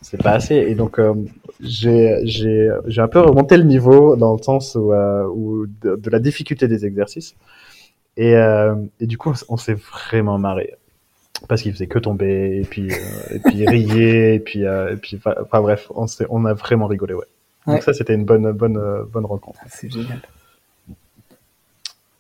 c'est 0.01 0.23
pas 0.23 0.31
assez. 0.31 0.55
Et 0.57 0.75
donc, 0.75 0.99
euh, 0.99 1.15
j'ai 1.61 2.71
un 2.97 3.09
peu 3.09 3.21
remonté 3.21 3.59
le 3.59 3.65
niveau 3.65 4.17
dans 4.17 4.35
le 4.35 4.43
sens 4.43 4.75
où, 4.75 4.93
euh, 4.93 5.27
où 5.27 5.67
de, 5.67 5.97
de, 5.97 6.11
la 6.11 6.19
difficulté 6.21 6.69
des 6.69 6.87
exercices. 6.87 7.35
Et, 8.17 8.35
euh, 8.35 8.75
et 9.01 9.07
du 9.07 9.19
coup, 9.19 9.33
on, 9.49 9.57
s'est 9.57 9.75
vraiment 9.75 10.39
marré 10.39 10.75
parce 11.49 11.63
qu'il 11.63 11.73
faisait 11.73 11.87
que 11.87 11.99
tomber 11.99 12.61
et 12.61 12.65
puis 12.65 12.93
euh, 12.93 13.35
et 13.35 13.39
puis 13.41 13.67
rier 13.69 14.35
et 14.35 14.39
puis 14.39 14.65
euh, 14.65 14.93
et 14.93 14.97
puis 14.97 15.19
enfin 15.25 15.61
bref, 15.61 15.91
on 15.95 16.07
s'est 16.07 16.27
on 16.29 16.45
a 16.45 16.55
vraiment 16.55 16.87
rigolé 16.87 17.15
ouais. 17.15 17.25
ouais. 17.67 17.75
Donc 17.75 17.83
ça 17.83 17.95
c'était 17.95 18.15
une 18.15 18.25
bonne 18.25 18.53
bonne 18.53 18.79
bonne 19.11 19.25
rencontre. 19.25 19.59
C'est 19.69 19.91
génial. 19.91 20.21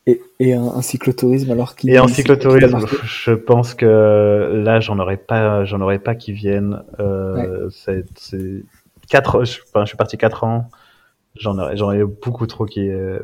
Et, 0.07 0.21
et 0.41 0.55
un, 0.55 0.65
un, 0.65 0.83
cyclotourisme 0.83 1.53
alors 1.53 1.77
qui 1.77 1.89
Et 1.91 2.01
en 2.01 2.09
cyclotourisme, 2.09 2.87
je 3.05 3.33
pense 3.33 3.75
que 3.75 4.61
là 4.65 4.81
j'en 4.81 4.99
aurais 4.99 5.17
pas, 5.17 5.65
j'en 5.65 5.81
aurais 5.81 6.01
pas 6.01 6.17
qui 6.17 6.33
viennent. 6.33 6.83
Euh, 6.99 7.67
ouais. 7.67 8.05
C'est 8.17 8.65
quatre, 9.09 9.45
je, 9.45 9.61
enfin, 9.69 9.85
je 9.85 9.89
suis 9.89 9.97
parti 9.97 10.17
quatre 10.19 10.43
ans. 10.45 10.69
J'en 11.37 11.59
aurais, 11.59 11.77
j'en 11.77 11.93
ai 11.93 12.03
beaucoup 12.03 12.47
trop 12.47 12.67
qui. 12.67 12.89
Euh, 12.89 13.21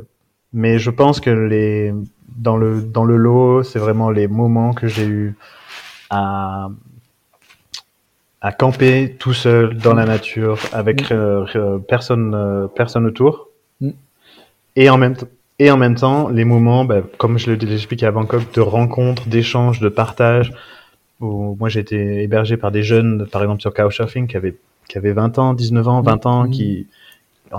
mais 0.52 0.78
je 0.78 0.90
pense 0.90 1.20
que 1.20 1.30
les 1.30 1.92
dans 2.36 2.56
le 2.56 2.82
dans 2.82 3.04
le 3.04 3.16
lot, 3.16 3.62
c'est 3.62 3.78
vraiment 3.78 4.10
les 4.10 4.28
moments 4.28 4.72
que 4.72 4.86
j'ai 4.86 5.06
eu 5.06 5.36
à 6.10 6.68
à 8.40 8.52
camper 8.52 9.16
tout 9.18 9.32
seul 9.32 9.76
dans 9.76 9.94
la 9.94 10.04
nature 10.04 10.58
avec 10.72 11.10
mmh. 11.10 11.14
euh, 11.14 11.78
personne 11.78 12.34
euh, 12.34 12.68
personne 12.68 13.04
autour 13.04 13.48
mmh. 13.80 13.90
et 14.76 14.88
en 14.90 14.96
même 14.96 15.16
temps 15.16 15.26
et 15.58 15.70
en 15.70 15.76
même 15.76 15.94
temps, 15.94 16.28
les 16.28 16.44
moments, 16.44 16.84
bah, 16.84 17.02
comme 17.18 17.38
je 17.38 17.50
l'ai 17.50 17.74
expliqué 17.74 18.06
à 18.06 18.12
Bangkok, 18.12 18.52
de 18.52 18.60
rencontres, 18.60 19.28
d'échanges, 19.28 19.80
de 19.80 19.88
partage. 19.88 20.52
Où 21.20 21.56
moi, 21.58 21.68
j'ai 21.68 21.80
été 21.80 22.22
hébergé 22.22 22.56
par 22.56 22.70
des 22.70 22.84
jeunes, 22.84 23.26
par 23.26 23.42
exemple 23.42 23.60
sur 23.60 23.74
Couchsurfing, 23.74 24.28
qui 24.28 24.36
avaient, 24.36 24.54
qui 24.88 24.98
avaient 24.98 25.12
20 25.12 25.38
ans, 25.38 25.54
19 25.54 25.88
ans, 25.88 26.00
20 26.00 26.26
ans, 26.26 26.48
qui 26.48 26.86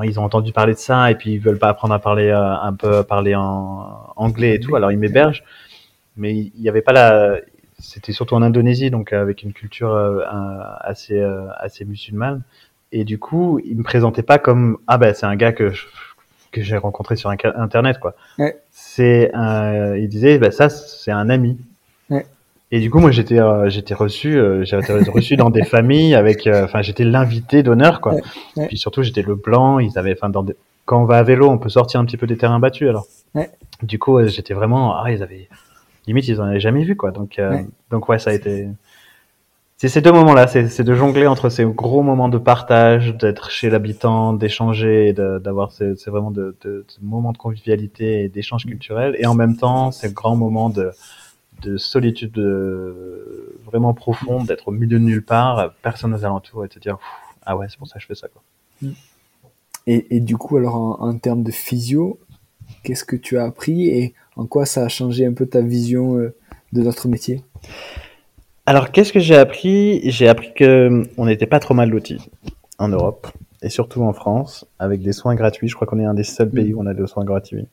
ils 0.04 0.20
ont 0.20 0.24
entendu 0.24 0.52
parler 0.52 0.74
de 0.74 0.80
ça 0.80 1.12
et 1.12 1.16
puis 1.16 1.34
ils 1.34 1.40
veulent 1.40 1.58
pas 1.58 1.70
apprendre 1.70 1.94
à 1.94 2.00
parler 2.00 2.28
euh, 2.30 2.56
un 2.56 2.74
peu 2.74 2.98
à 2.98 3.04
parler 3.04 3.36
en 3.36 4.14
anglais 4.16 4.56
et 4.56 4.60
tout. 4.60 4.76
Alors 4.76 4.92
ils 4.92 4.98
m'hébergent, 4.98 5.44
mais 6.18 6.36
il 6.36 6.62
n'y 6.62 6.70
avait 6.70 6.82
pas 6.82 6.94
la. 6.94 7.38
C'était 7.80 8.12
surtout 8.12 8.36
en 8.36 8.42
Indonésie, 8.42 8.92
donc 8.92 9.14
avec 9.14 9.44
une 9.44 9.54
culture 9.54 9.94
euh, 9.94 10.22
assez 10.82 11.20
euh, 11.20 11.48
assez 11.58 11.86
musulmane. 11.86 12.44
Et 12.92 13.04
du 13.04 13.20
coup, 13.20 13.60
ils 13.64 13.78
me 13.78 13.84
présentaient 13.84 14.24
pas 14.24 14.40
comme 14.40 14.78
ah 14.88 14.98
ben 14.98 15.14
c'est 15.14 15.26
un 15.26 15.36
gars 15.36 15.54
que 15.54 15.72
je, 15.72 15.86
que 16.52 16.62
j'ai 16.62 16.78
rencontré 16.78 17.16
sur 17.16 17.30
internet 17.30 18.00
quoi. 18.00 18.16
Ouais. 18.38 18.58
C'est 18.72 19.32
un, 19.34 19.96
il 19.96 20.10
disait 20.10 20.38
bah 20.38 20.52
ça 20.52 20.70
c'est 20.70 21.12
un 21.12 21.30
ami. 21.30 21.58
Ouais. 22.10 22.26
Et 22.72 22.80
du 22.80 22.90
coup 22.90 23.00
moi 23.00 23.12
j'étais 23.12 23.40
euh, 23.40 23.70
j'étais 23.70 23.94
reçu 23.94 24.38
euh, 24.38 24.64
j'étais 24.64 24.94
reçu 25.10 25.36
dans 25.36 25.50
des 25.50 25.64
familles 25.64 26.16
avec 26.16 26.48
euh, 26.48 26.66
enfin 26.66 26.82
j'étais 26.82 27.04
l'invité 27.04 27.64
d'honneur 27.64 28.02
quoi. 28.02 28.16
Ouais. 28.56 28.68
Puis 28.68 28.78
surtout 28.78 29.04
j'étais 29.04 29.22
le 29.22 29.36
blanc, 29.36 29.80
ils 29.80 29.98
avaient 29.98 30.14
enfin 30.14 30.30
dans 30.30 30.44
des... 30.44 30.56
quand 30.86 31.02
on 31.02 31.06
va 31.06 31.18
à 31.18 31.24
vélo, 31.24 31.50
on 31.50 31.58
peut 31.58 31.70
sortir 31.70 32.00
un 32.00 32.06
petit 32.06 32.18
peu 32.18 32.28
des 32.28 32.38
terrains 32.38 32.60
battus 32.60 32.90
alors. 32.90 33.08
Du 33.84 34.00
coup 34.00 34.22
j'étais 34.28 34.54
vraiment 34.54 34.96
ah 34.96 35.12
ils 35.12 35.24
avaient 35.24 35.48
limite 36.08 36.28
ils 36.28 36.42
en 36.42 36.46
avaient 36.46 36.60
jamais 36.60 36.84
vu 36.84 36.96
quoi. 36.96 37.12
Donc 37.12 37.40
donc 37.92 38.10
ouais 38.10 38.20
ça 38.20 38.32
a 38.32 38.34
été 38.34 38.68
c'est 39.80 39.88
ces 39.88 40.02
deux 40.02 40.12
moments-là, 40.12 40.46
c'est 40.48 40.84
de 40.84 40.94
jongler 40.94 41.26
entre 41.26 41.48
ces 41.48 41.64
gros 41.64 42.04
moments 42.04 42.28
de 42.28 42.38
partage, 42.38 43.16
d'être 43.16 43.50
chez 43.50 43.70
l'habitant, 43.70 44.34
d'échanger, 44.34 45.14
d'avoir 45.14 45.72
c'est 45.72 46.06
vraiment 46.08 46.32
de, 46.32 46.58
de, 46.66 46.86
de, 46.86 46.86
moments 47.02 47.32
de 47.32 47.38
convivialité 47.38 48.26
et 48.26 48.28
d'échange 48.28 48.66
culturel, 48.66 49.16
et 49.20 49.26
en 49.26 49.36
même 49.36 49.56
temps 49.56 49.92
ces 49.92 50.12
grands 50.12 50.36
moments 50.36 50.70
de, 50.70 50.92
de 51.62 51.78
solitude 51.78 52.34
de, 52.34 53.56
vraiment 53.66 53.94
profonde, 53.94 54.48
d'être 54.48 54.68
au 54.68 54.72
milieu 54.72 55.00
de 55.00 55.04
nulle 55.04 55.24
part, 55.24 55.74
personne 55.82 56.14
aux 56.14 56.26
alentours, 56.26 56.66
et 56.66 56.68
te 56.68 56.78
dire 56.78 56.98
ah 57.46 57.56
ouais 57.56 57.68
c'est 57.70 57.78
pour 57.78 57.88
ça 57.88 57.96
que 57.96 58.02
je 58.02 58.08
fais 58.08 58.16
ça 58.16 58.28
quoi. 58.28 58.42
Et, 59.88 60.14
et 60.14 60.20
du 60.20 60.36
coup 60.36 60.58
alors 60.58 60.76
en, 60.76 61.00
en 61.00 61.18
termes 61.18 61.44
de 61.44 61.52
physio, 61.52 62.20
qu'est-ce 62.84 63.06
que 63.06 63.16
tu 63.16 63.38
as 63.38 63.46
appris 63.46 63.88
et 63.88 64.14
en 64.36 64.46
quoi 64.46 64.66
ça 64.66 64.84
a 64.84 64.90
changé 64.90 65.26
un 65.26 65.34
peu 65.34 65.46
ta 65.46 65.62
vision 65.62 66.18
euh, 66.18 66.36
de 66.74 66.82
notre 66.82 67.08
métier? 67.08 67.46
Alors, 68.70 68.92
qu'est-ce 68.92 69.12
que 69.12 69.20
j'ai 69.20 69.36
appris? 69.36 70.00
J'ai 70.12 70.28
appris 70.28 70.54
que 70.54 71.02
on 71.18 71.26
n'était 71.26 71.48
pas 71.48 71.60
trop 71.60 71.74
mal 71.74 71.90
lotis 71.90 72.30
en 72.78 72.88
Europe 72.88 73.28
et 73.64 73.70
surtout 73.70 74.04
en 74.04 74.14
France 74.14 74.64
avec 74.78 75.02
des 75.02 75.12
soins 75.12 75.34
gratuits. 75.34 75.68
Je 75.68 75.74
crois 75.74 75.88
qu'on 75.88 75.98
est 75.98 76.06
un 76.06 76.14
des 76.14 76.24
seuls 76.24 76.52
pays 76.52 76.76
où 76.76 76.80
on 76.80 76.86
a 76.86 76.94
des 76.94 77.08
soins 77.08 77.26
gratuits. 77.26 77.68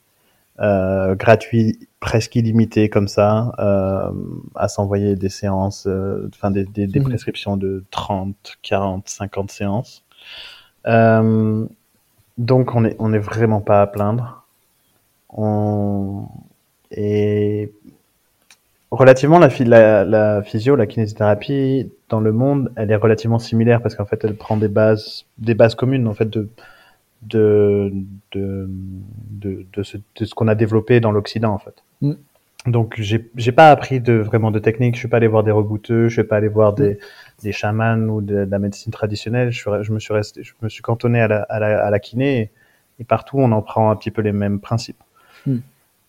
Euh, 0.61 1.15
gratuits, 1.15 1.87
presque 2.01 2.35
illimités 2.35 2.89
comme 2.89 3.09
ça, 3.09 3.53
euh, 3.59 4.11
à 4.55 4.69
s'envoyer 4.69 5.17
des 5.17 5.29
séances, 5.29 5.87
euh, 5.87 6.31
enfin 6.35 6.51
des, 6.51 6.65
des, 6.65 6.87
des 6.87 7.01
Mhm. 7.01 7.09
prescriptions 7.09 7.59
de 7.59 7.85
30, 7.91 8.57
40, 8.63 9.07
50 9.07 9.51
séances. 9.51 10.03
Euh, 10.87 11.67
donc 12.39 12.75
on 12.75 12.87
est 12.87 12.97
on 12.99 13.13
est 13.13 13.19
vraiment 13.19 13.61
pas 13.61 13.83
à 13.83 13.87
plaindre. 13.87 14.47
On 15.29 16.25
et 16.91 17.71
relativement 18.91 19.39
la, 19.39 19.49
phy- 19.49 19.65
la, 19.65 20.05
la 20.05 20.43
physio, 20.43 20.77
la 20.77 20.87
kinésithérapie 20.87 21.91
dans 22.09 22.21
le 22.21 22.33
monde, 22.33 22.73
elle 22.77 22.91
est 22.91 22.97
relativement 22.97 23.39
similaire 23.39 23.83
parce 23.83 23.95
qu'en 23.95 24.07
fait 24.07 24.25
elle 24.25 24.37
prend 24.37 24.57
des 24.57 24.69
bases 24.69 25.25
des 25.39 25.55
bases 25.55 25.75
communes 25.75 26.07
en 26.07 26.15
fait 26.15 26.31
de 26.31 26.49
de 27.23 27.93
de 28.33 28.69
de, 29.31 29.67
de 29.73 29.83
ce, 29.83 29.97
de 29.97 30.25
ce 30.25 30.35
qu'on 30.35 30.49
a 30.49 30.55
développé 30.55 31.01
dans 31.01 31.13
l'Occident 31.13 31.53
en 31.53 31.59
fait. 31.59 31.83
Mm. 32.01 32.13
Donc 32.67 32.95
j'ai 32.99 33.31
j'ai 33.37 33.53
pas 33.53 33.71
appris 33.71 34.01
de 34.01 34.15
vraiment 34.15 34.51
de 34.51 34.59
technique, 34.59 34.95
je 34.95 35.01
suis 35.01 35.09
pas 35.09 35.19
allé 35.19 35.29
voir 35.29 35.43
des 35.45 35.53
rebouteux, 35.53 36.09
je 36.09 36.15
suis 36.21 36.25
pas 36.25 36.37
allé 36.37 36.49
voir 36.49 36.73
des 36.73 36.99
des 37.43 37.53
chamans 37.53 37.99
ou 38.09 38.21
de, 38.21 38.45
de 38.45 38.51
la 38.51 38.59
médecine 38.59 38.93
traditionnelle, 38.93 39.51
je, 39.51 39.59
suis, 39.59 39.71
re- 39.71 39.83
je 39.83 39.93
me 39.93 39.99
suis 39.99 40.15
resté 40.15 40.43
je 40.43 40.53
me 40.63 40.69
suis 40.69 40.83
cantonné 40.83 41.21
à 41.21 41.29
la 41.29 41.43
à 41.43 41.59
la, 41.61 41.85
à 41.85 41.91
la 41.91 41.99
kiné 41.99 42.41
et, 42.41 42.51
et 43.01 43.05
partout 43.05 43.39
on 43.39 43.53
en 43.53 43.63
prend 43.63 43.91
un 43.91 43.97
petit 43.97 44.11
peu 44.11 44.23
les 44.23 44.33
mêmes 44.33 44.59
principes. 44.61 45.03
Mm. 45.47 45.57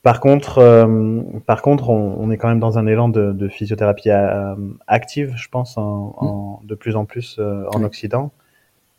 Par 0.04 0.20
contre, 0.22 0.60
euh, 0.60 1.22
par 1.46 1.62
contre, 1.62 1.90
on, 1.90 2.16
on 2.20 2.32
est 2.32 2.38
quand 2.38 2.48
même 2.48 2.60
dans 2.60 2.78
un 2.78 2.88
élan 2.88 3.10
de, 3.10 3.34
de 3.34 3.48
physiothérapie 3.50 4.10
euh, 4.12 4.56
active, 4.88 5.34
je 5.36 5.50
pense, 5.50 5.78
en, 5.78 6.16
en- 6.18 6.62
de 6.64 6.76
plus 6.76 6.96
en 6.96 7.06
plus 7.06 7.38
euh, 7.40 7.66
en. 7.72 7.84
Occident, 7.84 8.32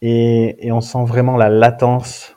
et, 0.02 0.66
et 0.66 0.72
on 0.72 0.80
sent 0.80 1.04
vraiment 1.04 1.37
la 1.37 1.48
latence 1.48 2.37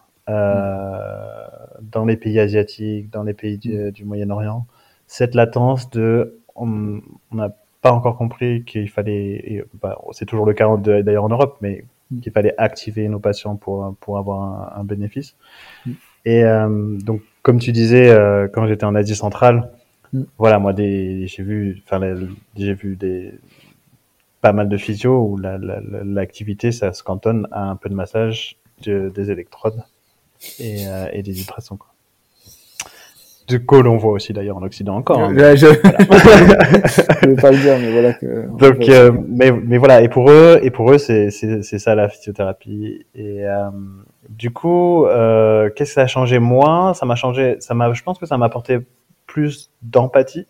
dans 1.81 2.05
les 2.05 2.17
pays 2.17 2.39
asiatiques, 2.39 3.09
dans 3.11 3.23
les 3.23 3.33
pays 3.33 3.57
du, 3.57 3.91
du 3.91 4.05
Moyen-Orient, 4.05 4.65
cette 5.07 5.35
latence 5.35 5.89
de, 5.89 6.39
on 6.55 7.01
n'a 7.31 7.49
pas 7.81 7.91
encore 7.91 8.17
compris 8.17 8.63
qu'il 8.63 8.89
fallait, 8.89 9.65
bah, 9.81 9.97
c'est 10.11 10.25
toujours 10.25 10.45
le 10.45 10.53
cas 10.53 10.75
d'ailleurs 10.77 11.25
en 11.25 11.29
Europe, 11.29 11.57
mais 11.61 11.85
Mm. 12.11 12.19
qu'il 12.19 12.33
fallait 12.33 12.53
activer 12.57 13.07
nos 13.07 13.19
patients 13.19 13.55
pour 13.55 13.95
pour 14.01 14.17
avoir 14.17 14.41
un, 14.41 14.81
un 14.81 14.83
bénéfice. 14.83 15.35
Et 16.25 16.43
euh, 16.43 16.97
donc, 16.99 17.21
comme 17.43 17.59
tu 17.59 17.71
disais, 17.71 18.09
euh, 18.09 18.47
quand 18.47 18.67
j'étais 18.67 18.85
en 18.85 18.95
Asie 18.95 19.15
centrale, 19.15 19.69
Mm. 20.13 20.23
voilà, 20.37 20.59
moi, 20.59 20.73
des, 20.73 21.25
j'ai 21.27 21.41
vu, 21.41 21.81
enfin, 21.85 22.01
j'ai 22.57 22.73
vu 22.73 22.97
des 22.97 23.31
pas 24.41 24.51
mal 24.51 24.67
de 24.67 24.75
physio 24.75 25.21
où 25.25 25.37
la- 25.37 25.57
la- 25.57 25.79
la- 25.79 26.03
l'activité, 26.03 26.73
ça 26.73 26.91
se 26.91 27.01
cantonne 27.01 27.47
à 27.51 27.69
un 27.69 27.77
peu 27.77 27.87
de 27.87 27.93
massage, 27.95 28.57
de- 28.83 29.09
des 29.15 29.31
électrodes 29.31 29.81
et, 30.59 30.85
euh, 30.87 31.05
et 31.13 31.23
des 31.23 31.39
ultrasons. 31.39 31.77
Quoi. 31.77 31.87
De 33.47 33.57
quoi 33.57 33.83
l'on 33.83 33.95
voit 33.97 34.11
aussi 34.11 34.33
d'ailleurs 34.33 34.57
en 34.57 34.63
Occident 34.63 34.97
encore. 34.97 35.19
hein. 35.21 35.33
Je 35.33 35.65
ne 35.65 35.71
veux 37.29 37.35
pas 37.37 37.51
le 37.51 37.57
dire, 37.59 37.77
mais 37.79 37.91
voilà 37.91 38.13
que. 38.13 38.47
Donc, 38.57 38.89
euh, 38.89 39.11
mais, 39.29 39.51
mais 39.51 39.77
voilà, 39.77 40.01
et 40.01 40.09
pour 40.09 40.29
eux, 40.29 40.59
et 40.61 40.71
pour 40.71 40.91
eux, 40.91 40.97
c'est 40.97 41.31
c'est 41.31 41.61
c'est 41.63 41.79
ça 41.79 41.95
la 41.95 42.09
physiothérapie. 42.09 43.05
Et 43.15 43.45
euh, 43.47 43.69
du 44.37 44.51
coup, 44.51 45.05
euh, 45.05 45.69
qu'est-ce 45.75 45.91
que 45.91 45.95
ça 45.95 46.01
a 46.03 46.07
changé 46.07 46.39
moi 46.39 46.93
Ça 46.95 47.05
m'a 47.05 47.15
changé, 47.15 47.57
ça 47.59 47.73
m'a, 47.73 47.91
je 47.93 48.01
pense 48.03 48.17
que 48.17 48.25
ça 48.25 48.37
m'a 48.37 48.45
apporté 48.45 48.79
plus 49.27 49.69
d'empathie. 49.81 50.45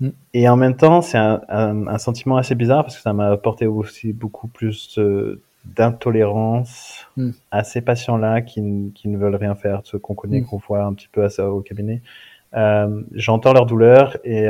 Mm. 0.00 0.08
Et 0.34 0.48
en 0.48 0.56
même 0.56 0.76
temps, 0.76 1.00
c'est 1.02 1.18
un, 1.18 1.40
un, 1.48 1.86
un 1.88 1.98
sentiment 1.98 2.36
assez 2.36 2.54
bizarre 2.54 2.84
parce 2.84 2.96
que 2.96 3.02
ça 3.02 3.12
m'a 3.12 3.30
apporté 3.30 3.66
aussi 3.66 4.12
beaucoup 4.12 4.46
plus 4.48 4.98
euh, 4.98 5.40
d'intolérance 5.64 7.06
Mm. 7.16 7.30
à 7.50 7.64
ces 7.64 7.80
patients-là 7.80 8.42
qui, 8.42 8.92
qui 8.94 9.08
ne 9.08 9.18
veulent 9.18 9.34
rien 9.34 9.54
faire, 9.56 9.80
ceux 9.84 9.98
qu'on 9.98 10.14
connaît, 10.14 10.40
Mm. 10.40 10.44
qu'on 10.46 10.58
voit 10.58 10.84
un 10.84 10.94
petit 10.94 11.08
peu 11.10 11.24
à 11.24 11.30
ça 11.30 11.50
au 11.50 11.60
cabinet. 11.62 12.00
Euh, 12.54 13.02
J'entends 13.12 13.52
leur 13.52 13.66
douleur 13.66 14.16
et, 14.24 14.46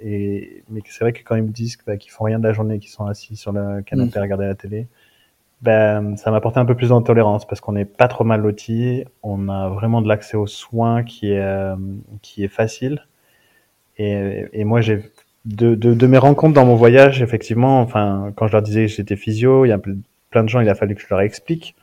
et 0.00 0.64
mais 0.70 0.80
c'est 0.86 1.04
vrai 1.04 1.12
que 1.12 1.22
quand 1.22 1.36
ils 1.36 1.42
me 1.44 1.50
disent 1.50 1.78
bah, 1.86 1.96
qu'ils 1.96 2.10
font 2.10 2.24
rien 2.24 2.38
de 2.40 2.44
la 2.44 2.52
journée, 2.52 2.78
qu'ils 2.80 2.90
sont 2.90 3.06
assis 3.06 3.36
sur 3.36 3.52
le 3.52 3.82
canapé 3.82 4.18
à 4.18 4.22
regarder 4.22 4.46
la 4.46 4.54
télé, 4.56 4.88
ben 5.64 6.16
ça 6.18 6.30
m'a 6.30 6.36
apporté 6.36 6.60
un 6.60 6.66
peu 6.66 6.74
plus 6.74 6.90
d'intolérance 6.90 7.46
parce 7.46 7.60
qu'on 7.62 7.72
n'est 7.72 7.86
pas 7.86 8.06
trop 8.06 8.22
mal 8.22 8.42
loti, 8.42 9.04
on 9.22 9.48
a 9.48 9.70
vraiment 9.70 10.02
de 10.02 10.08
l'accès 10.08 10.36
aux 10.36 10.46
soins 10.46 11.02
qui 11.02 11.32
est 11.32 11.40
euh, 11.40 11.74
qui 12.20 12.44
est 12.44 12.48
facile 12.48 13.06
et, 13.96 14.44
et 14.52 14.64
moi 14.64 14.82
j'ai 14.82 15.10
de, 15.46 15.74
de, 15.74 16.06
mes 16.06 16.18
rencontres 16.18 16.54
dans 16.54 16.66
mon 16.66 16.74
voyage 16.74 17.22
effectivement, 17.22 17.80
enfin 17.80 18.32
quand 18.36 18.46
je 18.46 18.52
leur 18.52 18.62
disais 18.62 18.86
que 18.86 18.92
j'étais 18.92 19.16
physio, 19.16 19.64
il 19.64 19.70
y 19.70 19.72
a 19.72 19.78
ple- 19.78 19.98
plein 20.30 20.44
de 20.44 20.48
gens, 20.48 20.60
il 20.60 20.68
a 20.68 20.74
fallu 20.74 20.94
que 20.94 21.00
je 21.02 21.06
leur 21.10 21.20
explique. 21.20 21.74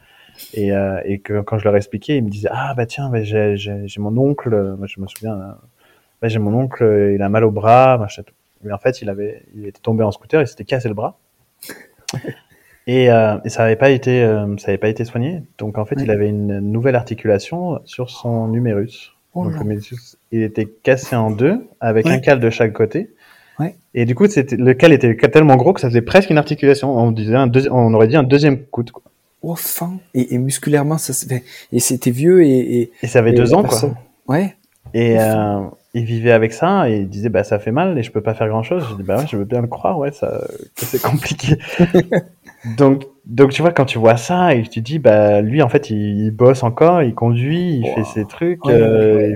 Et, 0.53 0.71
euh, 0.71 0.99
et 1.05 1.19
que 1.19 1.41
quand 1.41 1.59
je 1.59 1.65
leur 1.65 1.75
expliquais, 1.75 2.17
ils 2.17 2.23
me 2.23 2.29
disaient 2.29 2.49
ah 2.51 2.73
bah 2.75 2.85
tiens 2.85 3.09
bah, 3.09 3.23
j'ai 3.23 3.57
j'ai 3.57 3.87
j'ai 3.87 4.01
mon 4.01 4.17
oncle, 4.17 4.77
je 4.85 4.99
me 4.99 5.07
souviens, 5.07 5.57
bah, 6.21 6.27
j'ai 6.27 6.39
mon 6.39 6.53
oncle, 6.53 7.11
il 7.15 7.21
a 7.21 7.29
mal 7.29 7.43
au 7.43 7.51
bras, 7.51 7.97
machin. 7.97 8.23
Mais 8.63 8.71
en 8.73 8.79
fait 8.79 9.01
il 9.01 9.09
avait 9.09 9.43
il 9.55 9.65
était 9.67 9.81
tombé 9.81 10.03
en 10.03 10.11
scooter, 10.11 10.41
il 10.41 10.47
s'était 10.47 10.65
cassé 10.65 10.87
le 10.87 10.95
bras. 10.95 11.17
Et, 12.87 13.11
euh, 13.11 13.37
et 13.45 13.49
ça 13.49 13.63
avait 13.63 13.75
pas 13.75 13.89
été 13.91 14.23
euh, 14.23 14.57
ça 14.57 14.69
avait 14.69 14.77
pas 14.77 14.89
été 14.89 15.05
soigné. 15.05 15.43
Donc 15.57 15.77
en 15.77 15.85
fait 15.85 15.95
Ouais. 15.97 16.03
il 16.03 16.11
avait 16.11 16.29
une 16.29 16.59
nouvelle 16.59 16.95
articulation 16.95 17.79
sur 17.85 18.09
son 18.09 18.53
humérus. 18.53 19.13
Oh 19.33 19.43
Donc 19.45 19.63
le 19.63 19.79
il 20.31 20.41
était 20.43 20.65
cassé 20.65 21.15
en 21.15 21.31
deux 21.31 21.67
avec 21.79 22.05
Ouais. 22.05 22.13
un 22.13 22.19
cal 22.19 22.39
de 22.39 22.49
chaque 22.49 22.73
côté. 22.73 23.11
Ouais. 23.59 23.75
Et 23.93 24.05
du 24.05 24.15
coup, 24.15 24.27
c'était 24.27 24.55
le 24.57 24.73
cal 24.73 24.91
était 24.93 25.15
tellement 25.15 25.55
gros 25.55 25.73
que 25.73 25.79
ça 25.81 25.87
faisait 25.89 26.01
presque 26.01 26.29
une 26.31 26.37
articulation. 26.37 26.97
On 26.97 27.11
disait 27.11 27.35
un 27.35 27.47
deuxi- 27.47 27.69
on 27.71 27.93
aurait 27.93 28.07
dit 28.07 28.15
un 28.17 28.23
deuxième 28.23 28.57
coude. 28.63 28.91
Quoi. 28.91 29.03
Oh, 29.43 29.55
fin. 29.55 29.93
Et, 30.13 30.33
et 30.33 30.37
musculairement, 30.37 30.97
ça 30.97 31.13
se 31.13 31.25
fait. 31.25 31.43
Et 31.71 31.79
c'était 31.79 32.11
vieux 32.11 32.43
et. 32.43 32.81
et, 32.81 32.91
Et 33.03 33.07
ça 33.07 33.19
avait 33.19 33.33
deux 33.33 33.53
ans, 33.53 33.61
personne- 33.61 33.95
quoi. 34.25 34.35
Ouais. 34.37 34.55
Et 34.93 35.19
euh, 35.19 35.59
il 35.93 36.03
vivait 36.05 36.31
avec 36.31 36.51
ça 36.53 36.89
et 36.89 36.97
il 36.97 37.09
disait 37.09 37.29
bah 37.29 37.43
ça 37.43 37.59
fait 37.59 37.71
mal 37.71 37.97
et 37.97 38.03
je 38.03 38.11
peux 38.11 38.21
pas 38.21 38.33
faire 38.33 38.47
grand 38.49 38.63
chose. 38.63 38.83
Je 38.91 38.95
dis 38.95 39.03
bah 39.03 39.17
ouais, 39.19 39.27
je 39.29 39.37
veux 39.37 39.45
bien 39.45 39.61
le 39.61 39.67
croire, 39.67 39.97
ouais, 39.99 40.11
ça 40.11 40.41
c'est 40.75 41.01
compliqué. 41.01 41.57
donc 42.77 43.05
donc 43.25 43.51
tu 43.51 43.61
vois 43.61 43.71
quand 43.71 43.85
tu 43.85 43.97
vois 43.97 44.17
ça 44.17 44.53
et 44.55 44.63
que 44.63 44.69
tu 44.69 44.81
dis 44.81 44.99
bah 44.99 45.41
lui 45.41 45.61
en 45.61 45.69
fait 45.69 45.89
il, 45.89 46.25
il 46.25 46.31
bosse 46.31 46.63
encore, 46.63 47.01
il 47.03 47.13
conduit, 47.15 47.75
il 47.77 47.83
Wow. 47.83 47.95
fait 47.95 48.03
ses 48.03 48.25
trucs, 48.25 48.63
Ouais, 48.65 48.73
euh, 48.73 49.35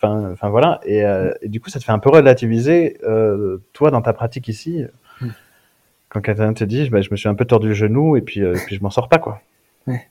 enfin 0.00 0.48
voilà 0.50 0.80
et, 0.84 1.04
euh, 1.04 1.32
et 1.42 1.48
du 1.48 1.60
coup 1.60 1.70
ça 1.70 1.78
te 1.78 1.84
fait 1.84 1.92
un 1.92 1.98
peu 1.98 2.10
relativiser 2.10 2.98
euh, 3.04 3.58
toi 3.72 3.90
dans 3.90 4.02
ta 4.02 4.12
pratique 4.12 4.48
ici. 4.48 4.84
Hmm. 5.20 5.28
Quand 6.08 6.20
quelqu'un 6.20 6.52
te 6.52 6.64
dit 6.64 6.88
bah, 6.90 7.00
je 7.00 7.10
me 7.10 7.16
suis 7.16 7.28
un 7.28 7.34
peu 7.34 7.44
tordu 7.44 7.68
le 7.68 7.74
genou 7.74 8.16
et 8.16 8.20
puis 8.22 8.42
euh, 8.42 8.54
puis 8.66 8.76
je 8.76 8.82
m'en 8.82 8.90
sors 8.90 9.08
pas 9.08 9.18
quoi. 9.18 9.40
Ouais. 9.86 10.08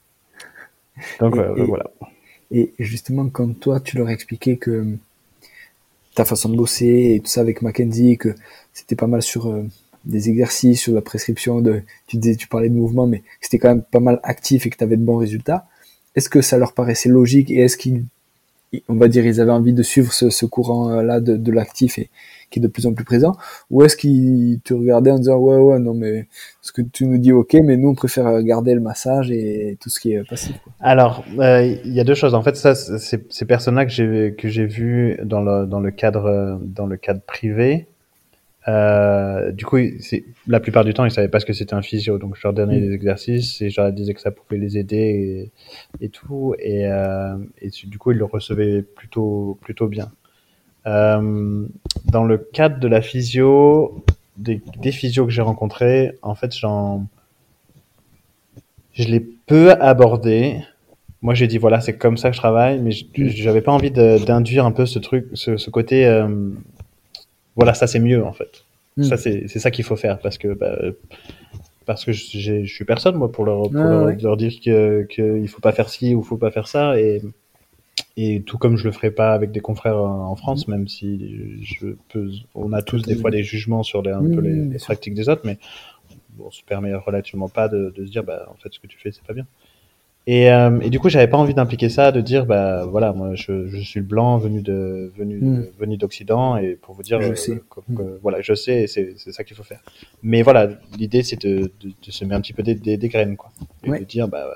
Donc 1.19 1.36
Et- 1.36 1.62
et- 1.62 1.65
voilà. 1.65 1.86
Et 2.54 2.73
justement, 2.80 3.30
quand 3.30 3.58
toi, 3.60 3.80
tu 3.80 3.95
leur 3.97 4.10
expliquais 4.10 4.58
que 4.58 4.86
ta 6.15 6.25
façon 6.25 6.49
de 6.49 6.58
bosser 6.58 7.13
et 7.15 7.19
tout 7.21 7.27
ça 7.27 7.39
avec 7.39 7.62
Mackenzie, 7.62 8.17
que 8.17 8.36
c'était 8.73 8.97
pas 8.97 9.08
mal 9.08 9.21
sur 9.21 9.47
des 10.06 10.30
exercices, 10.30 10.82
sur 10.82 10.94
la 10.94 11.02
prescription 11.02 11.62
de, 11.62 11.82
tu 12.08 12.20
tu 12.20 12.48
parlais 12.48 12.70
de 12.70 12.76
mouvement, 12.76 13.08
mais 13.08 13.24
c'était 13.40 13.60
quand 13.60 13.70
même 13.70 13.84
pas 13.84 14.00
mal 14.00 14.20
actif 14.24 14.66
et 14.66 14.70
que 14.70 14.78
tu 14.78 14.84
avais 14.84 14.98
de 14.98 15.04
bons 15.04 15.18
résultats. 15.18 15.68
Est-ce 16.16 16.30
que 16.30 16.42
ça 16.42 16.58
leur 16.58 16.74
paraissait 16.74 17.10
logique 17.10 17.52
et 17.52 17.60
est-ce 17.60 17.78
qu'ils, 17.78 18.04
on 18.90 18.96
va 18.96 19.08
dire, 19.08 19.26
ils 19.26 19.40
avaient 19.40 19.52
envie 19.52 19.74
de 19.74 19.84
suivre 19.84 20.12
ce, 20.12 20.46
courant-là 20.46 21.20
de, 21.20 21.38
de 21.38 21.52
l'actif 21.52 22.00
et 22.00 22.10
qui 22.52 22.60
est 22.60 22.62
de 22.62 22.68
plus 22.68 22.86
en 22.86 22.94
plus 22.94 23.06
présent, 23.06 23.36
ou 23.72 23.82
est-ce 23.84 23.96
qu'ils 23.96 24.60
te 24.64 24.74
regardaient 24.74 25.12
en 25.12 25.18
disant 25.18 25.38
ouais 25.38 25.58
ouais 25.58 25.80
non 25.80 25.94
mais 25.94 26.28
ce 26.62 26.72
que 26.72 26.82
tu 26.82 27.06
nous 27.06 27.18
dis 27.18 27.32
ok 27.32 27.56
mais 27.64 27.78
nous 27.78 27.90
on 27.90 27.96
préfère 27.96 28.44
garder 28.44 28.76
le 28.76 28.82
massage 28.82 29.32
et 29.32 29.78
tout 29.80 29.90
ce 29.90 30.00
qui 30.00 30.14
est 30.14 30.28
passif. 30.28 30.56
Alors, 30.82 31.24
euh, 31.40 31.64
il 31.64 31.94
y 31.94 32.00
a 32.00 32.04
deux 32.04 32.14
choses. 32.14 32.36
En 32.36 32.44
fait, 32.44 32.56
ça, 32.58 32.76
ces 32.76 33.46
personnes-là 33.46 33.86
que 33.86 33.92
j'ai 33.92 34.36
que 34.38 34.50
j'ai 34.50 34.66
vu 34.66 35.18
dans 35.24 35.42
le 35.42 35.66
dans 35.66 35.80
le 35.80 35.92
cadre 35.92 36.60
dans 36.62 36.86
le 36.86 36.98
cadre 36.98 37.22
privé. 37.22 37.88
Euh, 38.67 39.52
du 39.52 39.65
coup, 39.65 39.78
c'est 40.00 40.24
la 40.47 40.60
plupart 40.60 40.84
du 40.86 40.93
temps, 40.93 41.04
ils 41.06 41.12
savaient 41.12 41.28
pas 41.30 41.39
ce 41.39 41.45
que 41.47 41.54
c'était 41.54 41.74
un 41.74 41.82
physio, 41.82 42.17
donc 42.19 42.36
je 42.36 42.41
leur 42.43 42.54
donnais 42.54 42.78
Mm. 42.78 42.82
des 42.82 42.93
exercices 42.93 43.62
et 43.62 43.69
je 43.71 43.82
leur 43.82 43.91
disais 43.91 44.13
que 44.13 44.21
ça 44.21 44.30
pouvait 44.32 44.58
les 44.60 44.78
aider 44.78 45.52
et, 46.00 46.06
et 46.06 46.10
tout, 46.10 46.54
et, 46.60 46.86
euh, 46.86 47.36
et 47.60 47.69
du 47.86 47.97
coup, 47.97 48.12
ils 48.12 48.17
le 48.19 48.26
recevaient 48.26 48.84
plutôt 48.84 49.58
plutôt 49.62 49.88
bien. 49.88 50.12
Euh, 50.86 51.65
dans 52.06 52.24
le 52.24 52.38
cadre 52.38 52.80
de 52.80 52.88
la 52.88 53.02
physio, 53.02 54.04
des, 54.38 54.62
des 54.80 54.91
physios 54.91 55.26
que 55.26 55.32
j'ai 55.32 55.41
rencontrés, 55.41 56.17
en 56.21 56.36
fait, 56.36 56.56
j'en 56.56 57.06
je 58.93 59.08
l'ai 59.08 59.19
peu 59.21 59.71
abordé. 59.71 60.58
Moi, 61.24 61.34
j'ai 61.36 61.47
dit 61.47 61.58
voilà, 61.60 61.82
c'est 61.82 61.97
comme 61.97 62.17
ça 62.17 62.30
que 62.30 62.36
je 62.36 62.41
travaille, 62.41 62.80
mais 62.80 62.91
Mm. 63.17 63.28
j'avais 63.30 63.62
pas 63.62 63.71
envie 63.71 63.91
d'induire 63.91 64.65
un 64.65 64.71
peu 64.71 64.86
ce 64.86 65.00
truc, 65.00 65.28
ce, 65.34 65.58
ce 65.58 65.69
côté. 65.69 66.06
Euh, 67.62 67.63
voilà, 67.63 67.74
ça 67.74 67.88
c'est 67.88 68.00
mieux 68.00 68.24
en 68.24 68.34
fait. 68.34 68.65
Mm. 68.97 69.04
Ça 69.04 69.17
c'est 69.17 69.47
ça 69.47 69.71
qu'il 69.71 69.86
faut 69.86 69.95
faire 69.95 70.19
parce 70.19 70.38
que 70.38 70.54
bah, 70.54 70.78
parce 71.86 72.06
que 72.06 72.12
je 72.12 72.65
suis 72.65 72.86
personne 72.86 73.15
moi 73.15 73.32
pour 73.32 73.45
leur 73.45 73.63
pour 73.63 73.78
Ah, 73.78 73.89
leur, 73.89 74.06
ouais. 74.06 74.17
leur 74.21 74.38
dire 74.38 74.54
que 74.63 75.08
que 75.10 75.39
il 75.39 75.47
faut 75.47 75.62
pas 75.62 75.71
faire 75.71 75.89
ci 75.89 76.13
ou 76.15 76.24
faut 76.24 76.38
pas 76.38 76.52
faire 76.52 76.67
ça 76.67 77.00
et 77.00 77.21
et 78.17 78.41
tout 78.41 78.58
comme 78.58 78.78
je 78.78 78.86
le 78.86 78.91
ferai 78.91 79.12
pas 79.12 79.34
avec 79.34 79.52
des 79.52 79.60
confrères 79.60 79.97
en 79.97 80.36
France, 80.36 80.67
même 80.67 80.88
si 80.88 81.63
je 81.63 81.88
peux, 82.10 82.30
on 82.56 82.74
a 82.74 82.82
tous 82.82 83.02
des 83.02 83.15
fois 83.15 83.32
des 83.32 83.43
jugements 83.43 83.84
sur 83.84 84.02
les, 84.02 84.12
un 84.12 84.21
peu 84.21 84.41
les, 84.41 84.78
pratiques 84.78 85.13
des 85.13 85.30
autres, 85.30 85.41
mais 85.45 85.58
on 86.39 86.52
se 86.52 86.63
permet 86.63 86.93
relativement 86.93 87.50
pas 87.50 87.67
de, 87.67 87.93
de 87.95 88.06
se 88.06 88.12
dire, 88.12 88.24
bah, 88.24 88.47
en 88.50 88.56
fait, 88.56 88.69
ce 88.71 88.80
que 88.80 88.88
tu 88.88 88.97
fais, 88.97 89.12
c'est 89.12 89.24
pas 89.24 89.34
bien. 89.34 89.45
Et, 90.27 90.51
euh, 90.51 90.79
et, 90.81 90.91
du 90.91 90.99
coup, 90.99 91.10
j'avais 91.10 91.27
pas 91.27 91.38
envie 91.38 91.55
d'impliquer 91.55 91.89
ça, 91.89 92.12
de 92.12 92.21
dire, 92.21 92.45
bah 92.45 92.86
voilà, 92.86 93.12
moi, 93.12 93.34
je, 93.34 93.67
je 93.67 93.77
suis 93.77 93.99
le 93.99 94.05
blanc 94.05 94.38
venu 94.38 94.62
de 94.62 95.12
venu 95.17 95.39
mm. 95.41 95.67
venu 95.79 95.97
d'Occident, 95.97 96.57
et 96.57 96.75
pour 96.75 96.93
vous 96.93 97.01
dire, 97.01 97.19
je 97.21 97.34
sais. 97.34 97.60
Que, 97.69 97.79
mm. 97.88 98.19
voilà, 98.21 98.39
je 98.41 98.53
sais, 98.53 98.86
c'est 98.86 99.15
c'est 99.17 99.31
ça 99.31 99.43
qu'il 99.43 99.57
faut 99.57 99.63
faire. 99.63 99.81
Mais 100.21 100.43
voilà, 100.43 100.69
l'idée, 100.97 101.23
c'est 101.23 101.41
de, 101.41 101.71
de, 101.79 101.89
de, 101.89 102.12
semer 102.12 102.36
un 102.36 102.41
petit 102.41 102.53
peu 102.53 102.62
des, 102.62 102.75
des, 102.75 102.97
des 102.97 103.10
graines, 103.10 103.36
quoi, 103.36 103.51
et 103.84 103.89
de 103.99 104.03
dire, 104.05 104.27
bah, 104.27 104.47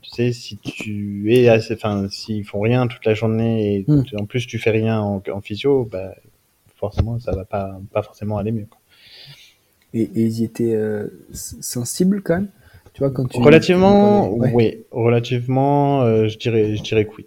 tu 0.00 0.10
sais, 0.10 0.32
si 0.32 0.58
tu 0.58 1.34
es 1.34 1.48
assez, 1.48 1.74
enfin, 1.74 2.08
s'ils 2.08 2.44
font 2.44 2.60
rien 2.60 2.86
toute 2.86 3.04
la 3.04 3.14
journée, 3.14 3.74
et 3.74 3.84
mm. 3.86 4.04
en 4.16 4.26
plus 4.26 4.46
tu 4.46 4.58
fais 4.58 4.70
rien 4.70 5.00
en, 5.00 5.20
en 5.32 5.40
physio, 5.40 5.88
bah 5.90 6.14
forcément, 6.76 7.18
ça 7.18 7.32
va 7.32 7.44
pas 7.44 7.80
pas 7.92 8.02
forcément 8.02 8.38
aller 8.38 8.52
mieux. 8.52 8.66
Quoi. 8.70 8.78
Et, 9.92 10.02
et 10.02 10.22
ils 10.22 10.44
étaient 10.44 10.74
euh, 10.74 11.08
sensibles 11.32 12.22
quand 12.22 12.36
même? 12.36 12.48
Quand 12.98 13.32
Relativement, 13.34 14.30
oui. 14.32 14.84
Relativement, 14.90 16.02
euh, 16.02 16.28
je, 16.28 16.38
dirais, 16.38 16.76
je 16.76 16.82
dirais 16.82 17.06
que 17.06 17.12
oui. 17.18 17.26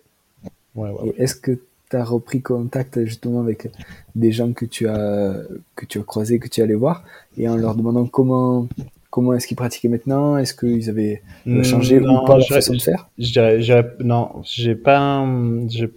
Est-ce 1.17 1.35
que 1.35 1.59
tu 1.89 1.95
as 1.95 2.03
repris 2.03 2.41
contact 2.41 3.03
justement 3.05 3.41
avec 3.41 3.69
des 4.15 4.31
gens 4.31 4.51
que 4.53 4.65
tu 4.65 4.87
as, 4.87 5.35
que 5.75 5.85
tu 5.85 5.99
as 5.99 6.03
croisés, 6.03 6.39
que 6.39 6.47
tu 6.47 6.61
allé 6.61 6.75
voir, 6.75 7.03
et 7.37 7.47
en 7.47 7.55
leur 7.55 7.75
demandant 7.75 8.05
comment, 8.05 8.67
comment 9.09 9.33
est-ce 9.33 9.47
qu'ils 9.47 9.57
pratiquaient 9.57 9.89
maintenant? 9.89 10.37
Est-ce 10.37 10.53
qu'ils 10.53 10.89
avaient 10.89 11.21
hmm, 11.45 11.63
changé 11.63 11.99
ou 11.99 12.25
pas 12.25 12.37
leur 12.37 12.47
façon 12.47 12.73
de 12.73 12.81
faire? 12.81 13.09
je 13.17 13.31
dirais, 13.31 13.95
Non, 13.99 14.41
j'ai 14.43 14.75
pas, 14.75 15.25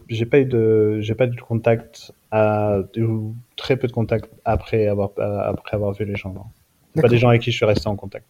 j'ai 0.08 0.26
pas 0.26 0.40
eu 0.40 0.44
de, 0.44 1.00
j'ai 1.00 1.14
pas 1.14 1.26
eu 1.26 1.30
de 1.30 1.40
contact 1.40 2.12
à, 2.30 2.80
ou 2.98 3.34
très 3.56 3.76
peu 3.76 3.86
de 3.86 3.92
contact 3.92 4.28
après 4.44 4.88
avoir, 4.88 5.10
après 5.18 5.76
avoir 5.76 5.92
vu 5.92 6.04
les 6.04 6.16
gens. 6.16 6.34
Pas 7.00 7.08
des 7.08 7.18
gens 7.18 7.28
avec 7.28 7.42
qui 7.42 7.50
je 7.50 7.56
suis 7.56 7.66
resté 7.66 7.88
en 7.88 7.96
contact. 7.96 8.26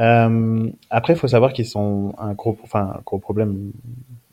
Euh, 0.00 0.70
après, 0.90 1.12
il 1.12 1.16
faut 1.16 1.28
savoir 1.28 1.52
qu'ils 1.52 1.66
sont 1.66 2.14
un 2.18 2.32
gros, 2.34 2.56
enfin, 2.62 2.94
un 2.96 3.00
gros 3.04 3.18
problème 3.18 3.72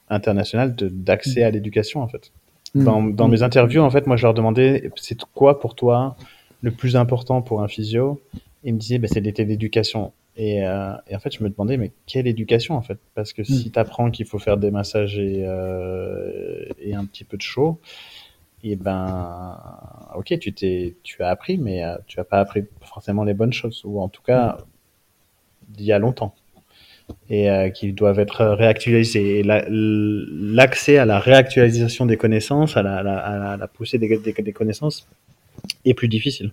international 0.10 0.76
d'accès 0.76 1.44
à 1.44 1.52
l'éducation, 1.52 2.02
en 2.02 2.08
fait. 2.08 2.32
Mm. 2.74 2.84
Dans, 2.84 3.04
dans 3.04 3.28
mes 3.28 3.44
interviews, 3.44 3.82
en 3.82 3.90
fait, 3.90 4.08
moi, 4.08 4.18
je 4.18 4.24
leur 4.24 4.34
demandais, 4.34 4.90
c'est 4.96 5.22
quoi 5.34 5.60
pour 5.60 5.76
toi 5.76 6.16
le 6.62 6.72
plus 6.72 6.96
important 6.96 7.42
pour 7.42 7.62
un 7.62 7.68
physio? 7.68 8.22
Ils 8.64 8.74
me 8.74 8.80
disaient, 8.80 9.00
bah, 9.00 9.08
c'est 9.12 9.22
l'éducation. 9.22 10.14
Et, 10.38 10.66
euh, 10.66 10.94
et, 11.08 11.16
en 11.16 11.20
fait, 11.20 11.36
je 11.36 11.44
me 11.44 11.50
demandais, 11.50 11.78
mais 11.78 11.92
quelle 12.06 12.28
éducation, 12.28 12.76
en 12.76 12.82
fait? 12.82 12.98
Parce 13.16 13.34
que 13.34 13.44
si 13.44 13.70
mm. 13.70 13.72
tu 13.72 13.80
apprends 13.80 14.12
qu'il 14.12 14.26
faut 14.26 14.40
faire 14.40 14.58
des 14.58 14.72
massages 14.72 15.18
et, 15.20 15.44
euh, 15.46 16.66
et 16.80 16.94
un 16.94 17.06
petit 17.06 17.24
peu 17.24 17.38
de 17.38 17.42
chaud, 17.42 17.80
et 18.64 18.76
ben, 18.76 19.58
ok, 20.16 20.38
tu 20.40 20.54
t'es, 20.54 20.96
tu 21.02 21.24
as 21.24 21.30
appris, 21.30 21.58
mais 21.58 21.84
euh, 21.84 21.96
tu 22.06 22.20
as 22.20 22.24
pas 22.24 22.40
appris 22.40 22.64
forcément 22.82 23.24
les 23.24 23.34
bonnes 23.34 23.54
choses, 23.54 23.82
ou 23.86 24.00
en 24.00 24.08
tout 24.08 24.22
cas, 24.22 24.54
mm 24.54 24.71
d'il 25.76 25.86
y 25.86 25.92
a 25.92 26.00
longtemps 26.00 26.36
et 27.30 27.50
euh, 27.50 27.70
qui 27.70 27.94
doivent 27.94 28.20
être 28.20 28.46
réactualisés. 28.46 29.40
Et 29.40 29.44
l'accès 29.44 30.98
à 30.98 31.06
la 31.06 31.20
réactualisation 31.20 32.06
des 32.06 32.18
connaissances, 32.18 32.78
à 32.78 32.84
la, 32.84 32.98
à 32.98 33.58
la, 33.58 33.68
poussée 33.68 33.98
des, 33.98 34.18
des, 34.18 34.54
connaissances, 34.54 35.08
est 35.86 35.94
plus 35.94 36.08
difficile. 36.08 36.52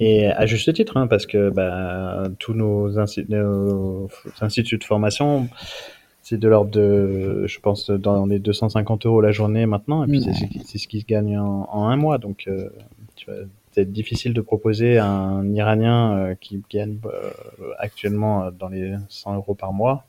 Et 0.00 0.26
à 0.26 0.46
juste 0.46 0.72
titre, 0.72 0.96
hein, 0.96 1.06
parce 1.06 1.26
que 1.26 1.50
bah, 1.50 2.24
tous 2.38 2.54
nos, 2.54 2.98
instituts 2.98 4.78
de 4.78 4.84
formation, 4.84 5.48
c'est 6.20 6.38
de 6.38 6.48
l'ordre 6.48 6.70
de, 6.70 7.44
je 7.46 7.60
pense, 7.60 7.90
dans 7.90 8.26
les 8.26 8.40
250 8.40 9.06
euros 9.06 9.20
la 9.20 9.30
journée 9.30 9.66
maintenant, 9.66 10.04
et 10.04 10.08
puis 10.08 10.22
c'est 10.22 10.78
ce 10.78 10.88
qu'ils 10.88 11.04
gagnent 11.04 11.38
en, 11.38 11.68
en, 11.70 11.88
un 11.88 11.96
mois. 11.96 12.18
Donc, 12.18 12.44
euh, 12.48 12.70
tu 13.14 13.26
vois, 13.26 13.44
c'est 13.74 13.90
difficile 13.90 14.32
de 14.34 14.40
proposer 14.40 14.98
à 14.98 15.08
un 15.08 15.52
Iranien 15.52 16.16
euh, 16.16 16.34
qui 16.40 16.62
gagne 16.70 16.98
euh, 17.06 17.30
actuellement 17.78 18.44
euh, 18.44 18.50
dans 18.52 18.68
les 18.68 18.94
100 19.08 19.34
euros 19.34 19.54
par 19.54 19.72
mois 19.72 20.04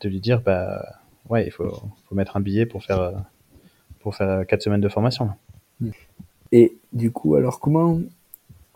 de 0.00 0.08
lui 0.08 0.20
dire 0.20 0.40
bah 0.40 1.00
ouais 1.28 1.46
il 1.46 1.50
faut, 1.50 1.82
mettre 2.12 2.36
un 2.36 2.40
billet 2.40 2.64
pour 2.64 2.84
faire 2.84 3.24
pour 4.00 4.14
faire 4.14 4.46
quatre 4.46 4.62
semaines 4.62 4.80
de 4.80 4.88
formation. 4.88 5.30
Et 6.52 6.76
du 6.92 7.10
coup 7.10 7.34
alors 7.34 7.60
comment 7.60 8.00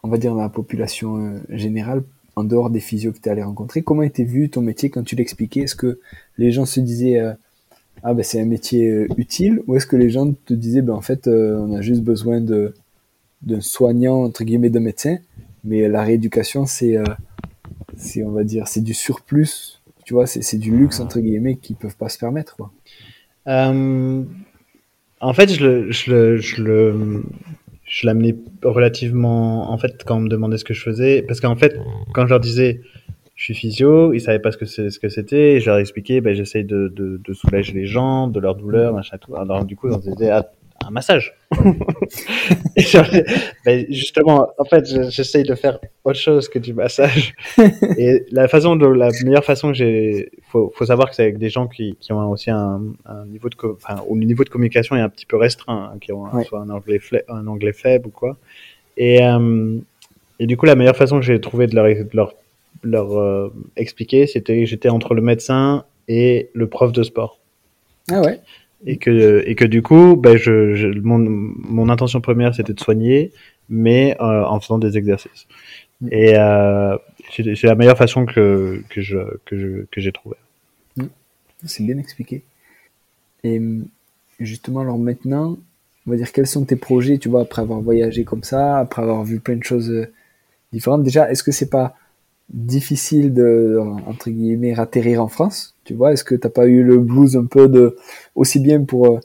on 0.03 0.09
va 0.09 0.19
dire 0.19 0.35
la 0.35 0.49
population 0.49 1.41
générale 1.49 2.03
en 2.37 2.45
dehors 2.45 2.71
des 2.71 2.81
physios 2.81 3.13
que 3.13 3.21
tu 3.21 3.29
allé 3.29 3.43
rencontrer 3.43 3.83
comment 3.83 4.03
était 4.03 4.25
vu 4.25 4.51
ton 4.51 4.63
métier 4.63 4.91
quand 4.91 5.03
tu 5.03 5.15
l'expliquais? 5.17 5.61
Est-ce 5.61 5.77
que 5.77 6.01
les 6.37 6.53
gens 6.53 6.67
se 6.67 6.81
disaient 6.81 7.23
ah 8.03 8.15
ben 8.15 8.23
c'est 8.23 8.41
un 8.41 8.47
métier 8.47 9.07
utile 9.17 9.63
ou 9.67 9.77
est-ce 9.77 9.87
que 9.87 9.97
les 9.97 10.11
gens 10.11 10.33
te 10.33 10.55
disaient 10.55 10.83
ben 10.83 10.95
en 10.95 11.03
fait 11.03 11.27
on 11.29 11.75
a 11.75 11.81
juste 11.81 12.03
besoin 12.03 12.41
de 12.41 12.75
d'un 13.43 13.61
soignant 13.61 14.25
entre 14.25 14.45
guillemets 14.45 14.71
de 14.71 14.79
médecin 14.79 15.19
mais 15.65 15.89
la 15.89 16.03
rééducation 16.03 16.67
c'est 16.67 16.97
euh, 16.97 17.05
on 18.25 18.31
va 18.31 18.45
dire 18.45 18.69
c'est 18.69 18.83
du 18.83 18.95
surplus 18.95 19.81
tu 20.05 20.15
vois 20.15 20.27
c'est 20.27 20.59
du 20.59 20.77
luxe 20.77 21.01
entre 21.01 21.21
guillemets 21.21 21.57
qu'ils 21.57 21.77
peuvent 21.77 21.97
pas 21.97 22.09
se 22.09 22.19
permettre 22.19 22.57
quoi 22.57 22.73
euh, 23.49 24.23
en 25.21 25.33
fait 25.33 25.53
je 25.53 25.65
le 25.65 25.91
je 25.91 26.63
le 26.63 27.25
je 27.85 28.07
l'amenais 28.07 28.37
relativement 28.63 29.71
en 29.71 29.79
fait 29.79 30.05
quand 30.05 30.17
on 30.17 30.21
me 30.21 30.29
demandait 30.29 30.59
ce 30.59 30.65
que 30.65 30.75
je 30.75 30.83
faisais 30.83 31.23
parce 31.23 31.41
qu'en 31.41 31.57
fait 31.57 31.77
quand 32.13 32.25
je 32.25 32.31
leur 32.31 32.41
disais 32.41 32.81
je 33.41 33.45
suis 33.47 33.55
physio, 33.55 34.13
ils 34.13 34.21
savaient 34.21 34.39
pas 34.39 34.53
ce 34.53 34.59
que 34.59 34.67
c'est, 34.67 34.91
ce 34.91 34.99
que 34.99 35.09
c'était, 35.09 35.55
et 35.55 35.61
je 35.61 35.71
leur 35.71 35.79
expliquais, 35.79 36.21
ben, 36.21 36.35
j'essaye 36.35 36.63
de, 36.63 36.93
de, 36.95 37.33
soulager 37.33 37.73
les 37.73 37.87
gens, 37.87 38.29
de 38.29 38.39
leur 38.39 38.55
douleur, 38.55 38.93
machin, 38.93 39.17
tout. 39.17 39.35
Alors, 39.35 39.65
du 39.65 39.77
coup, 39.77 39.89
ils 39.91 39.99
disaient, 39.99 40.29
ah, 40.29 40.53
un 40.87 40.91
massage. 40.91 41.35
mais 43.67 43.87
justement, 43.91 44.49
en 44.59 44.65
fait, 44.65 44.87
j'essaye 45.11 45.45
de 45.45 45.55
faire 45.55 45.79
autre 46.05 46.19
chose 46.19 46.49
que 46.49 46.59
du 46.59 46.73
massage. 46.73 47.35
Et 47.99 48.25
la 48.31 48.49
façon 48.49 48.77
de, 48.77 48.87
la 48.87 49.11
meilleure 49.25 49.45
façon 49.45 49.69
que 49.69 49.75
j'ai, 49.75 50.31
faut, 50.49 50.73
faut 50.75 50.87
savoir 50.87 51.11
que 51.11 51.17
c'est 51.17 51.23
avec 51.23 51.39
des 51.39 51.51
gens 51.51 51.67
qui, 51.67 51.97
qui 52.01 52.13
ont 52.13 52.31
aussi 52.31 52.51
un, 52.51 52.81
un 53.07 53.27
niveau 53.27 53.49
de, 53.49 53.57
enfin, 53.63 54.03
où 54.09 54.17
le 54.17 54.25
niveau 54.25 54.45
de 54.45 54.49
communication 54.49 54.97
est 54.97 55.01
un 55.01 55.09
petit 55.09 55.27
peu 55.27 55.37
restreint, 55.37 55.91
hein, 55.93 55.99
qui 56.01 56.13
ont 56.13 56.27
soit 56.45 56.61
un 56.61 56.71
anglais, 56.71 57.01
un 57.29 57.47
anglais 57.47 57.73
faible 57.73 58.07
ou 58.09 58.11
quoi. 58.11 58.37
Et, 58.97 59.23
euh, 59.25 59.79
et 60.39 60.47
du 60.47 60.57
coup, 60.57 60.67
la 60.67 60.75
meilleure 60.75 60.97
façon 60.97 61.21
que 61.21 61.27
j'ai 61.27 61.41
trouvé 61.41 61.67
de 61.67 61.75
leur, 61.75 61.87
de 61.87 62.09
leur, 62.15 62.35
leur 62.83 63.19
euh, 63.19 63.53
expliquer, 63.77 64.27
c'était 64.27 64.61
que 64.61 64.67
j'étais 64.67 64.89
entre 64.89 65.15
le 65.15 65.23
médecin 65.23 65.85
et 66.09 66.51
le 66.55 66.69
prof 66.69 66.93
de 66.93 67.03
sport. 67.03 67.39
Ah 68.11 68.23
ouais 68.23 68.41
et 68.87 68.97
que 68.97 69.43
et 69.47 69.55
que 69.55 69.65
du 69.65 69.83
coup 69.83 70.17
ben 70.17 70.37
je, 70.37 70.75
je 70.75 70.87
mon, 71.01 71.19
mon 71.19 71.89
intention 71.89 72.21
première 72.21 72.55
c'était 72.55 72.73
de 72.73 72.81
soigner 72.81 73.33
mais 73.69 74.17
euh, 74.21 74.45
en 74.45 74.61
faisant 74.61 74.79
des 74.79 74.97
exercices 74.97 75.47
mm. 76.01 76.09
et 76.11 76.35
euh, 76.37 76.97
c'est 77.31 77.63
la 77.65 77.75
meilleure 77.75 77.99
façon 77.99 78.27
que 78.27 78.83
que 78.89 79.03
je 79.03 79.19
que 79.45 79.59
je 79.59 79.85
que 79.91 80.01
j'ai 80.01 80.13
trouvé 80.13 80.37
mm. 80.97 81.05
c'est 81.65 81.85
bien 81.85 81.99
expliqué 81.99 82.43
et 83.45 83.61
justement 84.39 84.81
alors 84.81 84.99
maintenant 84.99 85.59
on 86.07 86.11
va 86.11 86.17
dire 86.17 86.33
quels 86.33 86.47
sont 86.47 86.65
tes 86.65 86.77
projets 86.77 87.19
tu 87.19 87.29
vois 87.29 87.43
après 87.43 87.63
avoir 87.63 87.81
voyagé 87.81 88.25
comme 88.25 88.45
ça 88.45 88.79
après 88.79 89.03
avoir 89.03 89.25
vu 89.25 89.41
plein 89.41 89.57
de 89.57 89.65
choses 89.65 89.91
euh, 89.91 90.13
différentes 90.73 91.03
déjà 91.03 91.31
est-ce 91.31 91.43
que 91.43 91.53
c'est 91.53 91.71
pas 91.71 91.97
difficile 92.53 93.33
de 93.33 93.79
entre 94.07 94.31
guillemets 94.31 94.79
atterrir 94.79 95.23
en 95.23 95.29
France 95.29 95.75
tu 95.91 95.97
vois, 95.97 96.13
est-ce 96.13 96.23
que 96.23 96.37
t'as 96.37 96.51
pas 96.51 96.69
eu 96.69 96.85
le 96.85 96.99
blues 96.99 97.37
un 97.37 97.47
peu 97.47 97.67
de 97.67 97.97
aussi 98.37 98.61
bien 98.61 98.85
pour 98.85 99.07
euh, 99.09 99.19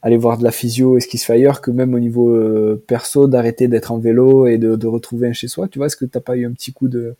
aller 0.00 0.16
voir 0.16 0.38
de 0.38 0.44
la 0.44 0.50
physio 0.50 0.96
et 0.96 1.00
ce 1.00 1.08
qui 1.08 1.18
se 1.18 1.26
fait 1.26 1.34
ailleurs 1.34 1.60
que 1.60 1.70
même 1.70 1.92
au 1.92 1.98
niveau 1.98 2.30
euh, 2.30 2.82
perso 2.86 3.28
d'arrêter 3.28 3.68
d'être 3.68 3.92
en 3.92 3.98
vélo 3.98 4.46
et 4.46 4.56
de, 4.56 4.86
retrouver 4.86 5.28
un 5.28 5.34
chez 5.34 5.46
soi 5.46 5.68
Tu 5.68 5.78
vois, 5.78 5.88
est-ce 5.88 5.96
que 5.98 6.06
t'as 6.06 6.20
pas 6.20 6.34
eu 6.34 6.46
un 6.46 6.52
petit 6.52 6.72
coup 6.72 6.88
de, 6.88 7.16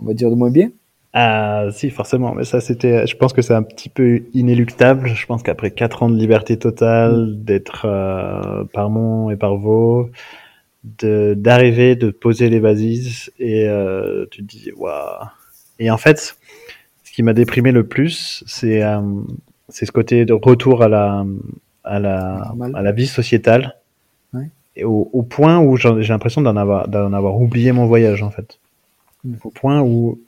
on 0.00 0.04
va 0.04 0.14
dire 0.14 0.30
de 0.30 0.36
moins 0.36 0.52
bien? 0.52 0.70
Ah 1.12 1.66
si 1.72 1.90
forcément, 1.90 2.36
mais 2.36 2.44
ça 2.44 2.60
c'était, 2.60 3.04
je 3.04 3.16
pense 3.16 3.32
que 3.32 3.42
c'est 3.42 3.52
un 3.52 3.64
petit 3.64 3.88
peu 3.88 4.22
inéluctable. 4.32 5.08
Je 5.08 5.26
pense 5.26 5.42
qu'après 5.42 5.72
quatre 5.72 6.04
ans 6.04 6.08
de 6.08 6.16
liberté 6.16 6.56
totale, 6.56 7.42
d'être 7.42 7.84
euh, 7.84 8.62
par 8.72 8.90
Mont 8.90 9.28
et 9.30 9.36
par 9.36 9.56
Vaux, 9.56 10.04
de 10.04 10.10
d'arriver, 10.84 11.94
de 11.96 12.10
poser 12.10 12.50
les 12.50 12.58
valises 12.58 13.30
et 13.38 13.68
tu 14.30 14.44
te 14.44 14.56
dis 14.56 14.72
waouh. 14.76 15.26
Et 15.78 15.90
en 15.90 15.96
fait, 15.96 16.36
ce 17.12 17.16
qui 17.16 17.22
m'a 17.22 17.34
déprimé 17.34 17.72
le 17.72 17.86
plus, 17.86 18.42
c'est 18.46 18.82
euh, 18.82 19.00
c'est 19.68 19.84
ce 19.84 19.92
côté 19.92 20.24
de 20.24 20.32
retour 20.32 20.82
à 20.82 20.88
la 20.88 21.26
à 21.84 22.00
la 22.00 22.54
à 22.74 22.82
la 22.82 22.92
vie 22.92 23.06
sociétale. 23.06 23.76
Et 24.74 24.84
au, 24.84 25.10
au, 25.12 25.22
point 25.22 25.58
où 25.58 25.76
j'ai 25.76 25.90
l'impression 26.08 26.40
d'en 26.40 26.56
avoir 26.56 26.88
d'en 26.88 27.12
avoir 27.12 27.38
oublié 27.38 27.72
mon 27.72 27.84
voyage 27.84 28.22
en 28.22 28.30
fait. 28.30 28.58
Mm. 29.22 29.34
Au 29.44 29.50
point 29.50 29.82
où 29.82 30.18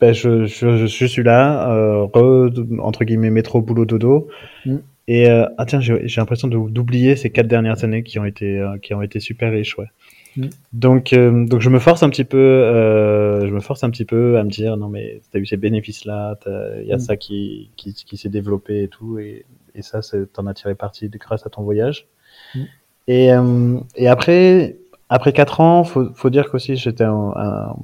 ben, 0.00 0.14
je, 0.14 0.46
je, 0.46 0.86
je, 0.86 1.06
suis 1.06 1.22
là, 1.22 1.70
euh, 1.70 2.04
re, 2.04 2.50
entre 2.78 3.04
guillemets, 3.04 3.28
métro, 3.28 3.60
boulot, 3.60 3.84
dodo. 3.84 4.28
Mm. 4.64 4.76
Et 5.08 5.28
euh, 5.28 5.46
ah 5.56 5.64
tiens, 5.64 5.80
j'ai 5.80 6.06
l'impression 6.18 6.48
d'oublier 6.48 7.16
ces 7.16 7.30
quatre 7.30 7.48
dernières 7.48 7.82
années 7.82 8.02
qui 8.02 8.18
ont 8.18 8.26
été 8.26 8.60
euh, 8.60 8.76
qui 8.76 8.92
ont 8.92 9.00
été 9.00 9.20
super 9.20 9.50
riches, 9.50 9.78
ouais. 9.78 9.88
Mm. 10.36 10.48
Donc, 10.74 11.12
euh, 11.14 11.46
donc 11.46 11.62
je 11.62 11.70
me 11.70 11.78
force 11.78 12.02
un 12.02 12.10
petit 12.10 12.24
peu, 12.24 12.36
euh, 12.36 13.46
je 13.48 13.52
me 13.52 13.60
force 13.60 13.82
un 13.84 13.90
petit 13.90 14.04
peu 14.04 14.36
à 14.38 14.44
me 14.44 14.50
dire 14.50 14.76
non 14.76 14.88
mais 14.88 15.22
t'as 15.32 15.38
eu 15.38 15.46
ces 15.46 15.56
bénéfices-là, 15.56 16.38
il 16.82 16.86
y 16.86 16.92
a 16.92 16.96
mm. 16.96 17.00
ça 17.00 17.16
qui, 17.16 17.70
qui, 17.76 17.94
qui 17.94 18.16
s'est 18.18 18.28
développé 18.28 18.82
et 18.82 18.88
tout, 18.88 19.18
et, 19.18 19.46
et 19.74 19.80
ça, 19.80 20.00
t'en 20.34 20.46
as 20.46 20.52
tiré 20.52 20.74
parti 20.74 21.08
grâce 21.08 21.46
à 21.46 21.50
ton 21.50 21.62
voyage. 21.62 22.06
Mm. 22.54 22.60
Et, 23.08 23.32
euh, 23.32 23.80
et 23.96 24.08
après, 24.08 24.76
après 25.08 25.32
quatre 25.32 25.62
ans, 25.62 25.84
faut, 25.84 26.12
faut 26.12 26.28
dire 26.28 26.50
qu'aussi 26.50 26.76
j'étais 26.76 27.04
un, 27.04 27.32
un, 27.34 27.76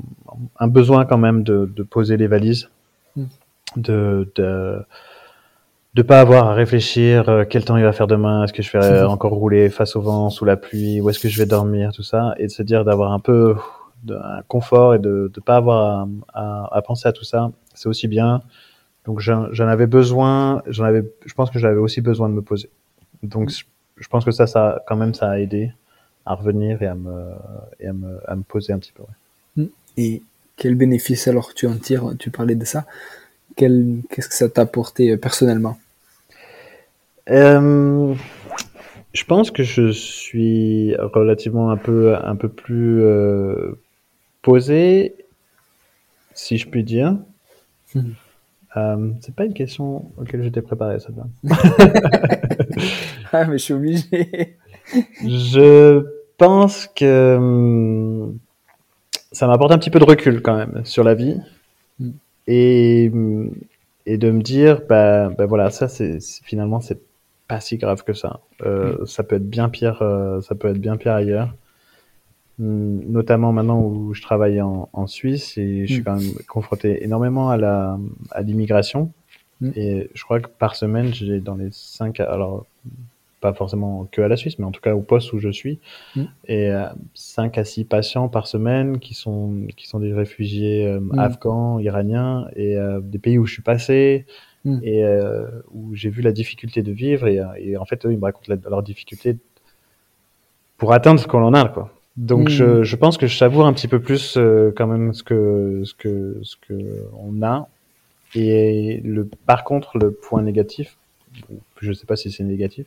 un, 0.60 0.68
besoin 0.68 1.06
quand 1.06 1.16
même 1.16 1.42
de, 1.42 1.72
de 1.74 1.82
poser 1.82 2.18
les 2.18 2.26
valises, 2.26 2.68
de, 3.76 4.30
de 4.34 4.84
de 5.94 6.02
pas 6.02 6.20
avoir 6.20 6.48
à 6.48 6.54
réfléchir 6.54 7.28
euh, 7.28 7.44
quel 7.48 7.64
temps 7.64 7.76
il 7.76 7.84
va 7.84 7.92
faire 7.92 8.08
demain, 8.08 8.44
est-ce 8.44 8.52
que 8.52 8.62
je 8.62 8.76
vais 8.76 9.02
encore 9.02 9.32
rouler 9.32 9.70
face 9.70 9.94
au 9.94 10.00
vent, 10.00 10.28
sous 10.28 10.44
la 10.44 10.56
pluie, 10.56 11.00
où 11.00 11.08
est-ce 11.08 11.20
que 11.20 11.28
je 11.28 11.38
vais 11.38 11.46
dormir, 11.46 11.92
tout 11.92 12.02
ça, 12.02 12.34
et 12.38 12.46
de 12.46 12.50
se 12.50 12.62
dire 12.62 12.84
d'avoir 12.84 13.12
un 13.12 13.20
peu 13.20 13.54
de, 14.02 14.14
un 14.16 14.42
confort 14.48 14.94
et 14.94 14.98
de 14.98 15.30
ne 15.34 15.40
pas 15.40 15.56
avoir 15.56 16.08
à, 16.32 16.68
à, 16.76 16.82
penser 16.82 17.08
à 17.08 17.12
tout 17.12 17.24
ça, 17.24 17.52
c'est 17.74 17.88
aussi 17.88 18.08
bien. 18.08 18.42
Donc 19.04 19.20
j'en 19.20 19.68
avais 19.68 19.86
besoin, 19.86 20.62
j'en 20.66 20.84
avais, 20.84 21.04
je 21.26 21.34
pense 21.34 21.50
que 21.50 21.58
j'avais 21.58 21.78
aussi 21.78 22.00
besoin 22.00 22.28
de 22.28 22.34
me 22.34 22.42
poser. 22.42 22.70
Donc 23.22 23.50
je 23.50 24.08
pense 24.08 24.24
que 24.24 24.32
ça, 24.32 24.46
ça 24.46 24.82
quand 24.88 24.96
même, 24.96 25.14
ça 25.14 25.30
a 25.30 25.38
aidé 25.38 25.72
à 26.26 26.34
revenir 26.34 26.82
et 26.82 26.86
à 26.86 26.94
me, 26.94 27.30
et 27.78 27.86
à 27.86 27.92
me, 27.92 28.18
à 28.26 28.34
me 28.34 28.42
poser 28.42 28.72
un 28.72 28.78
petit 28.78 28.92
peu. 28.92 29.02
Ouais. 29.56 29.68
Et 29.96 30.22
quel 30.56 30.74
bénéfice 30.74 31.28
alors 31.28 31.54
tu 31.54 31.66
en 31.66 31.76
tires 31.76 32.12
Tu 32.18 32.30
parlais 32.30 32.54
de 32.54 32.64
ça. 32.64 32.84
Qu'est-ce 33.56 34.28
que 34.28 34.34
ça 34.34 34.48
t'a 34.48 34.62
apporté 34.62 35.12
euh, 35.12 35.16
personnellement? 35.16 35.78
Euh, 37.30 38.14
je 39.12 39.24
pense 39.24 39.50
que 39.50 39.62
je 39.62 39.90
suis 39.90 40.94
relativement 40.96 41.70
un 41.70 41.76
peu, 41.76 42.16
un 42.16 42.36
peu 42.36 42.48
plus 42.48 43.02
euh, 43.02 43.78
posé, 44.42 45.14
si 46.34 46.58
je 46.58 46.68
puis 46.68 46.84
dire. 46.84 47.16
Hmm. 47.94 48.10
Euh, 48.76 49.10
c'est 49.20 49.34
pas 49.34 49.44
une 49.44 49.54
question 49.54 50.10
auquel 50.16 50.42
j'étais 50.42 50.62
préparé, 50.62 50.98
ça. 50.98 51.10
ah, 53.32 53.44
mais 53.44 53.58
je 53.58 53.62
suis 53.62 53.74
obligé. 53.74 54.56
je 55.22 56.04
pense 56.36 56.88
que 56.88 57.36
hum, 57.36 58.38
ça 59.30 59.46
m'apporte 59.46 59.70
un 59.70 59.78
petit 59.78 59.90
peu 59.90 60.00
de 60.00 60.04
recul 60.04 60.42
quand 60.42 60.56
même 60.56 60.84
sur 60.84 61.04
la 61.04 61.14
vie. 61.14 61.40
Hmm. 62.00 62.10
Et, 62.48 63.12
et 64.06 64.18
de 64.18 64.30
me 64.30 64.42
dire, 64.42 64.82
bah, 64.88 65.30
bah 65.30 65.46
voilà, 65.46 65.70
ça 65.70 65.86
c'est 65.86 66.18
finalement 66.42 66.80
c'est 66.80 66.98
pas 67.48 67.60
si 67.60 67.76
grave 67.76 68.04
que 68.04 68.12
ça. 68.12 68.40
Euh, 68.64 68.98
mm. 69.02 69.06
Ça 69.06 69.22
peut 69.22 69.36
être 69.36 69.48
bien 69.48 69.68
pire, 69.68 70.02
euh, 70.02 70.40
ça 70.40 70.54
peut 70.54 70.68
être 70.68 70.78
bien 70.78 70.96
pire 70.96 71.12
ailleurs. 71.12 71.54
Mm, 72.58 73.10
notamment 73.10 73.52
maintenant 73.52 73.80
où 73.80 74.14
je 74.14 74.22
travaille 74.22 74.60
en, 74.60 74.88
en 74.92 75.06
Suisse 75.06 75.58
et 75.58 75.86
je 75.86 75.92
suis 75.92 76.02
mm. 76.02 76.04
quand 76.04 76.16
même 76.16 76.32
confronté 76.48 77.04
énormément 77.04 77.50
à 77.50 77.56
la 77.56 77.98
à 78.30 78.42
l'immigration. 78.42 79.12
Et 79.76 80.10
je 80.12 80.24
crois 80.24 80.40
que 80.40 80.48
par 80.48 80.76
semaine, 80.76 81.14
j'ai 81.14 81.40
dans 81.40 81.54
les 81.54 81.68
cinq, 81.70 82.20
alors 82.20 82.66
pas 83.40 83.54
forcément 83.54 84.06
que 84.12 84.20
à 84.20 84.28
la 84.28 84.36
Suisse, 84.36 84.58
mais 84.58 84.66
en 84.66 84.72
tout 84.72 84.82
cas 84.82 84.94
au 84.94 85.00
poste 85.00 85.32
où 85.32 85.38
je 85.38 85.48
suis, 85.48 85.78
et 86.48 86.68
euh, 86.70 86.86
5 87.14 87.56
à 87.56 87.64
6 87.64 87.84
patients 87.84 88.28
par 88.28 88.46
semaine 88.46 88.98
qui 88.98 89.14
sont 89.14 89.66
qui 89.74 89.86
sont 89.86 90.00
des 90.00 90.12
réfugiés 90.12 90.86
euh, 90.86 91.00
afghans, 91.16 91.78
iraniens 91.78 92.46
et 92.56 92.76
des 93.00 93.18
pays 93.18 93.38
où 93.38 93.46
je 93.46 93.54
suis 93.54 93.62
passé, 93.62 94.26
Hmm. 94.64 94.78
et 94.82 95.04
euh, 95.04 95.46
où 95.72 95.94
j'ai 95.94 96.08
vu 96.08 96.22
la 96.22 96.32
difficulté 96.32 96.82
de 96.82 96.90
vivre 96.90 97.26
et, 97.26 97.42
et, 97.58 97.76
en 97.76 97.84
fait 97.84 98.06
eux 98.06 98.12
ils 98.12 98.18
me 98.18 98.24
racontent 98.24 98.54
leur 98.70 98.82
difficulté 98.82 99.36
pour 100.78 100.94
atteindre 100.94 101.20
ce 101.20 101.26
qu'on 101.26 101.42
en 101.42 101.52
a 101.52 101.68
quoi. 101.68 101.92
Donc 102.16 102.48
je, 102.48 102.64
hmm. 102.64 102.82
je, 102.82 102.96
pense 102.96 103.18
que 103.18 103.26
je 103.26 103.36
savoure 103.36 103.66
un 103.66 103.74
petit 103.74 103.88
peu 103.88 104.00
plus 104.00 104.38
euh, 104.38 104.72
quand 104.74 104.86
même 104.86 105.12
ce 105.12 105.22
que 105.22 105.82
ce 105.84 105.92
que 105.92 106.40
ce 106.42 106.56
que 106.56 107.06
on 107.12 107.42
a 107.42 107.68
et 108.34 109.02
le 109.04 109.26
par 109.26 109.64
contre 109.64 109.98
le 109.98 110.12
point 110.12 110.40
négatif, 110.40 110.96
je 111.82 111.92
sais 111.92 112.06
pas 112.06 112.16
si 112.16 112.32
c'est 112.32 112.44
négatif, 112.44 112.86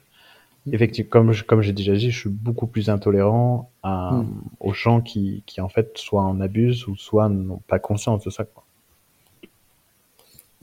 hmm. 0.66 0.74
effectivement 0.74 1.10
comme 1.12 1.32
je, 1.32 1.44
comme 1.44 1.62
j'ai 1.62 1.74
déjà 1.74 1.94
dit, 1.94 2.10
je 2.10 2.20
suis 2.22 2.30
beaucoup 2.30 2.66
plus 2.66 2.90
intolérant 2.90 3.70
à, 3.84 4.24
aux 4.60 4.74
gens 4.74 5.02
qui 5.02 5.44
qui 5.46 5.62
en 5.62 5.70
fait 5.70 5.96
soit 5.96 6.24
en 6.24 6.42
abusent 6.42 6.88
ou 6.88 6.96
soit 6.96 7.30
n'ont 7.30 7.62
pas 7.68 7.78
conscience 7.78 8.24
de 8.24 8.32
ça 8.32 8.46
quoi. 8.46 8.64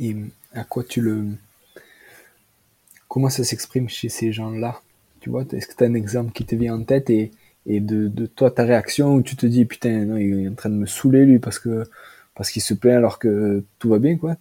Et 0.01 0.17
à 0.55 0.65
quoi 0.65 0.85
tu 0.85 1.01
le. 1.01 1.25
Comment 3.09 3.29
ça 3.29 3.45
s'exprime 3.45 3.89
chez 3.89 4.09
ces 4.09 4.33
gens-là 4.33 4.81
Tu 5.21 5.31
vois, 5.31 5.45
est-ce 5.53 5.67
que 5.67 5.75
tu 5.77 5.85
as 5.85 5.87
un 5.87 5.95
exemple 5.95 6.33
qui 6.33 6.45
te 6.45 6.55
vient 6.55 6.75
en 6.75 6.83
tête 6.83 7.11
et, 7.11 7.31
et 7.67 7.81
de, 7.81 8.09
de, 8.09 8.27
toi, 8.27 8.51
ta 8.51 8.65
réaction 8.65 9.15
où 9.15 9.23
tu 9.23 9.37
te 9.37 9.47
dis 9.47 9.65
putain, 9.65 10.05
non, 10.05 10.17
il 10.17 10.45
est 10.45 10.49
en 10.49 10.55
train 10.55 10.71
de 10.71 10.75
me 10.75 10.87
saouler 10.87 11.25
lui 11.25 11.39
parce 11.39 11.59
que 11.59 11.85
parce 12.35 12.51
qu'il 12.51 12.63
se 12.63 12.75
plaint 12.75 12.97
alors 12.97 13.19
que 13.19 13.63
tout 13.79 13.89
va 13.89 13.99
bien, 13.99 14.17
quoi? 14.17 14.37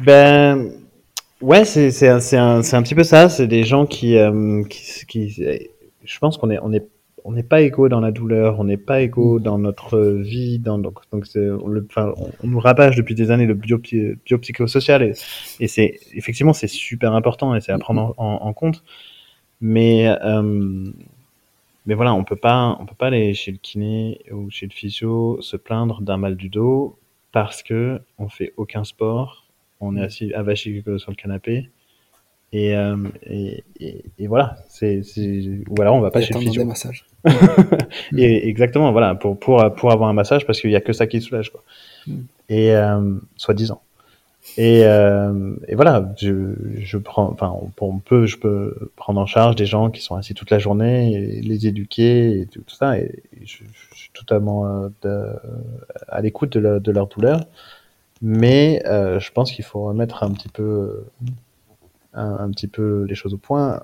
Ben. 0.00 0.70
Ouais, 1.40 1.64
c'est 1.64 2.06
un, 2.06 2.18
un, 2.18 2.82
petit 2.82 2.94
peu 2.94 3.02
ça. 3.02 3.30
C'est 3.30 3.46
des 3.46 3.64
gens 3.64 3.86
qui, 3.86 4.18
euh, 4.18 4.62
qui, 4.64 5.06
qui, 5.06 5.68
je 6.04 6.18
pense 6.18 6.36
qu'on 6.36 6.50
est 6.50 6.58
on 6.62 6.70
est 6.70 6.86
on 7.24 7.32
n'est 7.32 7.42
pas 7.42 7.60
égaux 7.60 7.88
dans 7.88 8.00
la 8.00 8.12
douleur, 8.12 8.60
on 8.60 8.64
n'est 8.64 8.76
pas 8.76 9.00
égaux 9.00 9.38
mm. 9.38 9.42
dans 9.42 9.58
notre 9.58 10.00
vie, 10.00 10.58
dans, 10.58 10.78
donc, 10.78 11.00
donc 11.12 11.24
on, 11.36 11.84
enfin, 11.84 12.12
on, 12.42 12.46
nous 12.46 12.60
rabâche 12.60 12.96
depuis 12.96 13.14
des 13.14 13.30
années 13.30 13.46
le 13.46 13.54
bio, 13.54 13.78
biopsychosocial 13.78 15.02
et, 15.02 15.12
et 15.60 15.68
c'est 15.68 16.00
effectivement 16.12 16.52
c'est 16.52 16.68
super 16.68 17.14
important 17.14 17.54
et 17.54 17.60
c'est 17.60 17.72
à 17.72 17.76
mm. 17.76 17.80
prendre 17.80 18.14
en, 18.16 18.34
en, 18.42 18.52
compte. 18.52 18.82
Mais 19.60 20.08
euh, 20.08 20.90
mais 21.86 21.94
voilà, 21.94 22.14
on 22.14 22.24
peut 22.24 22.36
pas 22.36 22.76
on 22.80 22.86
peut 22.86 22.94
pas 22.96 23.08
aller 23.08 23.34
chez 23.34 23.52
le 23.52 23.58
kiné 23.58 24.20
ou 24.30 24.50
chez 24.50 24.66
le 24.66 24.72
physio 24.72 25.40
se 25.40 25.56
plaindre 25.56 26.00
d'un 26.02 26.16
mal 26.16 26.36
du 26.36 26.48
dos 26.48 26.98
parce 27.32 27.62
que 27.62 28.00
on 28.18 28.28
fait 28.28 28.52
aucun 28.56 28.84
sport, 28.84 29.46
on 29.80 29.96
est 29.96 30.00
mm. 30.00 30.04
assis 30.04 30.34
avachi 30.34 30.82
sur 30.98 31.10
le 31.10 31.16
canapé 31.16 31.70
et, 32.52 32.76
euh, 32.76 32.96
et, 33.24 33.62
et, 34.18 34.26
voilà, 34.26 34.56
c'est, 34.68 35.02
ou 35.68 35.80
alors 35.80 35.94
on 35.94 36.00
va 36.00 36.10
pas 36.10 36.20
chez 36.20 36.34
le 36.34 36.40
physio. 36.40 36.64
massage. 36.64 37.06
et 38.16 38.48
exactement, 38.48 38.90
voilà, 38.92 39.14
pour, 39.14 39.38
pour, 39.38 39.64
pour 39.74 39.92
avoir 39.92 40.08
un 40.08 40.14
massage 40.14 40.46
parce 40.46 40.60
qu'il 40.60 40.70
y 40.70 40.76
a 40.76 40.80
que 40.80 40.92
ça 40.92 41.06
qui 41.06 41.20
soulage, 41.20 41.50
quoi. 41.50 41.62
Mm. 42.06 42.20
Et, 42.48 42.74
euh, 42.74 43.14
soi-disant. 43.36 43.80
Et, 44.56 44.82
euh, 44.84 45.54
et 45.68 45.74
voilà, 45.74 46.12
je, 46.18 46.54
je 46.78 46.98
prends, 46.98 47.30
enfin, 47.30 47.54
on, 47.80 47.98
peut, 47.98 48.26
je 48.26 48.38
peux 48.38 48.90
prendre 48.96 49.20
en 49.20 49.26
charge 49.26 49.54
des 49.54 49.66
gens 49.66 49.90
qui 49.90 50.00
sont 50.00 50.16
assis 50.16 50.34
toute 50.34 50.50
la 50.50 50.58
journée, 50.58 51.12
et 51.12 51.40
les 51.40 51.66
éduquer 51.66 52.40
et 52.40 52.46
tout, 52.46 52.62
ça. 52.66 52.98
Et 52.98 53.22
je, 53.44 53.62
suis 53.94 54.10
totalement 54.12 54.66
euh, 54.66 54.88
de, 55.02 55.26
à 56.08 56.20
l'écoute 56.20 56.56
de, 56.56 56.78
de, 56.78 56.92
leur 56.92 57.06
douleur. 57.06 57.44
Mais 58.22 58.82
euh, 58.86 59.20
je 59.20 59.30
pense 59.30 59.52
qu'il 59.52 59.64
faut 59.64 59.82
remettre 59.84 60.22
un 60.24 60.32
petit 60.32 60.48
peu 60.48 61.04
un, 62.12 62.50
petit 62.50 62.68
peu 62.68 63.04
les 63.08 63.14
choses 63.14 63.34
au 63.34 63.38
point, 63.38 63.82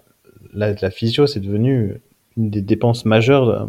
la, 0.52 0.72
la 0.74 0.90
physio, 0.90 1.26
c'est 1.26 1.40
devenu 1.40 2.00
une 2.36 2.50
des 2.50 2.62
dépenses 2.62 3.04
majeures, 3.04 3.68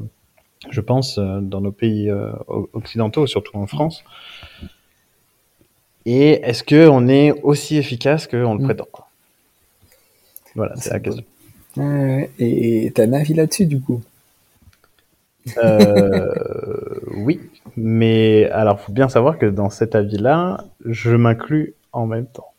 je 0.69 0.81
pense, 0.81 1.17
euh, 1.17 1.39
dans 1.41 1.61
nos 1.61 1.71
pays 1.71 2.09
euh, 2.09 2.31
occidentaux, 2.73 3.27
surtout 3.27 3.57
en 3.57 3.67
France. 3.67 4.03
Et 6.05 6.41
est-ce 6.43 6.63
qu'on 6.63 7.07
est 7.07 7.31
aussi 7.43 7.77
efficace 7.77 8.27
qu'on 8.27 8.55
le 8.55 8.61
mm. 8.61 8.63
prétend? 8.63 8.87
Voilà, 10.55 10.75
c'est 10.77 10.91
la 10.91 10.99
question. 10.99 11.23
et 12.39 12.91
tu 12.93 13.01
as 13.01 13.03
un 13.03 13.13
avis 13.13 13.33
là-dessus, 13.33 13.65
du 13.65 13.79
coup? 13.79 14.01
Euh, 15.57 16.33
Oui, 17.17 17.39
mais 17.75 18.49
alors, 18.51 18.79
faut 18.79 18.91
bien 18.91 19.09
savoir 19.09 19.37
que 19.37 19.45
dans 19.45 19.69
cet 19.69 19.95
avis-là, 19.95 20.65
je 20.85 21.11
m'inclus 21.11 21.73
en 21.91 22.05
même 22.05 22.27
temps. 22.27 22.53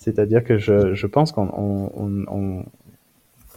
C'est-à-dire 0.00 0.42
que 0.42 0.56
je, 0.56 0.94
je 0.94 1.06
pense 1.06 1.30
qu'on, 1.30 1.48
on, 1.52 1.92
on, 1.94 2.24
on 2.28 2.64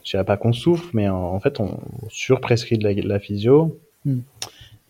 je 0.03 0.11
dirais 0.11 0.25
pas 0.25 0.35
qu'on 0.35 0.51
souffre, 0.51 0.89
mais 0.93 1.07
en, 1.07 1.39
fait, 1.39 1.61
on 1.61 1.79
surprescrit 2.09 2.77
de 2.77 2.83
la, 2.83 2.93
de 2.93 3.07
la 3.07 3.19
physio 3.19 3.79
hmm. 4.03 4.19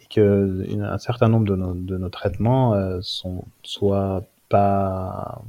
et 0.02 0.06
que 0.10 0.66
une, 0.68 0.82
un 0.82 0.98
certain 0.98 1.30
nombre 1.30 1.46
de 1.46 1.56
nos, 1.56 1.76
de 1.76 1.96
nos 1.98 2.10
traitements 2.10 2.74
euh, 2.74 2.98
sont 3.02 3.46
soit 3.62 4.26
pas 4.50 5.44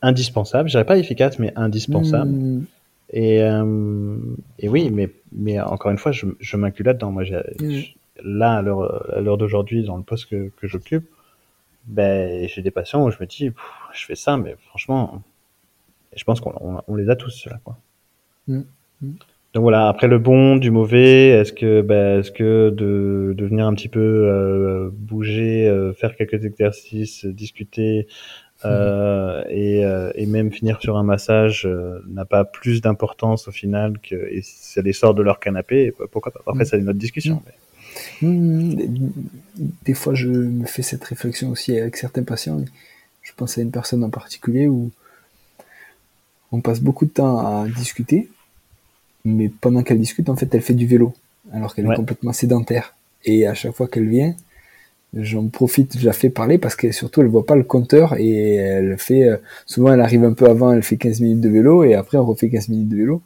indispensables, 0.00 0.70
je 0.70 0.72
dirais 0.72 0.86
pas 0.86 0.96
efficaces, 0.96 1.38
mais 1.38 1.52
indispensables. 1.56 2.30
Hmm. 2.30 2.64
Et, 3.12 3.42
euh, 3.42 4.16
et 4.58 4.70
oui, 4.70 4.90
mais, 4.90 5.10
mais 5.30 5.60
encore 5.60 5.90
une 5.90 5.98
fois, 5.98 6.12
je, 6.12 6.24
je 6.40 6.56
m'inclus 6.56 6.84
là-dedans. 6.84 7.12
Moi, 7.12 7.24
hmm. 7.24 7.80
là, 8.24 8.54
à 8.54 8.62
l'heure, 8.62 9.14
à 9.14 9.20
l'heure 9.20 9.36
d'aujourd'hui, 9.36 9.84
dans 9.84 9.98
le 9.98 10.04
poste 10.04 10.30
que, 10.30 10.50
que 10.56 10.66
j'occupe, 10.66 11.04
ben, 11.86 12.48
j'ai 12.48 12.62
des 12.62 12.70
patients 12.70 13.04
où 13.04 13.10
je 13.10 13.18
me 13.20 13.26
dis, 13.26 13.50
je 13.92 14.06
fais 14.06 14.14
ça, 14.14 14.36
mais 14.36 14.56
franchement, 14.68 15.22
je 16.14 16.24
pense 16.24 16.40
qu'on 16.40 16.82
on, 16.86 16.94
les 16.94 17.10
a 17.10 17.16
tous 17.16 17.46
là, 17.46 17.60
quoi. 17.64 17.78
Mm. 18.48 18.60
Mm. 19.00 19.12
Donc 19.54 19.62
voilà. 19.62 19.88
Après 19.88 20.08
le 20.08 20.18
bon, 20.18 20.56
du 20.56 20.70
mauvais, 20.70 21.28
est-ce 21.28 21.52
que, 21.52 21.82
ben, 21.82 22.20
est-ce 22.20 22.30
que 22.30 22.70
de, 22.70 23.34
de 23.36 23.46
venir 23.46 23.66
un 23.66 23.74
petit 23.74 23.88
peu 23.88 24.00
euh, 24.00 24.90
bouger, 24.92 25.68
euh, 25.68 25.92
faire 25.92 26.16
quelques 26.16 26.44
exercices, 26.44 27.26
discuter, 27.26 28.06
Euh, 28.64 29.42
et, 29.48 29.84
euh, 29.84 30.12
et, 30.14 30.26
même 30.26 30.52
finir 30.52 30.80
sur 30.80 30.96
un 30.96 31.02
massage 31.02 31.66
euh, 31.66 32.00
n'a 32.08 32.24
pas 32.24 32.44
plus 32.44 32.80
d'importance 32.80 33.48
au 33.48 33.50
final 33.50 33.98
que 33.98 34.14
et 34.14 34.40
ça 34.42 34.82
les 34.82 34.92
sort 34.92 35.14
de 35.14 35.22
leur 35.22 35.40
canapé. 35.40 35.92
Pourquoi 36.10 36.32
pas? 36.32 36.40
Après, 36.46 36.64
c'est 36.64 36.78
une 36.78 36.88
autre 36.88 36.98
discussion. 36.98 37.42
Mais... 37.44 37.52
Mmh, 38.20 38.74
des 39.84 39.94
fois, 39.94 40.14
je 40.14 40.28
me 40.28 40.66
fais 40.66 40.82
cette 40.82 41.04
réflexion 41.04 41.50
aussi 41.50 41.76
avec 41.76 41.96
certains 41.96 42.22
patients. 42.22 42.60
Je 43.22 43.32
pense 43.36 43.58
à 43.58 43.62
une 43.62 43.70
personne 43.70 44.02
en 44.04 44.10
particulier 44.10 44.68
où 44.68 44.90
on 46.50 46.60
passe 46.60 46.80
beaucoup 46.80 47.06
de 47.06 47.10
temps 47.10 47.38
à 47.38 47.66
discuter, 47.68 48.28
mais 49.24 49.48
pendant 49.48 49.82
qu'elle 49.82 49.98
discute, 49.98 50.28
en 50.28 50.36
fait, 50.36 50.54
elle 50.54 50.62
fait 50.62 50.74
du 50.74 50.86
vélo, 50.86 51.14
alors 51.52 51.74
qu'elle 51.74 51.86
est 51.86 51.94
complètement 51.94 52.32
sédentaire. 52.32 52.94
Et 53.24 53.46
à 53.46 53.54
chaque 53.54 53.72
fois 53.72 53.88
qu'elle 53.88 54.08
vient, 54.08 54.34
j'en 55.14 55.46
profite, 55.48 55.98
je 55.98 56.04
la 56.06 56.12
fais 56.12 56.30
parler 56.30 56.58
parce 56.58 56.74
que 56.74 56.90
surtout 56.90 57.20
elle 57.20 57.28
voit 57.28 57.46
pas 57.46 57.56
le 57.56 57.62
compteur 57.62 58.14
et 58.18 58.54
elle 58.54 58.98
fait, 58.98 59.28
euh, 59.28 59.36
souvent 59.66 59.92
elle 59.92 60.00
arrive 60.00 60.24
un 60.24 60.32
peu 60.32 60.46
avant, 60.46 60.72
elle 60.72 60.82
fait 60.82 60.96
15 60.96 61.20
minutes 61.20 61.40
de 61.40 61.48
vélo 61.48 61.84
et 61.84 61.94
après 61.94 62.18
on 62.18 62.24
refait 62.24 62.48
15 62.48 62.68
minutes 62.68 62.88
de 62.88 62.96
vélo. 62.96 63.22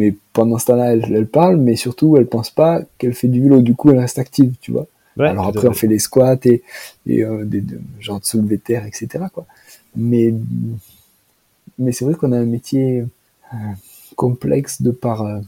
Mais, 0.00 0.14
pendant 0.32 0.58
ce 0.58 0.66
temps-là, 0.66 0.92
elle, 0.92 1.04
elle, 1.12 1.26
parle, 1.26 1.56
mais 1.56 1.76
surtout 1.76 2.16
elle 2.16 2.26
pense 2.26 2.50
pas 2.50 2.82
qu'elle 2.98 3.14
fait 3.14 3.28
du 3.28 3.42
vélo, 3.42 3.60
du 3.60 3.74
coup 3.74 3.90
elle 3.90 3.98
reste 3.98 4.18
active, 4.18 4.54
tu 4.60 4.72
vois. 4.72 4.86
Alors 5.18 5.48
après 5.48 5.68
on 5.68 5.74
fait 5.74 5.86
les 5.86 5.98
squats 5.98 6.38
et, 6.44 6.62
et 7.06 7.24
euh, 7.24 7.44
des, 7.44 7.60
de, 7.60 7.78
genre 7.98 8.20
de 8.20 8.24
soulever 8.24 8.58
terre, 8.58 8.86
etc. 8.86 9.24
Quoi. 9.32 9.46
Mais, 9.94 10.32
mais 11.78 11.92
c'est 11.92 12.06
vrai 12.06 12.14
qu'on 12.14 12.32
a 12.32 12.38
un 12.38 12.46
métier 12.46 13.04
euh, 13.52 13.56
complexe 14.16 14.80
de 14.80 14.90
par 14.90 15.22
euh, 15.22 15.40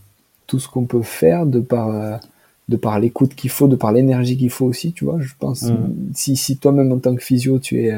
tout 0.46 0.59
ce 0.59 0.68
qu'on 0.68 0.84
peut 0.84 1.03
faire, 1.03 1.46
de 1.46 1.61
par 1.61 2.20
de 2.68 2.76
par 2.76 3.00
l'écoute 3.00 3.34
qu'il 3.34 3.50
faut, 3.50 3.68
de 3.68 3.76
par 3.76 3.92
l'énergie 3.92 4.36
qu'il 4.36 4.50
faut 4.50 4.66
aussi, 4.66 4.92
tu 4.92 5.05
vois. 5.05 5.18
Je 5.20 5.32
pense, 5.38 5.62
mm. 5.62 5.94
si, 6.14 6.36
si 6.36 6.59
toi-même 6.59 6.92
en 6.92 6.98
tant 6.98 7.14
que 7.14 7.22
physio, 7.22 7.59
tu 7.59 7.84
es 7.84 7.92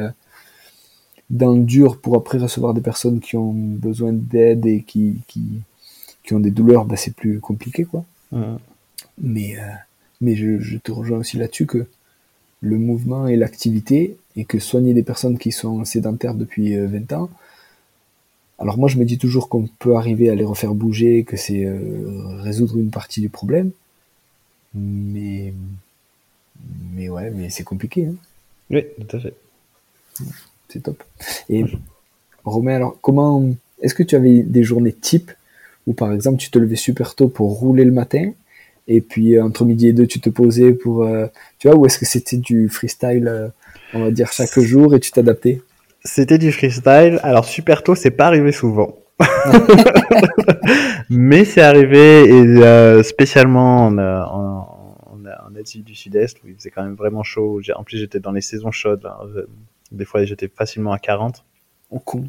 dans 1.30 1.52
le 1.52 1.64
dur 1.64 1.98
pour 1.98 2.16
après 2.16 2.38
recevoir 2.38 2.74
des 2.74 2.80
personnes 2.80 3.20
qui 3.20 3.36
ont 3.36 3.52
besoin 3.52 4.12
d'aide 4.12 4.66
et 4.66 4.82
qui, 4.82 5.16
qui, 5.26 5.42
qui, 6.24 6.34
ont 6.34 6.40
des 6.40 6.50
douleurs, 6.50 6.84
bah, 6.84 6.96
c'est 6.96 7.14
plus 7.14 7.40
compliqué, 7.40 7.84
quoi. 7.84 8.04
Mais, 9.18 9.56
euh, 9.58 9.62
mais 10.20 10.34
je, 10.34 10.58
je, 10.58 10.76
te 10.76 10.90
rejoins 10.90 11.18
aussi 11.18 11.36
là-dessus 11.36 11.66
que 11.66 11.86
le 12.60 12.78
mouvement 12.78 13.28
et 13.28 13.36
l'activité, 13.36 14.16
et 14.36 14.44
que 14.44 14.58
soigner 14.58 14.92
des 14.94 15.04
personnes 15.04 15.38
qui 15.38 15.52
sont 15.52 15.84
sédentaires 15.84 16.34
depuis 16.34 16.76
20 16.76 17.12
euh, 17.12 17.16
ans, 17.16 17.30
alors 18.58 18.78
moi 18.78 18.88
je 18.88 18.98
me 18.98 19.04
dis 19.04 19.18
toujours 19.18 19.48
qu'on 19.48 19.68
peut 19.78 19.96
arriver 19.96 20.30
à 20.30 20.34
les 20.34 20.44
refaire 20.44 20.74
bouger, 20.74 21.24
que 21.24 21.36
c'est 21.36 21.68
résoudre 22.40 22.78
une 22.78 22.90
partie 22.90 23.20
du 23.20 23.28
problème, 23.28 23.70
mais, 24.74 25.52
mais 26.92 27.08
ouais, 27.08 27.30
mais 27.30 27.50
c'est 27.50 27.64
compliqué. 27.64 28.06
Hein. 28.06 28.14
Oui, 28.70 28.84
tout 28.98 29.16
à 29.16 29.20
fait. 29.20 29.34
C'est 30.68 30.82
top. 30.82 31.02
Et 31.48 31.64
Romain, 32.44 32.76
alors 32.76 32.98
comment, 33.00 33.48
est-ce 33.80 33.94
que 33.94 34.02
tu 34.02 34.16
avais 34.16 34.42
des 34.42 34.64
journées 34.64 34.92
type 34.92 35.30
où 35.86 35.92
par 35.92 36.12
exemple 36.12 36.38
tu 36.38 36.50
te 36.50 36.58
levais 36.58 36.76
super 36.76 37.14
tôt 37.14 37.28
pour 37.28 37.58
rouler 37.58 37.84
le 37.84 37.92
matin 37.92 38.32
et 38.88 39.00
puis 39.00 39.36
euh, 39.36 39.44
entre 39.44 39.64
midi 39.64 39.88
et 39.88 39.92
deux 39.92 40.06
tu 40.06 40.20
te 40.20 40.30
posais 40.30 40.72
pour, 40.72 41.04
euh, 41.04 41.26
tu 41.58 41.68
vois, 41.68 41.76
ou 41.76 41.86
est-ce 41.86 41.98
que 41.98 42.06
c'était 42.06 42.36
du 42.36 42.68
freestyle, 42.68 43.28
euh, 43.28 43.48
on 43.92 44.04
va 44.04 44.10
dire 44.10 44.32
chaque 44.32 44.58
jour 44.58 44.94
et 44.94 45.00
tu 45.00 45.10
t'adaptais? 45.10 45.62
C'était 46.04 46.38
du 46.38 46.52
freestyle. 46.52 47.18
Alors 47.22 47.46
super 47.46 47.82
tôt, 47.82 47.94
c'est 47.94 48.10
pas 48.10 48.26
arrivé 48.26 48.52
souvent. 48.52 48.98
Mais 51.08 51.44
c'est 51.44 51.62
arrivé, 51.62 52.24
et 52.28 52.42
euh, 52.42 53.02
spécialement 53.02 53.86
en, 53.86 53.98
en, 53.98 54.68
Asie 55.58 55.82
du 55.82 55.94
Sud-Est, 55.94 56.42
où 56.42 56.48
il 56.48 56.56
faisait 56.56 56.70
quand 56.70 56.82
même 56.82 56.96
vraiment 56.96 57.22
chaud. 57.22 57.60
En 57.76 57.84
plus, 57.84 57.98
j'étais 57.98 58.18
dans 58.18 58.32
les 58.32 58.40
saisons 58.40 58.72
chaudes. 58.72 59.08
Des 59.92 60.04
fois, 60.04 60.24
j'étais 60.24 60.48
facilement 60.48 60.92
à 60.92 60.98
40. 60.98 61.44
Oh, 61.90 62.00
cool. 62.00 62.24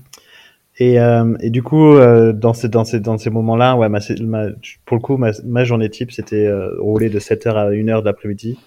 Et, 0.78 1.00
euh, 1.00 1.38
et, 1.40 1.52
du 1.52 1.64
coup, 1.64 1.94
euh, 1.96 2.34
dans 2.34 2.54
ces, 2.54 2.68
dans 2.68 2.84
ces, 2.84 3.00
dans 3.00 3.18
ces 3.18 3.30
moments-là, 3.30 3.78
ouais, 3.78 3.88
ma, 3.88 4.00
ma, 4.22 4.48
pour 4.86 4.98
le 4.98 5.02
coup, 5.02 5.16
ma, 5.16 5.32
ma 5.46 5.64
journée 5.64 5.90
type, 5.90 6.12
c'était 6.12 6.46
euh, 6.46 6.70
rouler 6.80 7.10
de 7.10 7.20
7h 7.20 7.56
à 7.56 7.70
1h 7.70 8.04
d'après-midi. 8.04 8.60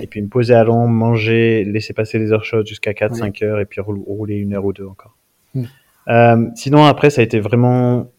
Et 0.00 0.06
puis 0.06 0.20
me 0.20 0.28
poser 0.28 0.54
à 0.54 0.64
l'ombre, 0.64 0.88
manger, 0.88 1.64
laisser 1.64 1.94
passer 1.94 2.18
les 2.18 2.32
heures 2.32 2.44
chaudes 2.44 2.66
jusqu'à 2.66 2.92
4-5 2.92 3.44
heures, 3.44 3.60
et 3.60 3.64
puis 3.64 3.80
rouler 3.80 4.36
une 4.36 4.52
heure 4.52 4.66
ou 4.66 4.74
deux 4.74 4.86
encore. 4.86 5.16
Hmm. 5.54 5.64
Euh, 6.08 6.46
sinon, 6.54 6.84
après, 6.84 7.08
ça 7.08 7.22
a 7.22 7.24
été 7.24 7.40
vraiment 7.40 8.10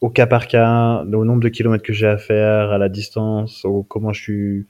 au 0.00 0.10
cas 0.10 0.26
par 0.26 0.46
cas, 0.46 1.02
au 1.02 1.24
nombre 1.24 1.40
de 1.40 1.48
kilomètres 1.48 1.82
que 1.82 1.92
j'ai 1.92 2.06
à 2.06 2.18
faire, 2.18 2.70
à 2.70 2.78
la 2.78 2.88
distance, 2.88 3.64
au 3.64 3.82
comment 3.82 4.12
je 4.12 4.22
suis. 4.22 4.66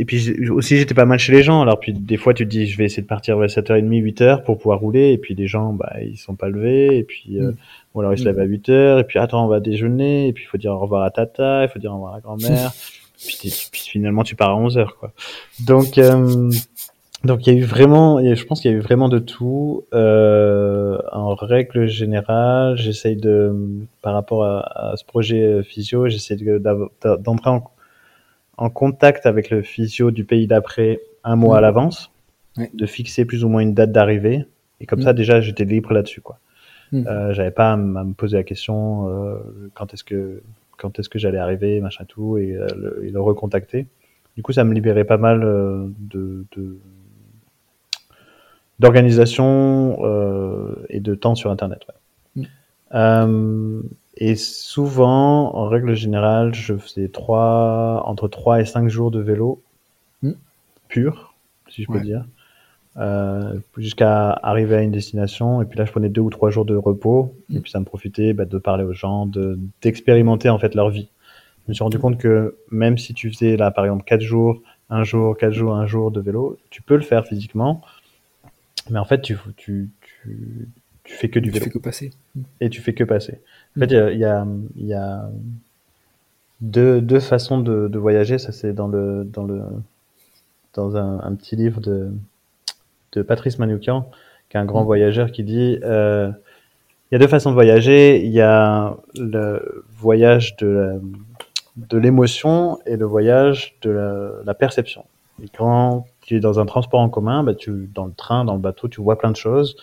Et 0.00 0.04
puis 0.04 0.50
aussi, 0.50 0.76
j'étais 0.76 0.94
pas 0.94 1.04
mal 1.04 1.18
chez 1.18 1.32
les 1.32 1.42
gens. 1.42 1.62
Alors, 1.62 1.78
puis 1.78 1.92
des 1.92 2.16
fois, 2.16 2.34
tu 2.34 2.44
te 2.44 2.50
dis, 2.50 2.66
je 2.66 2.76
vais 2.76 2.84
essayer 2.84 3.02
de 3.02 3.06
partir 3.06 3.38
vers 3.38 3.48
7h30, 3.48 3.88
8h 3.88 4.42
pour 4.42 4.58
pouvoir 4.58 4.80
rouler. 4.80 5.12
Et 5.12 5.18
puis, 5.18 5.34
les 5.34 5.46
gens, 5.46 5.72
bah, 5.72 5.92
ils 6.02 6.16
sont 6.16 6.34
pas 6.34 6.48
levés. 6.48 6.98
Et 6.98 7.04
puis, 7.04 7.38
euh, 7.38 7.52
mm. 7.52 7.56
ou 7.94 8.00
alors 8.00 8.12
ils 8.12 8.18
se 8.18 8.24
lèvent 8.24 8.40
à 8.40 8.46
8h. 8.46 9.00
Et 9.00 9.04
puis, 9.04 9.18
attends, 9.18 9.44
on 9.44 9.48
va 9.48 9.60
déjeuner. 9.60 10.28
Et 10.28 10.32
puis, 10.32 10.44
il 10.44 10.48
faut 10.48 10.58
dire 10.58 10.72
au 10.72 10.78
revoir 10.78 11.04
à 11.04 11.10
tata. 11.10 11.62
Il 11.62 11.68
faut 11.68 11.78
dire 11.78 11.92
au 11.92 11.94
revoir 11.94 12.14
à 12.14 12.20
grand-mère. 12.20 12.72
puis, 13.18 13.38
puis, 13.70 13.80
finalement, 13.82 14.24
tu 14.24 14.34
pars 14.34 14.50
à 14.50 14.60
11h, 14.60 14.88
quoi. 14.98 15.12
Donc, 15.64 15.96
euh, 15.98 16.50
donc 17.24 17.46
il 17.46 17.54
y 17.54 17.56
a 17.56 17.58
eu 17.58 17.64
vraiment, 17.64 18.22
je 18.22 18.44
pense 18.44 18.60
qu'il 18.60 18.70
y 18.70 18.74
a 18.74 18.76
eu 18.76 18.80
vraiment 18.80 19.08
de 19.08 19.18
tout. 19.18 19.84
Euh, 19.94 20.98
en 21.10 21.34
règle 21.34 21.86
générale, 21.86 22.76
j'essaye 22.76 23.16
de, 23.16 23.50
par 24.02 24.12
rapport 24.12 24.44
à, 24.44 24.90
à 24.90 24.96
ce 24.96 25.04
projet 25.04 25.42
euh, 25.42 25.62
physio, 25.62 26.08
j'essaie 26.08 26.36
d'entrer 26.36 27.50
en, 27.50 27.64
en, 28.56 28.70
contact 28.70 29.26
avec 29.26 29.50
le 29.50 29.62
physio 29.62 30.10
du 30.10 30.24
pays 30.24 30.46
d'après 30.46 31.00
un 31.22 31.36
mois 31.36 31.58
à 31.58 31.60
l'avance, 31.60 32.10
de 32.56 32.86
fixer 32.86 33.24
plus 33.24 33.44
ou 33.44 33.48
moins 33.48 33.62
une 33.62 33.74
date 33.74 33.92
d'arrivée. 33.92 34.46
Et 34.80 34.86
comme 34.86 35.00
mmh. 35.00 35.04
ça, 35.04 35.12
déjà, 35.12 35.40
j'étais 35.40 35.64
libre 35.64 35.92
là-dessus, 35.92 36.20
quoi. 36.20 36.38
Mmh. 36.92 37.06
Euh, 37.06 37.32
J'avais 37.32 37.50
pas 37.50 37.72
à, 37.72 37.76
me 37.76 38.12
poser 38.12 38.36
la 38.36 38.42
question 38.42 39.08
euh, 39.08 39.38
quand 39.74 39.94
est-ce 39.94 40.04
que 40.04 40.42
quand 40.76 40.98
est-ce 40.98 41.08
que 41.08 41.18
j'allais 41.18 41.38
arriver, 41.38 41.80
machin 41.80 42.04
tout, 42.04 42.36
et, 42.36 42.56
euh, 42.56 42.66
le, 42.76 43.04
et, 43.04 43.10
le, 43.10 43.20
recontacter. 43.20 43.86
Du 44.36 44.42
coup, 44.42 44.52
ça 44.52 44.64
me 44.64 44.74
libérait 44.74 45.04
pas 45.04 45.18
mal 45.18 45.40
de, 45.40 46.44
d'organisation 48.80 49.96
et 50.88 50.98
de 50.98 51.14
temps 51.14 51.36
sur 51.36 51.52
Internet. 51.52 51.82
Ouais. 52.36 52.44
Et 54.16 54.36
souvent, 54.36 55.54
en 55.54 55.68
règle 55.68 55.94
générale, 55.94 56.54
je 56.54 56.76
faisais 56.76 57.08
trois, 57.08 58.02
entre 58.06 58.28
3 58.28 58.60
et 58.60 58.64
5 58.64 58.88
jours 58.88 59.10
de 59.10 59.20
vélo 59.20 59.60
mm. 60.22 60.32
pur, 60.88 61.34
si 61.68 61.82
je 61.82 61.88
peux 61.90 62.00
dire, 62.00 62.24
euh, 62.96 63.58
jusqu'à 63.76 64.30
arriver 64.30 64.76
à 64.76 64.82
une 64.82 64.92
destination. 64.92 65.62
Et 65.62 65.64
puis 65.64 65.78
là, 65.78 65.84
je 65.84 65.90
prenais 65.90 66.08
deux 66.08 66.20
ou 66.20 66.30
trois 66.30 66.50
jours 66.50 66.64
de 66.64 66.76
repos. 66.76 67.34
Et 67.50 67.58
mm. 67.58 67.62
puis 67.62 67.70
ça 67.70 67.80
me 67.80 67.84
profitait 67.84 68.32
bah, 68.34 68.44
de 68.44 68.58
parler 68.58 68.84
aux 68.84 68.92
gens, 68.92 69.26
de 69.26 69.58
d'expérimenter 69.82 70.48
en 70.48 70.58
fait 70.58 70.74
leur 70.74 70.90
vie. 70.90 71.08
Je 71.66 71.70
me 71.70 71.74
suis 71.74 71.82
rendu 71.82 71.98
compte 71.98 72.18
que 72.18 72.56
même 72.70 72.98
si 72.98 73.14
tu 73.14 73.32
faisais 73.32 73.56
là, 73.56 73.70
par 73.70 73.84
exemple, 73.84 74.04
quatre 74.04 74.20
jours, 74.20 74.60
un 74.90 75.02
jour, 75.02 75.36
quatre 75.36 75.52
jours, 75.52 75.74
un 75.74 75.86
jour 75.86 76.10
de 76.10 76.20
vélo, 76.20 76.58
tu 76.70 76.82
peux 76.82 76.94
le 76.94 77.02
faire 77.02 77.26
physiquement. 77.26 77.80
Mais 78.90 78.98
en 78.98 79.04
fait, 79.04 79.22
tu, 79.22 79.36
tu, 79.56 79.88
tu, 80.22 80.68
tu 81.04 81.14
fais 81.14 81.28
que 81.28 81.38
du 81.38 81.50
vélo. 81.50 81.64
Tu 81.64 81.70
fais 81.70 81.78
que 81.78 81.82
passer. 81.82 82.10
Et 82.60 82.70
tu 82.70 82.80
fais 82.80 82.94
que 82.94 83.04
passer. 83.04 83.40
En 83.76 83.80
fait, 83.80 83.86
il 83.86 84.18
y 84.18 84.24
a, 84.24 84.46
y 84.76 84.94
a 84.94 85.30
deux, 86.60 87.00
deux 87.00 87.20
façons 87.20 87.58
de, 87.58 87.88
de 87.88 87.98
voyager. 87.98 88.38
Ça, 88.38 88.52
c'est 88.52 88.72
dans 88.72 88.88
le, 88.88 89.24
dans 89.24 89.44
le, 89.44 89.62
dans 90.74 90.96
un, 90.96 91.20
un, 91.20 91.34
petit 91.34 91.56
livre 91.56 91.80
de, 91.80 92.10
de 93.12 93.22
Patrice 93.22 93.58
Manoukian, 93.58 94.10
qui 94.48 94.56
est 94.56 94.60
un 94.60 94.64
grand 94.64 94.82
mm. 94.82 94.86
voyageur, 94.86 95.30
qui 95.30 95.44
dit, 95.44 95.78
euh, 95.82 96.30
il 97.10 97.14
y 97.14 97.16
a 97.16 97.18
deux 97.18 97.28
façons 97.28 97.50
de 97.50 97.54
voyager. 97.54 98.24
Il 98.24 98.32
y 98.32 98.40
a 98.40 98.96
le 99.16 99.84
voyage 99.96 100.56
de 100.56 101.00
de 101.76 101.98
l'émotion 101.98 102.78
et 102.86 102.96
le 102.96 103.04
voyage 103.04 103.74
de 103.82 103.90
la, 103.90 104.30
la 104.44 104.54
perception. 104.54 105.04
Et 105.42 105.48
quand 105.48 106.06
tu 106.20 106.36
es 106.36 106.40
dans 106.40 106.60
un 106.60 106.66
transport 106.66 107.00
en 107.00 107.08
commun, 107.08 107.42
bah, 107.42 107.54
tu, 107.54 107.90
dans 107.92 108.06
le 108.06 108.12
train, 108.12 108.44
dans 108.44 108.54
le 108.54 108.60
bateau, 108.60 108.88
tu 108.88 109.00
vois 109.00 109.18
plein 109.18 109.30
de 109.30 109.36
choses. 109.36 109.76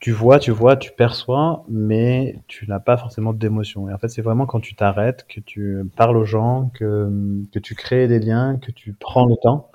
Tu 0.00 0.12
vois, 0.12 0.38
tu 0.38 0.50
vois, 0.50 0.76
tu 0.76 0.92
perçois, 0.92 1.64
mais 1.68 2.38
tu 2.46 2.66
n'as 2.68 2.80
pas 2.80 2.96
forcément 2.96 3.32
d'émotion. 3.32 3.88
Et 3.88 3.92
en 3.92 3.98
fait, 3.98 4.08
c'est 4.08 4.22
vraiment 4.22 4.46
quand 4.46 4.60
tu 4.60 4.74
t'arrêtes, 4.74 5.26
que 5.26 5.40
tu 5.40 5.78
parles 5.96 6.16
aux 6.16 6.26
gens, 6.26 6.70
que, 6.74 7.10
que 7.52 7.58
tu 7.58 7.74
crées 7.74 8.06
des 8.06 8.18
liens, 8.18 8.58
que 8.58 8.70
tu 8.70 8.92
prends 8.92 9.26
le 9.26 9.36
temps, 9.36 9.70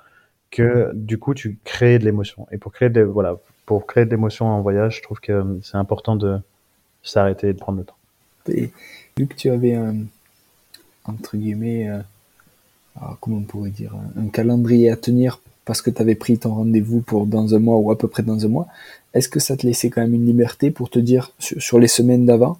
que 0.50 0.92
du 0.94 1.18
coup, 1.18 1.34
tu 1.34 1.58
crées 1.64 1.98
de 1.98 2.04
l'émotion. 2.04 2.46
Et 2.52 2.58
pour 2.58 2.72
créer 2.72 2.90
des, 2.90 3.02
voilà, 3.02 3.36
pour 3.66 3.86
créer 3.86 4.04
de 4.04 4.10
l'émotion 4.10 4.46
en 4.46 4.60
voyage, 4.62 4.98
je 4.98 5.02
trouve 5.02 5.20
que 5.20 5.58
c'est 5.62 5.76
important 5.76 6.16
de 6.16 6.38
s'arrêter 7.02 7.48
et 7.48 7.52
de 7.52 7.58
prendre 7.58 7.78
le 7.78 7.84
temps. 7.84 7.96
Et 8.48 8.70
vu 9.16 9.26
que 9.26 9.34
tu 9.34 9.50
avais 9.50 9.74
un, 9.74 9.96
entre 11.04 11.36
guillemets, 11.36 11.88
euh, 11.88 12.00
comment 13.20 13.38
on 13.38 13.42
pourrait 13.42 13.70
dire, 13.70 13.94
un 14.16 14.28
calendrier 14.28 14.90
à 14.90 14.96
tenir 14.96 15.40
parce 15.70 15.82
que 15.82 15.90
tu 15.90 16.02
avais 16.02 16.16
pris 16.16 16.36
ton 16.36 16.52
rendez-vous 16.52 17.00
pour 17.00 17.26
dans 17.26 17.54
un 17.54 17.60
mois 17.60 17.76
ou 17.76 17.92
à 17.92 17.96
peu 17.96 18.08
près 18.08 18.24
dans 18.24 18.44
un 18.44 18.48
mois, 18.48 18.66
est-ce 19.14 19.28
que 19.28 19.38
ça 19.38 19.56
te 19.56 19.64
laissait 19.64 19.88
quand 19.88 20.00
même 20.00 20.14
une 20.14 20.26
liberté 20.26 20.72
pour 20.72 20.90
te 20.90 20.98
dire 20.98 21.30
sur, 21.38 21.78
les 21.78 21.86
semaines 21.86 22.26
d'avant, 22.26 22.58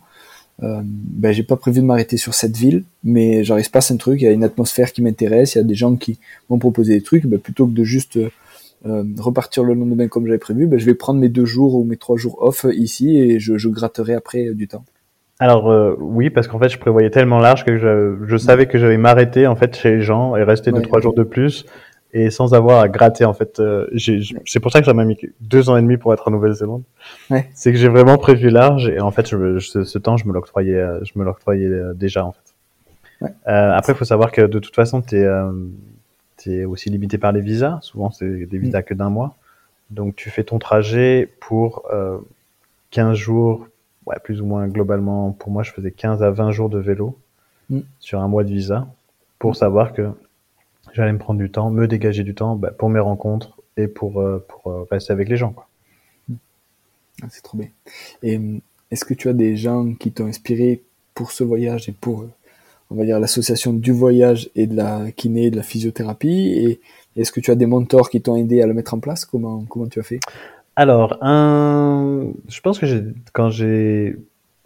euh, 0.62 0.80
ben 0.84 1.32
j'ai 1.32 1.42
pas 1.42 1.56
prévu 1.56 1.80
de 1.80 1.86
m'arrêter 1.86 2.16
sur 2.18 2.34
cette 2.34 2.56
ville, 2.56 2.84
mais 3.02 3.42
j'arrive 3.42 3.68
pas 3.68 3.80
à 3.80 3.92
un 3.92 3.96
truc, 3.96 4.20
il 4.20 4.26
y 4.26 4.28
a 4.28 4.30
une 4.30 4.44
atmosphère 4.44 4.92
qui 4.92 5.02
m'intéresse, 5.02 5.56
il 5.56 5.58
y 5.58 5.60
a 5.60 5.64
des 5.64 5.74
gens 5.74 5.96
qui 5.96 6.20
m'ont 6.48 6.60
proposé 6.60 6.94
des 6.94 7.02
trucs, 7.02 7.26
ben 7.26 7.40
plutôt 7.40 7.66
que 7.66 7.72
de 7.72 7.82
juste 7.82 8.16
euh, 8.16 9.02
repartir 9.18 9.64
le 9.64 9.74
lendemain 9.74 10.06
comme 10.06 10.26
j'avais 10.26 10.38
prévu, 10.38 10.68
ben, 10.68 10.78
je 10.78 10.86
vais 10.86 10.94
prendre 10.94 11.18
mes 11.18 11.28
deux 11.28 11.46
jours 11.46 11.74
ou 11.74 11.82
mes 11.82 11.96
trois 11.96 12.16
jours 12.16 12.40
off 12.40 12.64
ici 12.70 13.18
et 13.18 13.40
je, 13.40 13.58
je 13.58 13.68
gratterai 13.68 14.14
après 14.14 14.54
du 14.54 14.68
temps. 14.68 14.84
Alors 15.40 15.68
euh, 15.68 15.96
oui, 15.98 16.30
parce 16.30 16.46
qu'en 16.46 16.60
fait, 16.60 16.68
je 16.68 16.78
prévoyais 16.78 17.10
tellement 17.10 17.40
large 17.40 17.64
que 17.64 17.76
je, 17.76 18.24
je 18.24 18.36
savais 18.36 18.66
que 18.66 18.78
j'allais 18.78 18.98
m'arrêter 18.98 19.48
en 19.48 19.56
fait 19.56 19.74
chez 19.74 19.96
les 19.96 20.00
gens 20.00 20.36
et 20.36 20.44
rester 20.44 20.70
deux 20.70 20.82
trois 20.82 21.00
jours 21.00 21.14
de 21.14 21.24
plus 21.24 21.64
et 22.12 22.30
sans 22.30 22.54
avoir 22.54 22.80
à 22.80 22.88
gratter 22.88 23.24
en 23.24 23.34
fait. 23.34 23.60
Euh, 23.60 23.86
c'est 24.46 24.60
pour 24.60 24.72
ça 24.72 24.80
que 24.80 24.86
ça 24.86 24.94
m'a 24.94 25.04
mis 25.04 25.18
deux 25.40 25.70
ans 25.70 25.76
et 25.76 25.82
demi 25.82 25.96
pour 25.96 26.12
être 26.12 26.26
en 26.28 26.30
Nouvelle-Zélande. 26.30 26.82
Ouais. 27.30 27.48
C'est 27.54 27.72
que 27.72 27.78
j'ai 27.78 27.88
vraiment 27.88 28.18
prévu 28.18 28.50
large 28.50 28.88
et 28.88 29.00
en 29.00 29.10
fait, 29.10 29.28
je, 29.28 29.58
ce, 29.58 29.98
temps, 29.98 30.16
je 30.16 30.26
me 30.26 30.32
l'octroyais, 30.32 30.76
euh, 30.76 31.00
je 31.04 31.18
me 31.18 31.24
l'octroyais 31.24 31.70
déjà 31.94 32.24
en 32.24 32.32
fait. 32.32 32.40
Ouais. 33.20 33.30
après, 33.44 33.92
il 33.92 33.96
faut 33.96 34.04
savoir 34.04 34.32
que 34.32 34.42
de 34.42 34.58
toute 34.58 34.74
façon, 34.74 35.02
tu 35.02 35.16
es, 36.46 36.64
aussi 36.64 36.90
limité 36.90 37.18
par 37.18 37.32
les 37.32 37.40
visas. 37.40 37.78
Souvent, 37.82 38.10
c'est 38.10 38.46
des 38.46 38.58
visas 38.58 38.80
mm. 38.80 38.84
que 38.84 38.94
d'un 38.94 39.10
mois. 39.10 39.36
Donc, 39.90 40.16
tu 40.16 40.30
fais 40.30 40.44
ton 40.44 40.58
trajet 40.58 41.28
pour 41.40 41.88
15 42.90 43.16
jours 43.16 43.66
ouais, 44.06 44.16
plus 44.22 44.40
ou 44.40 44.46
moins 44.46 44.68
globalement, 44.68 45.32
pour 45.32 45.50
moi, 45.50 45.62
je 45.62 45.70
faisais 45.70 45.90
15 45.90 46.22
à 46.22 46.30
20 46.30 46.50
jours 46.50 46.68
de 46.68 46.78
vélo 46.78 47.18
mm. 47.68 47.80
sur 47.98 48.20
un 48.20 48.28
mois 48.28 48.44
de 48.44 48.50
visa 48.50 48.86
pour 49.38 49.56
savoir 49.56 49.92
que 49.92 50.10
j'allais 50.92 51.12
me 51.12 51.18
prendre 51.18 51.40
du 51.40 51.50
temps, 51.50 51.70
me 51.70 51.86
dégager 51.86 52.24
du 52.24 52.34
temps 52.34 52.56
bah, 52.56 52.70
pour 52.70 52.88
mes 52.90 53.00
rencontres 53.00 53.58
et 53.76 53.88
pour, 53.88 54.20
euh, 54.20 54.44
pour 54.48 54.72
euh, 54.72 54.86
rester 54.90 55.12
avec 55.12 55.28
les 55.28 55.36
gens. 55.36 55.52
Quoi. 55.52 55.68
Ah, 57.22 57.26
c'est 57.30 57.42
trop 57.42 57.58
bien. 57.58 57.68
Et 58.22 58.38
mm, 58.38 58.60
est-ce 58.90 59.04
que 59.04 59.14
tu 59.14 59.28
as 59.28 59.32
des 59.32 59.56
gens 59.56 59.94
qui 59.94 60.12
t'ont 60.12 60.26
inspiré 60.26 60.82
pour 61.14 61.32
ce 61.32 61.44
voyage 61.44 61.88
et 61.88 61.92
pour, 61.92 62.26
on 62.90 62.94
va 62.94 63.04
dire, 63.04 63.20
l'association 63.20 63.72
du 63.72 63.92
voyage 63.92 64.50
et 64.54 64.66
de 64.66 64.76
la 64.76 65.10
kiné, 65.12 65.50
de 65.50 65.56
la 65.56 65.62
physiothérapie? 65.62 66.52
Et 66.56 66.80
est-ce 67.20 67.32
que 67.32 67.40
tu 67.40 67.50
as 67.50 67.54
des 67.54 67.66
mentors 67.66 68.10
qui 68.10 68.20
t'ont 68.20 68.36
aidé 68.36 68.62
à 68.62 68.66
le 68.66 68.74
mettre 68.74 68.94
en 68.94 69.00
place? 69.00 69.24
Comment, 69.24 69.64
comment 69.64 69.86
tu 69.86 70.00
as 70.00 70.04
fait? 70.04 70.20
Alors, 70.76 71.18
un, 71.22 72.28
je 72.48 72.60
pense 72.60 72.78
que 72.78 72.86
j'ai, 72.86 73.02
quand 73.32 73.50
j'ai, 73.50 74.16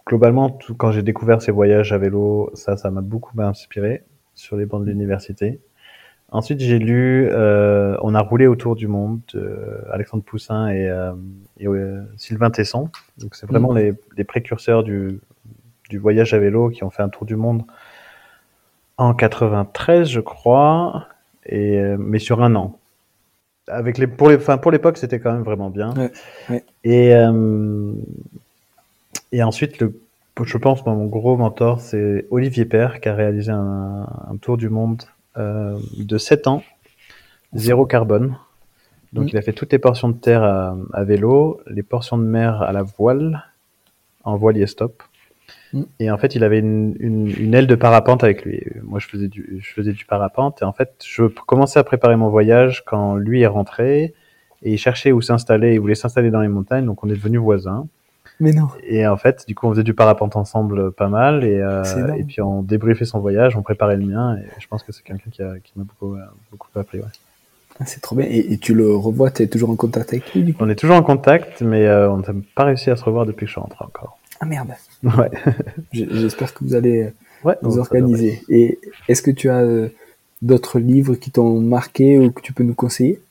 globalement, 0.07 0.57
quand 0.77 0.91
j'ai 0.91 1.03
découvert 1.03 1.41
ces 1.41 1.51
voyages 1.51 1.91
à 1.91 1.97
vélo, 1.97 2.51
ça, 2.53 2.77
ça 2.77 2.89
m'a 2.89 3.01
beaucoup 3.01 3.39
inspiré 3.41 4.03
sur 4.33 4.55
les 4.55 4.65
bancs 4.65 4.83
de 4.83 4.89
l'université. 4.89 5.59
Ensuite, 6.35 6.59
j'ai 6.59 6.79
lu 6.79 7.29
euh, 7.31 7.95
On 8.01 8.13
a 8.13 8.19
roulé 8.19 8.45
autour 8.45 8.75
du 8.75 8.87
monde, 8.87 9.21
Alexandre 9.89 10.21
Poussin 10.21 10.67
et, 10.67 10.89
euh, 10.89 11.13
euh, 11.61 12.03
Sylvain 12.17 12.51
Tesson. 12.51 12.89
Donc, 13.17 13.35
c'est 13.35 13.45
vraiment 13.45 13.71
mmh. 13.71 13.95
les, 14.17 14.23
précurseurs 14.25 14.83
du, 14.83 15.21
du 15.89 15.97
voyage 15.97 16.33
à 16.33 16.39
vélo 16.39 16.69
qui 16.69 16.83
ont 16.83 16.89
fait 16.89 17.03
un 17.03 17.07
tour 17.07 17.25
du 17.25 17.37
monde 17.37 17.63
en 18.97 19.13
93, 19.13 20.09
je 20.09 20.19
crois, 20.19 21.07
et 21.45 21.79
mais 21.97 22.19
sur 22.19 22.43
un 22.43 22.55
an 22.55 22.77
avec 23.67 23.97
les 23.97 24.05
pour 24.05 24.29
les 24.29 24.37
pour 24.37 24.71
l'époque 24.71 24.97
c'était 24.97 25.19
quand 25.19 25.33
même 25.33 25.41
vraiment 25.41 25.71
bien 25.71 25.91
et 26.83 27.13
et 29.31 29.43
ensuite 29.43 29.79
le 29.79 29.99
je 30.43 30.57
pense 30.57 30.85
mon 30.85 31.05
gros 31.05 31.35
mentor 31.35 31.81
c'est 31.81 32.27
Olivier 32.29 32.65
Père 32.65 32.99
qui 32.99 33.09
a 33.09 33.15
réalisé 33.15 33.51
un, 33.51 34.07
un 34.31 34.37
tour 34.37 34.57
du 34.57 34.69
monde 34.69 35.03
de 35.37 36.17
7 36.17 36.47
ans 36.47 36.63
zéro 37.53 37.85
carbone 37.85 38.37
donc 39.13 39.31
il 39.31 39.37
a 39.37 39.41
fait 39.41 39.53
toutes 39.53 39.71
les 39.71 39.79
portions 39.79 40.09
de 40.09 40.17
terre 40.17 40.43
à, 40.43 40.77
à, 40.93 41.03
vélo 41.03 41.61
les 41.67 41.83
portions 41.83 42.17
de 42.17 42.23
mer 42.23 42.61
à 42.61 42.71
la 42.71 42.83
voile 42.83 43.45
en 44.23 44.35
voilier 44.37 44.67
stop 44.67 45.03
Mm. 45.73 45.83
Et 45.99 46.11
en 46.11 46.17
fait, 46.17 46.35
il 46.35 46.43
avait 46.43 46.59
une, 46.59 46.95
une, 46.99 47.27
une, 47.37 47.53
aile 47.53 47.67
de 47.67 47.75
parapente 47.75 48.23
avec 48.23 48.43
lui. 48.43 48.63
Moi, 48.83 48.99
je 48.99 49.07
faisais 49.07 49.27
du, 49.27 49.59
je 49.61 49.73
faisais 49.73 49.93
du 49.93 50.05
parapente. 50.05 50.61
Et 50.61 50.65
en 50.65 50.73
fait, 50.73 51.03
je 51.05 51.25
commençais 51.25 51.79
à 51.79 51.83
préparer 51.83 52.15
mon 52.15 52.29
voyage 52.29 52.83
quand 52.85 53.15
lui 53.15 53.41
est 53.41 53.47
rentré. 53.47 54.13
Et 54.63 54.73
il 54.73 54.77
cherchait 54.77 55.11
où 55.11 55.21
s'installer. 55.21 55.73
Il 55.73 55.79
voulait 55.79 55.95
s'installer 55.95 56.31
dans 56.31 56.41
les 56.41 56.47
montagnes. 56.47 56.85
Donc, 56.85 57.03
on 57.03 57.09
est 57.09 57.13
devenus 57.13 57.41
voisins. 57.41 57.87
Mais 58.39 58.51
non. 58.51 58.67
Et 58.83 59.07
en 59.07 59.17
fait, 59.17 59.45
du 59.47 59.55
coup, 59.55 59.67
on 59.67 59.71
faisait 59.71 59.83
du 59.83 59.93
parapente 59.93 60.35
ensemble 60.35 60.79
euh, 60.79 60.91
pas 60.91 61.07
mal. 61.07 61.43
Et, 61.43 61.59
euh, 61.59 61.83
et 62.17 62.23
puis, 62.23 62.41
on 62.41 62.61
débriefait 62.61 63.05
son 63.05 63.19
voyage, 63.19 63.55
on 63.55 63.61
préparait 63.61 63.97
le 63.97 64.05
mien. 64.05 64.37
Et 64.37 64.45
je 64.59 64.67
pense 64.67 64.83
que 64.83 64.91
c'est 64.91 65.03
quelqu'un 65.03 65.29
qui, 65.31 65.41
qui 65.63 65.73
m'a 65.77 65.85
beaucoup, 65.85 66.15
euh, 66.15 66.23
beaucoup. 66.51 66.67
Ouais. 66.75 67.01
Ah, 67.79 67.85
c'est 67.85 68.01
trop 68.01 68.15
bien. 68.15 68.25
Et, 68.29 68.53
et, 68.53 68.57
tu 68.57 68.73
le 68.73 68.95
revois, 68.95 69.31
tu 69.31 69.43
es 69.43 69.47
toujours 69.47 69.69
en 69.69 69.75
contact 69.75 70.13
avec 70.13 70.33
lui 70.33 70.43
du 70.43 70.53
coup? 70.53 70.63
On 70.63 70.69
est 70.69 70.75
toujours 70.75 70.95
en 70.95 71.03
contact, 71.03 71.61
mais 71.61 71.85
euh, 71.85 72.09
on 72.09 72.17
n'a 72.17 72.33
pas 72.55 72.65
réussi 72.65 72.89
à 72.89 72.95
se 72.95 73.03
revoir 73.03 73.25
depuis 73.25 73.45
que 73.45 73.47
je 73.47 73.51
suis 73.51 73.61
rentré 73.61 73.83
encore. 73.83 74.17
Ah 74.39 74.45
merde. 74.45 74.71
Ouais. 75.03 75.29
J'espère 75.91 76.53
que 76.53 76.63
vous 76.63 76.73
allez 76.73 77.11
vous 77.61 77.77
organiser. 77.77 78.41
Et 78.49 78.79
est-ce 79.07 79.21
que 79.21 79.31
tu 79.31 79.49
as 79.49 79.63
d'autres 80.41 80.79
livres 80.79 81.15
qui 81.15 81.31
t'ont 81.31 81.59
marqué 81.59 82.17
ou 82.17 82.31
que 82.31 82.41
tu 82.41 82.53
peux 82.53 82.63
nous 82.63 82.73
conseiller? 82.73 83.21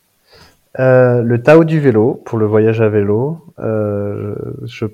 Euh, 0.79 1.23
Le 1.23 1.43
Tao 1.43 1.65
du 1.65 1.81
vélo 1.81 2.23
pour 2.25 2.39
le 2.39 2.47
voyage 2.47 2.81
à 2.81 2.89
vélo. 2.89 3.39
Euh, 3.59 4.35
je... 4.65 4.87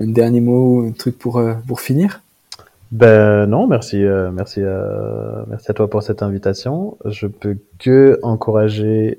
un 0.00 0.06
dernier 0.06 0.40
mot, 0.40 0.86
un 0.86 0.92
truc 0.92 1.18
pour, 1.18 1.36
euh, 1.38 1.52
pour 1.66 1.82
finir? 1.82 2.22
Ben 2.92 3.44
non, 3.46 3.66
merci, 3.66 4.00
euh, 4.02 4.30
merci, 4.30 4.60
euh, 4.62 5.42
merci 5.48 5.70
à 5.70 5.74
toi 5.74 5.90
pour 5.90 6.02
cette 6.04 6.22
invitation. 6.22 6.96
Je 7.04 7.26
peux 7.26 7.58
que 7.80 8.18
encourager 8.22 9.18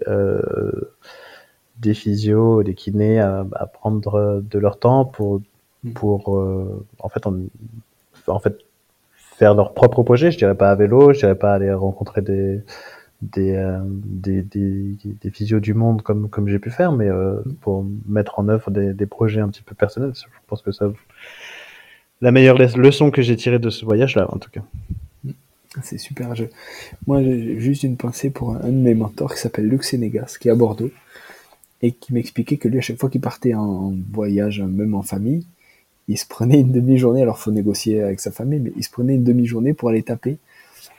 des 1.80 1.94
physios, 1.94 2.64
des 2.64 2.74
kinés 2.74 3.20
à, 3.20 3.46
à, 3.54 3.66
prendre 3.68 4.42
de 4.42 4.60
leur 4.60 4.80
temps 4.80 5.06
pour, 5.06 5.42
mm. 5.84 5.92
pour 5.94 6.38
euh, 6.38 6.86
en 7.00 7.10
fait, 7.10 7.26
en, 7.28 7.36
en, 8.28 8.40
fait, 8.40 8.58
faire 9.16 9.54
leur 9.54 9.74
propre 9.74 10.04
projet. 10.04 10.32
Je 10.32 10.38
dirais 10.38 10.56
pas 10.56 10.72
à 10.72 10.76
vélo, 10.76 11.14
je 11.14 11.20
dirais 11.20 11.36
pas 11.36 11.54
aller 11.54 11.72
rencontrer 11.74 12.22
des 12.22 12.62
des, 13.24 13.56
euh, 13.56 13.80
des, 13.84 14.44
des, 14.44 14.96
des, 15.04 15.32
physios 15.32 15.60
du 15.60 15.74
monde 15.74 16.04
comme, 16.04 16.30
comme 16.30 16.48
j'ai 16.48 16.60
pu 16.60 16.70
faire, 16.70 16.92
mais 16.92 17.10
euh, 17.10 17.42
mm. 17.46 17.54
pour 17.62 17.86
mettre 18.08 18.40
en 18.40 18.48
œuvre 18.48 18.70
des, 18.72 18.94
des 18.94 19.06
projets 19.06 19.42
un 19.42 19.50
petit 19.50 19.64
peu 19.64 19.74
personnels. 19.76 20.14
Je 20.16 20.26
pense 20.48 20.62
que 20.62 20.72
ça 20.72 20.92
la 22.22 22.32
meilleure 22.32 22.58
leçon 22.58 23.12
que 23.12 23.22
j'ai 23.22 23.36
tirée 23.36 23.60
de 23.60 23.70
ce 23.70 23.86
voyage-là, 23.86 24.28
en 24.34 24.38
tout 24.38 24.50
cas. 24.50 24.62
C'est 25.84 26.00
super. 26.00 26.34
Je... 26.36 26.46
Moi, 27.06 27.22
j'ai 27.22 27.60
juste 27.60 27.84
une 27.84 27.98
pensée 27.98 28.30
pour 28.30 28.56
un, 28.56 28.68
de 28.68 28.72
mes 28.72 28.96
mentors 28.96 29.36
qui 29.36 29.40
s'appelle 29.40 29.68
Luc 29.68 29.84
Sénégas, 29.84 30.38
qui 30.40 30.48
est 30.48 30.52
à 30.52 30.56
Bordeaux, 30.56 30.90
et 31.82 31.92
qui 31.92 32.14
m'expliquait 32.14 32.58
que 32.58 32.68
lui, 32.68 32.80
à 32.80 32.82
chaque 32.82 33.00
fois 33.00 33.10
qu'il 33.10 33.22
partait 33.22 33.54
en 33.54 33.94
voyage, 34.12 34.62
même 34.62 34.96
en 34.96 35.04
famille, 35.04 35.46
il 36.08 36.18
se 36.18 36.26
prenait 36.26 36.62
une 36.62 36.72
demi-journée, 36.72 37.22
alors 37.22 37.38
faut 37.38 37.52
négocier 37.52 38.02
avec 38.02 38.20
sa 38.20 38.32
famille, 38.32 38.60
mais 38.60 38.72
il 38.76 38.84
se 38.84 38.90
prenait 38.90 39.16
une 39.16 39.24
demi-journée 39.24 39.74
pour 39.74 39.90
aller 39.90 40.04
taper 40.04 40.38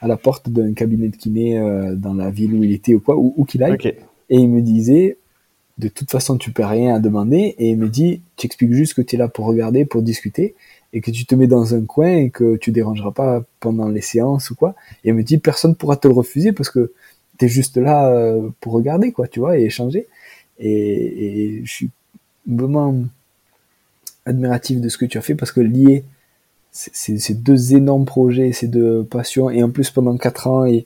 à 0.01 0.07
la 0.07 0.17
porte 0.17 0.49
d'un 0.49 0.73
cabinet 0.73 1.09
de 1.09 1.15
kiné 1.15 1.57
euh, 1.57 1.95
dans 1.95 2.13
la 2.13 2.29
ville 2.29 2.53
où 2.53 2.63
il 2.63 2.71
était 2.71 2.93
ou 2.93 2.99
quoi, 2.99 3.17
où, 3.17 3.43
qu'il 3.45 3.63
aille. 3.63 3.77
Et 4.29 4.37
il 4.37 4.49
me 4.49 4.61
disait, 4.61 5.17
de 5.77 5.87
toute 5.87 6.11
façon, 6.11 6.37
tu 6.37 6.51
peux 6.51 6.63
rien 6.63 6.95
à 6.95 6.99
demander, 6.99 7.55
et 7.57 7.69
il 7.69 7.77
me 7.77 7.89
dit, 7.89 8.21
tu 8.37 8.45
expliques 8.45 8.73
juste 8.73 8.93
que 8.93 9.01
tu 9.01 9.15
es 9.15 9.19
là 9.19 9.27
pour 9.27 9.45
regarder, 9.45 9.85
pour 9.85 10.01
discuter, 10.01 10.55
et 10.93 11.01
que 11.01 11.11
tu 11.11 11.25
te 11.25 11.35
mets 11.35 11.47
dans 11.47 11.75
un 11.75 11.85
coin 11.85 12.15
et 12.15 12.29
que 12.29 12.55
tu 12.55 12.71
dérangeras 12.71 13.11
pas 13.11 13.43
pendant 13.59 13.89
les 13.89 14.01
séances 14.01 14.49
ou 14.49 14.55
quoi. 14.55 14.75
Et 15.03 15.09
elle 15.09 15.15
me 15.15 15.23
dit 15.23 15.37
personne 15.37 15.75
pourra 15.75 15.97
te 15.97 16.07
le 16.07 16.13
refuser 16.13 16.51
parce 16.51 16.69
que 16.69 16.93
tu 17.37 17.45
es 17.45 17.47
juste 17.47 17.77
là 17.77 18.09
euh, 18.09 18.49
pour 18.59 18.73
regarder 18.73 19.11
quoi, 19.11 19.27
tu 19.27 19.39
vois, 19.39 19.57
et 19.57 19.63
échanger. 19.63 20.07
Et, 20.59 21.55
et 21.55 21.65
je 21.65 21.71
suis 21.71 21.89
vraiment 22.45 23.03
admiratif 24.25 24.81
de 24.81 24.89
ce 24.89 24.97
que 24.97 25.05
tu 25.05 25.17
as 25.17 25.21
fait 25.21 25.35
parce 25.35 25.51
que 25.51 25.61
lier 25.61 26.03
ces 26.71 27.33
deux 27.33 27.75
énormes 27.75 28.05
projets, 28.05 28.51
ces 28.51 28.67
deux 28.67 29.03
passions, 29.03 29.49
et 29.49 29.63
en 29.63 29.69
plus 29.69 29.89
pendant 29.89 30.15
quatre 30.17 30.47
ans, 30.47 30.65
et, 30.65 30.85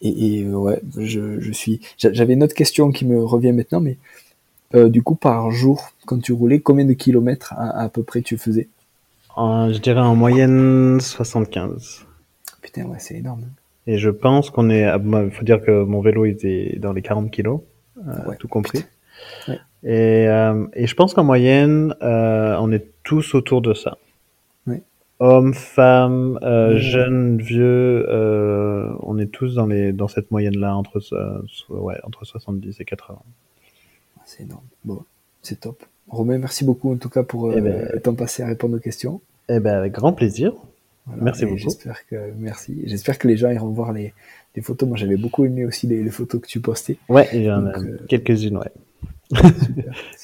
et, 0.00 0.46
ouais, 0.46 0.80
je, 0.96 1.40
je 1.40 1.52
suis. 1.52 1.80
J'avais 1.98 2.32
une 2.32 2.42
autre 2.42 2.54
question 2.54 2.90
qui 2.90 3.04
me 3.04 3.22
revient 3.22 3.52
maintenant, 3.52 3.80
mais 3.80 3.96
euh, 4.74 4.88
du 4.88 5.02
coup, 5.02 5.14
par 5.14 5.50
jour, 5.50 5.90
quand 6.06 6.20
tu 6.20 6.32
roulais, 6.32 6.60
combien 6.60 6.84
de 6.84 6.92
kilomètres 6.92 7.54
à, 7.56 7.88
peu 7.88 8.02
près 8.02 8.22
tu 8.22 8.38
faisais? 8.38 8.68
Je 9.36 9.78
dirais 9.78 10.00
en 10.00 10.16
moyenne 10.16 10.98
75. 11.00 12.06
Putain, 12.60 12.86
ouais, 12.86 12.98
c'est 12.98 13.16
énorme. 13.16 13.44
Et 13.86 13.98
je 13.98 14.10
pense 14.10 14.50
qu'on 14.50 14.70
est. 14.70 14.82
Il 14.84 15.30
faut 15.30 15.44
dire 15.44 15.62
que 15.62 15.84
mon 15.84 16.00
vélo 16.00 16.24
était 16.24 16.76
dans 16.80 16.92
les 16.92 17.02
40 17.02 17.30
kilos, 17.30 17.60
euh, 18.06 18.34
tout 18.38 18.48
compris. 18.48 18.84
Et, 19.82 20.28
euh, 20.28 20.66
et, 20.74 20.86
je 20.86 20.94
pense 20.94 21.14
qu'en 21.14 21.24
moyenne, 21.24 21.94
on 22.00 22.72
est 22.72 22.86
tous 23.04 23.34
autour 23.34 23.62
de 23.62 23.74
ça. 23.74 23.98
Hommes, 25.20 25.52
femmes, 25.52 26.38
jeunes, 26.76 27.38
vieux, 27.38 28.06
on 29.02 29.18
est 29.18 29.26
tous 29.26 29.56
dans 29.56 29.66
les 29.66 29.92
dans 29.92 30.06
cette 30.06 30.30
moyenne-là 30.30 30.76
entre 30.76 31.00
ouais, 31.70 31.96
entre 32.04 32.24
70 32.24 32.80
et 32.80 32.84
80 32.84 33.18
c'est 34.28 34.42
énorme. 34.42 34.64
Bon, 34.84 35.02
c'est 35.42 35.60
top. 35.60 35.84
Romain, 36.08 36.38
merci 36.38 36.64
beaucoup 36.64 36.92
en 36.92 36.96
tout 36.96 37.08
cas 37.08 37.22
pour 37.22 37.52
eh 37.52 37.60
ben, 37.60 37.88
le 37.92 38.00
temps 38.00 38.14
passé 38.14 38.42
à 38.42 38.46
répondre 38.46 38.76
aux 38.76 38.80
questions. 38.80 39.20
Eh 39.48 39.58
ben, 39.58 39.74
avec 39.74 39.92
grand 39.92 40.12
plaisir. 40.12 40.52
merci 41.06 41.44
beaucoup. 41.44 41.56
J'espère 41.56 42.06
que, 42.06 42.32
merci. 42.36 42.82
J'espère 42.84 43.18
que 43.18 43.26
les 43.26 43.36
gens 43.36 43.50
iront 43.50 43.68
voir 43.68 43.92
les, 43.92 44.12
les 44.58 44.64
photos. 44.64 44.88
Moi, 44.88 44.98
j'avais 44.98 45.16
beaucoup 45.16 45.44
aimé 45.44 45.64
aussi 45.64 45.86
les, 45.86 46.10
photos 46.10 46.40
que 46.40 46.46
tu 46.46 46.60
postais. 46.60 46.96
Ouais, 47.08 47.28
il 47.32 47.42
y 47.42 47.50
en 47.50 47.66
a 47.66 47.78
euh, 47.78 47.98
quelques-unes, 48.08 48.58
ouais. 48.58 48.72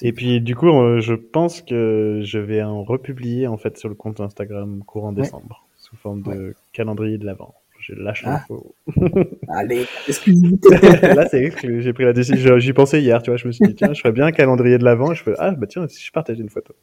Et 0.02 0.12
puis, 0.12 0.40
du 0.40 0.56
coup, 0.56 0.68
euh, 0.68 1.00
je 1.00 1.14
pense 1.14 1.62
que 1.62 2.20
je 2.24 2.38
vais 2.38 2.62
en 2.62 2.84
republier 2.84 3.46
en 3.46 3.56
fait 3.56 3.76
sur 3.78 3.88
le 3.88 3.94
compte 3.94 4.20
Instagram 4.20 4.82
courant 4.86 5.12
décembre 5.12 5.66
sous 5.76 5.96
forme 5.96 6.22
de 6.22 6.54
calendrier 6.72 7.18
de 7.18 7.26
l'avant 7.26 7.54
je 7.86 7.92
lâche 7.92 8.22
ah. 8.24 8.30
l'info. 8.30 8.74
Allez, 9.48 9.84
Là, 11.02 11.28
c'est 11.28 11.50
que 11.50 11.80
j'ai 11.80 11.92
pris 11.92 12.04
la 12.04 12.12
décision. 12.12 12.58
J'y 12.58 12.72
pensais 12.72 13.02
hier, 13.02 13.22
tu 13.22 13.30
vois. 13.30 13.36
Je 13.36 13.46
me 13.46 13.52
suis 13.52 13.66
dit, 13.66 13.74
tiens, 13.74 13.92
je 13.92 14.00
ferais 14.00 14.12
bien 14.12 14.24
un 14.24 14.32
calendrier 14.32 14.78
de 14.78 14.84
l'avant. 14.84 15.12
Je 15.12 15.22
fais, 15.22 15.34
ah, 15.38 15.50
bah 15.50 15.66
tiens, 15.66 15.86
si 15.88 16.02
je 16.02 16.10
partage 16.10 16.40
une 16.40 16.48
photo. 16.48 16.74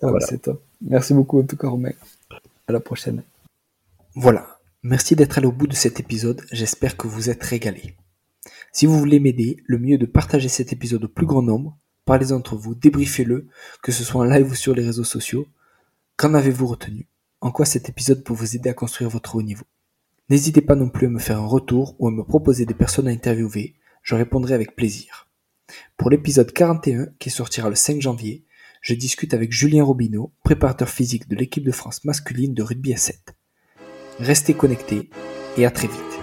voilà. 0.00 0.20
C'est 0.20 0.38
top. 0.38 0.62
Merci 0.80 1.12
beaucoup, 1.12 1.40
en 1.40 1.44
tout 1.44 1.56
cas, 1.56 1.68
Romain. 1.68 1.92
À 2.66 2.72
la 2.72 2.80
prochaine. 2.80 3.22
Voilà. 4.14 4.53
Merci 4.86 5.16
d'être 5.16 5.38
allé 5.38 5.46
au 5.46 5.52
bout 5.52 5.66
de 5.66 5.74
cet 5.74 5.98
épisode. 5.98 6.44
J'espère 6.52 6.98
que 6.98 7.08
vous 7.08 7.30
êtes 7.30 7.42
régalés. 7.42 7.96
Si 8.70 8.84
vous 8.84 8.98
voulez 8.98 9.18
m'aider, 9.18 9.56
le 9.64 9.78
mieux 9.78 9.96
de 9.96 10.04
partager 10.04 10.50
cet 10.50 10.74
épisode 10.74 11.04
au 11.04 11.08
plus 11.08 11.24
grand 11.24 11.40
nombre. 11.40 11.78
Parlez 12.04 12.32
entre 12.32 12.54
vous, 12.54 12.74
débriefez-le, 12.74 13.48
que 13.82 13.92
ce 13.92 14.04
soit 14.04 14.20
en 14.20 14.24
live 14.24 14.50
ou 14.50 14.54
sur 14.54 14.74
les 14.74 14.84
réseaux 14.84 15.02
sociaux. 15.02 15.46
Qu'en 16.18 16.34
avez-vous 16.34 16.66
retenu? 16.66 17.08
En 17.40 17.50
quoi 17.50 17.64
cet 17.64 17.88
épisode 17.88 18.22
peut 18.22 18.34
vous 18.34 18.56
aider 18.56 18.68
à 18.68 18.74
construire 18.74 19.08
votre 19.08 19.36
haut 19.36 19.42
niveau? 19.42 19.64
N'hésitez 20.28 20.60
pas 20.60 20.74
non 20.74 20.90
plus 20.90 21.06
à 21.06 21.10
me 21.10 21.18
faire 21.18 21.40
un 21.40 21.46
retour 21.46 21.96
ou 21.98 22.06
à 22.06 22.10
me 22.10 22.22
proposer 22.22 22.66
des 22.66 22.74
personnes 22.74 23.08
à 23.08 23.10
interviewer, 23.10 23.76
je 24.02 24.14
répondrai 24.14 24.52
avec 24.52 24.76
plaisir. 24.76 25.30
Pour 25.96 26.10
l'épisode 26.10 26.52
41 26.52 27.06
qui 27.18 27.30
sortira 27.30 27.70
le 27.70 27.74
5 27.74 28.02
janvier, 28.02 28.44
je 28.82 28.92
discute 28.92 29.32
avec 29.32 29.50
Julien 29.50 29.82
Robineau, 29.82 30.34
préparateur 30.44 30.90
physique 30.90 31.26
de 31.26 31.36
l'équipe 31.36 31.64
de 31.64 31.72
France 31.72 32.04
masculine 32.04 32.52
de 32.52 32.62
rugby 32.62 32.92
à 32.92 32.98
7. 32.98 33.34
Restez 34.20 34.54
connectés 34.54 35.08
et 35.56 35.66
à 35.66 35.70
très 35.70 35.88
vite. 35.88 36.13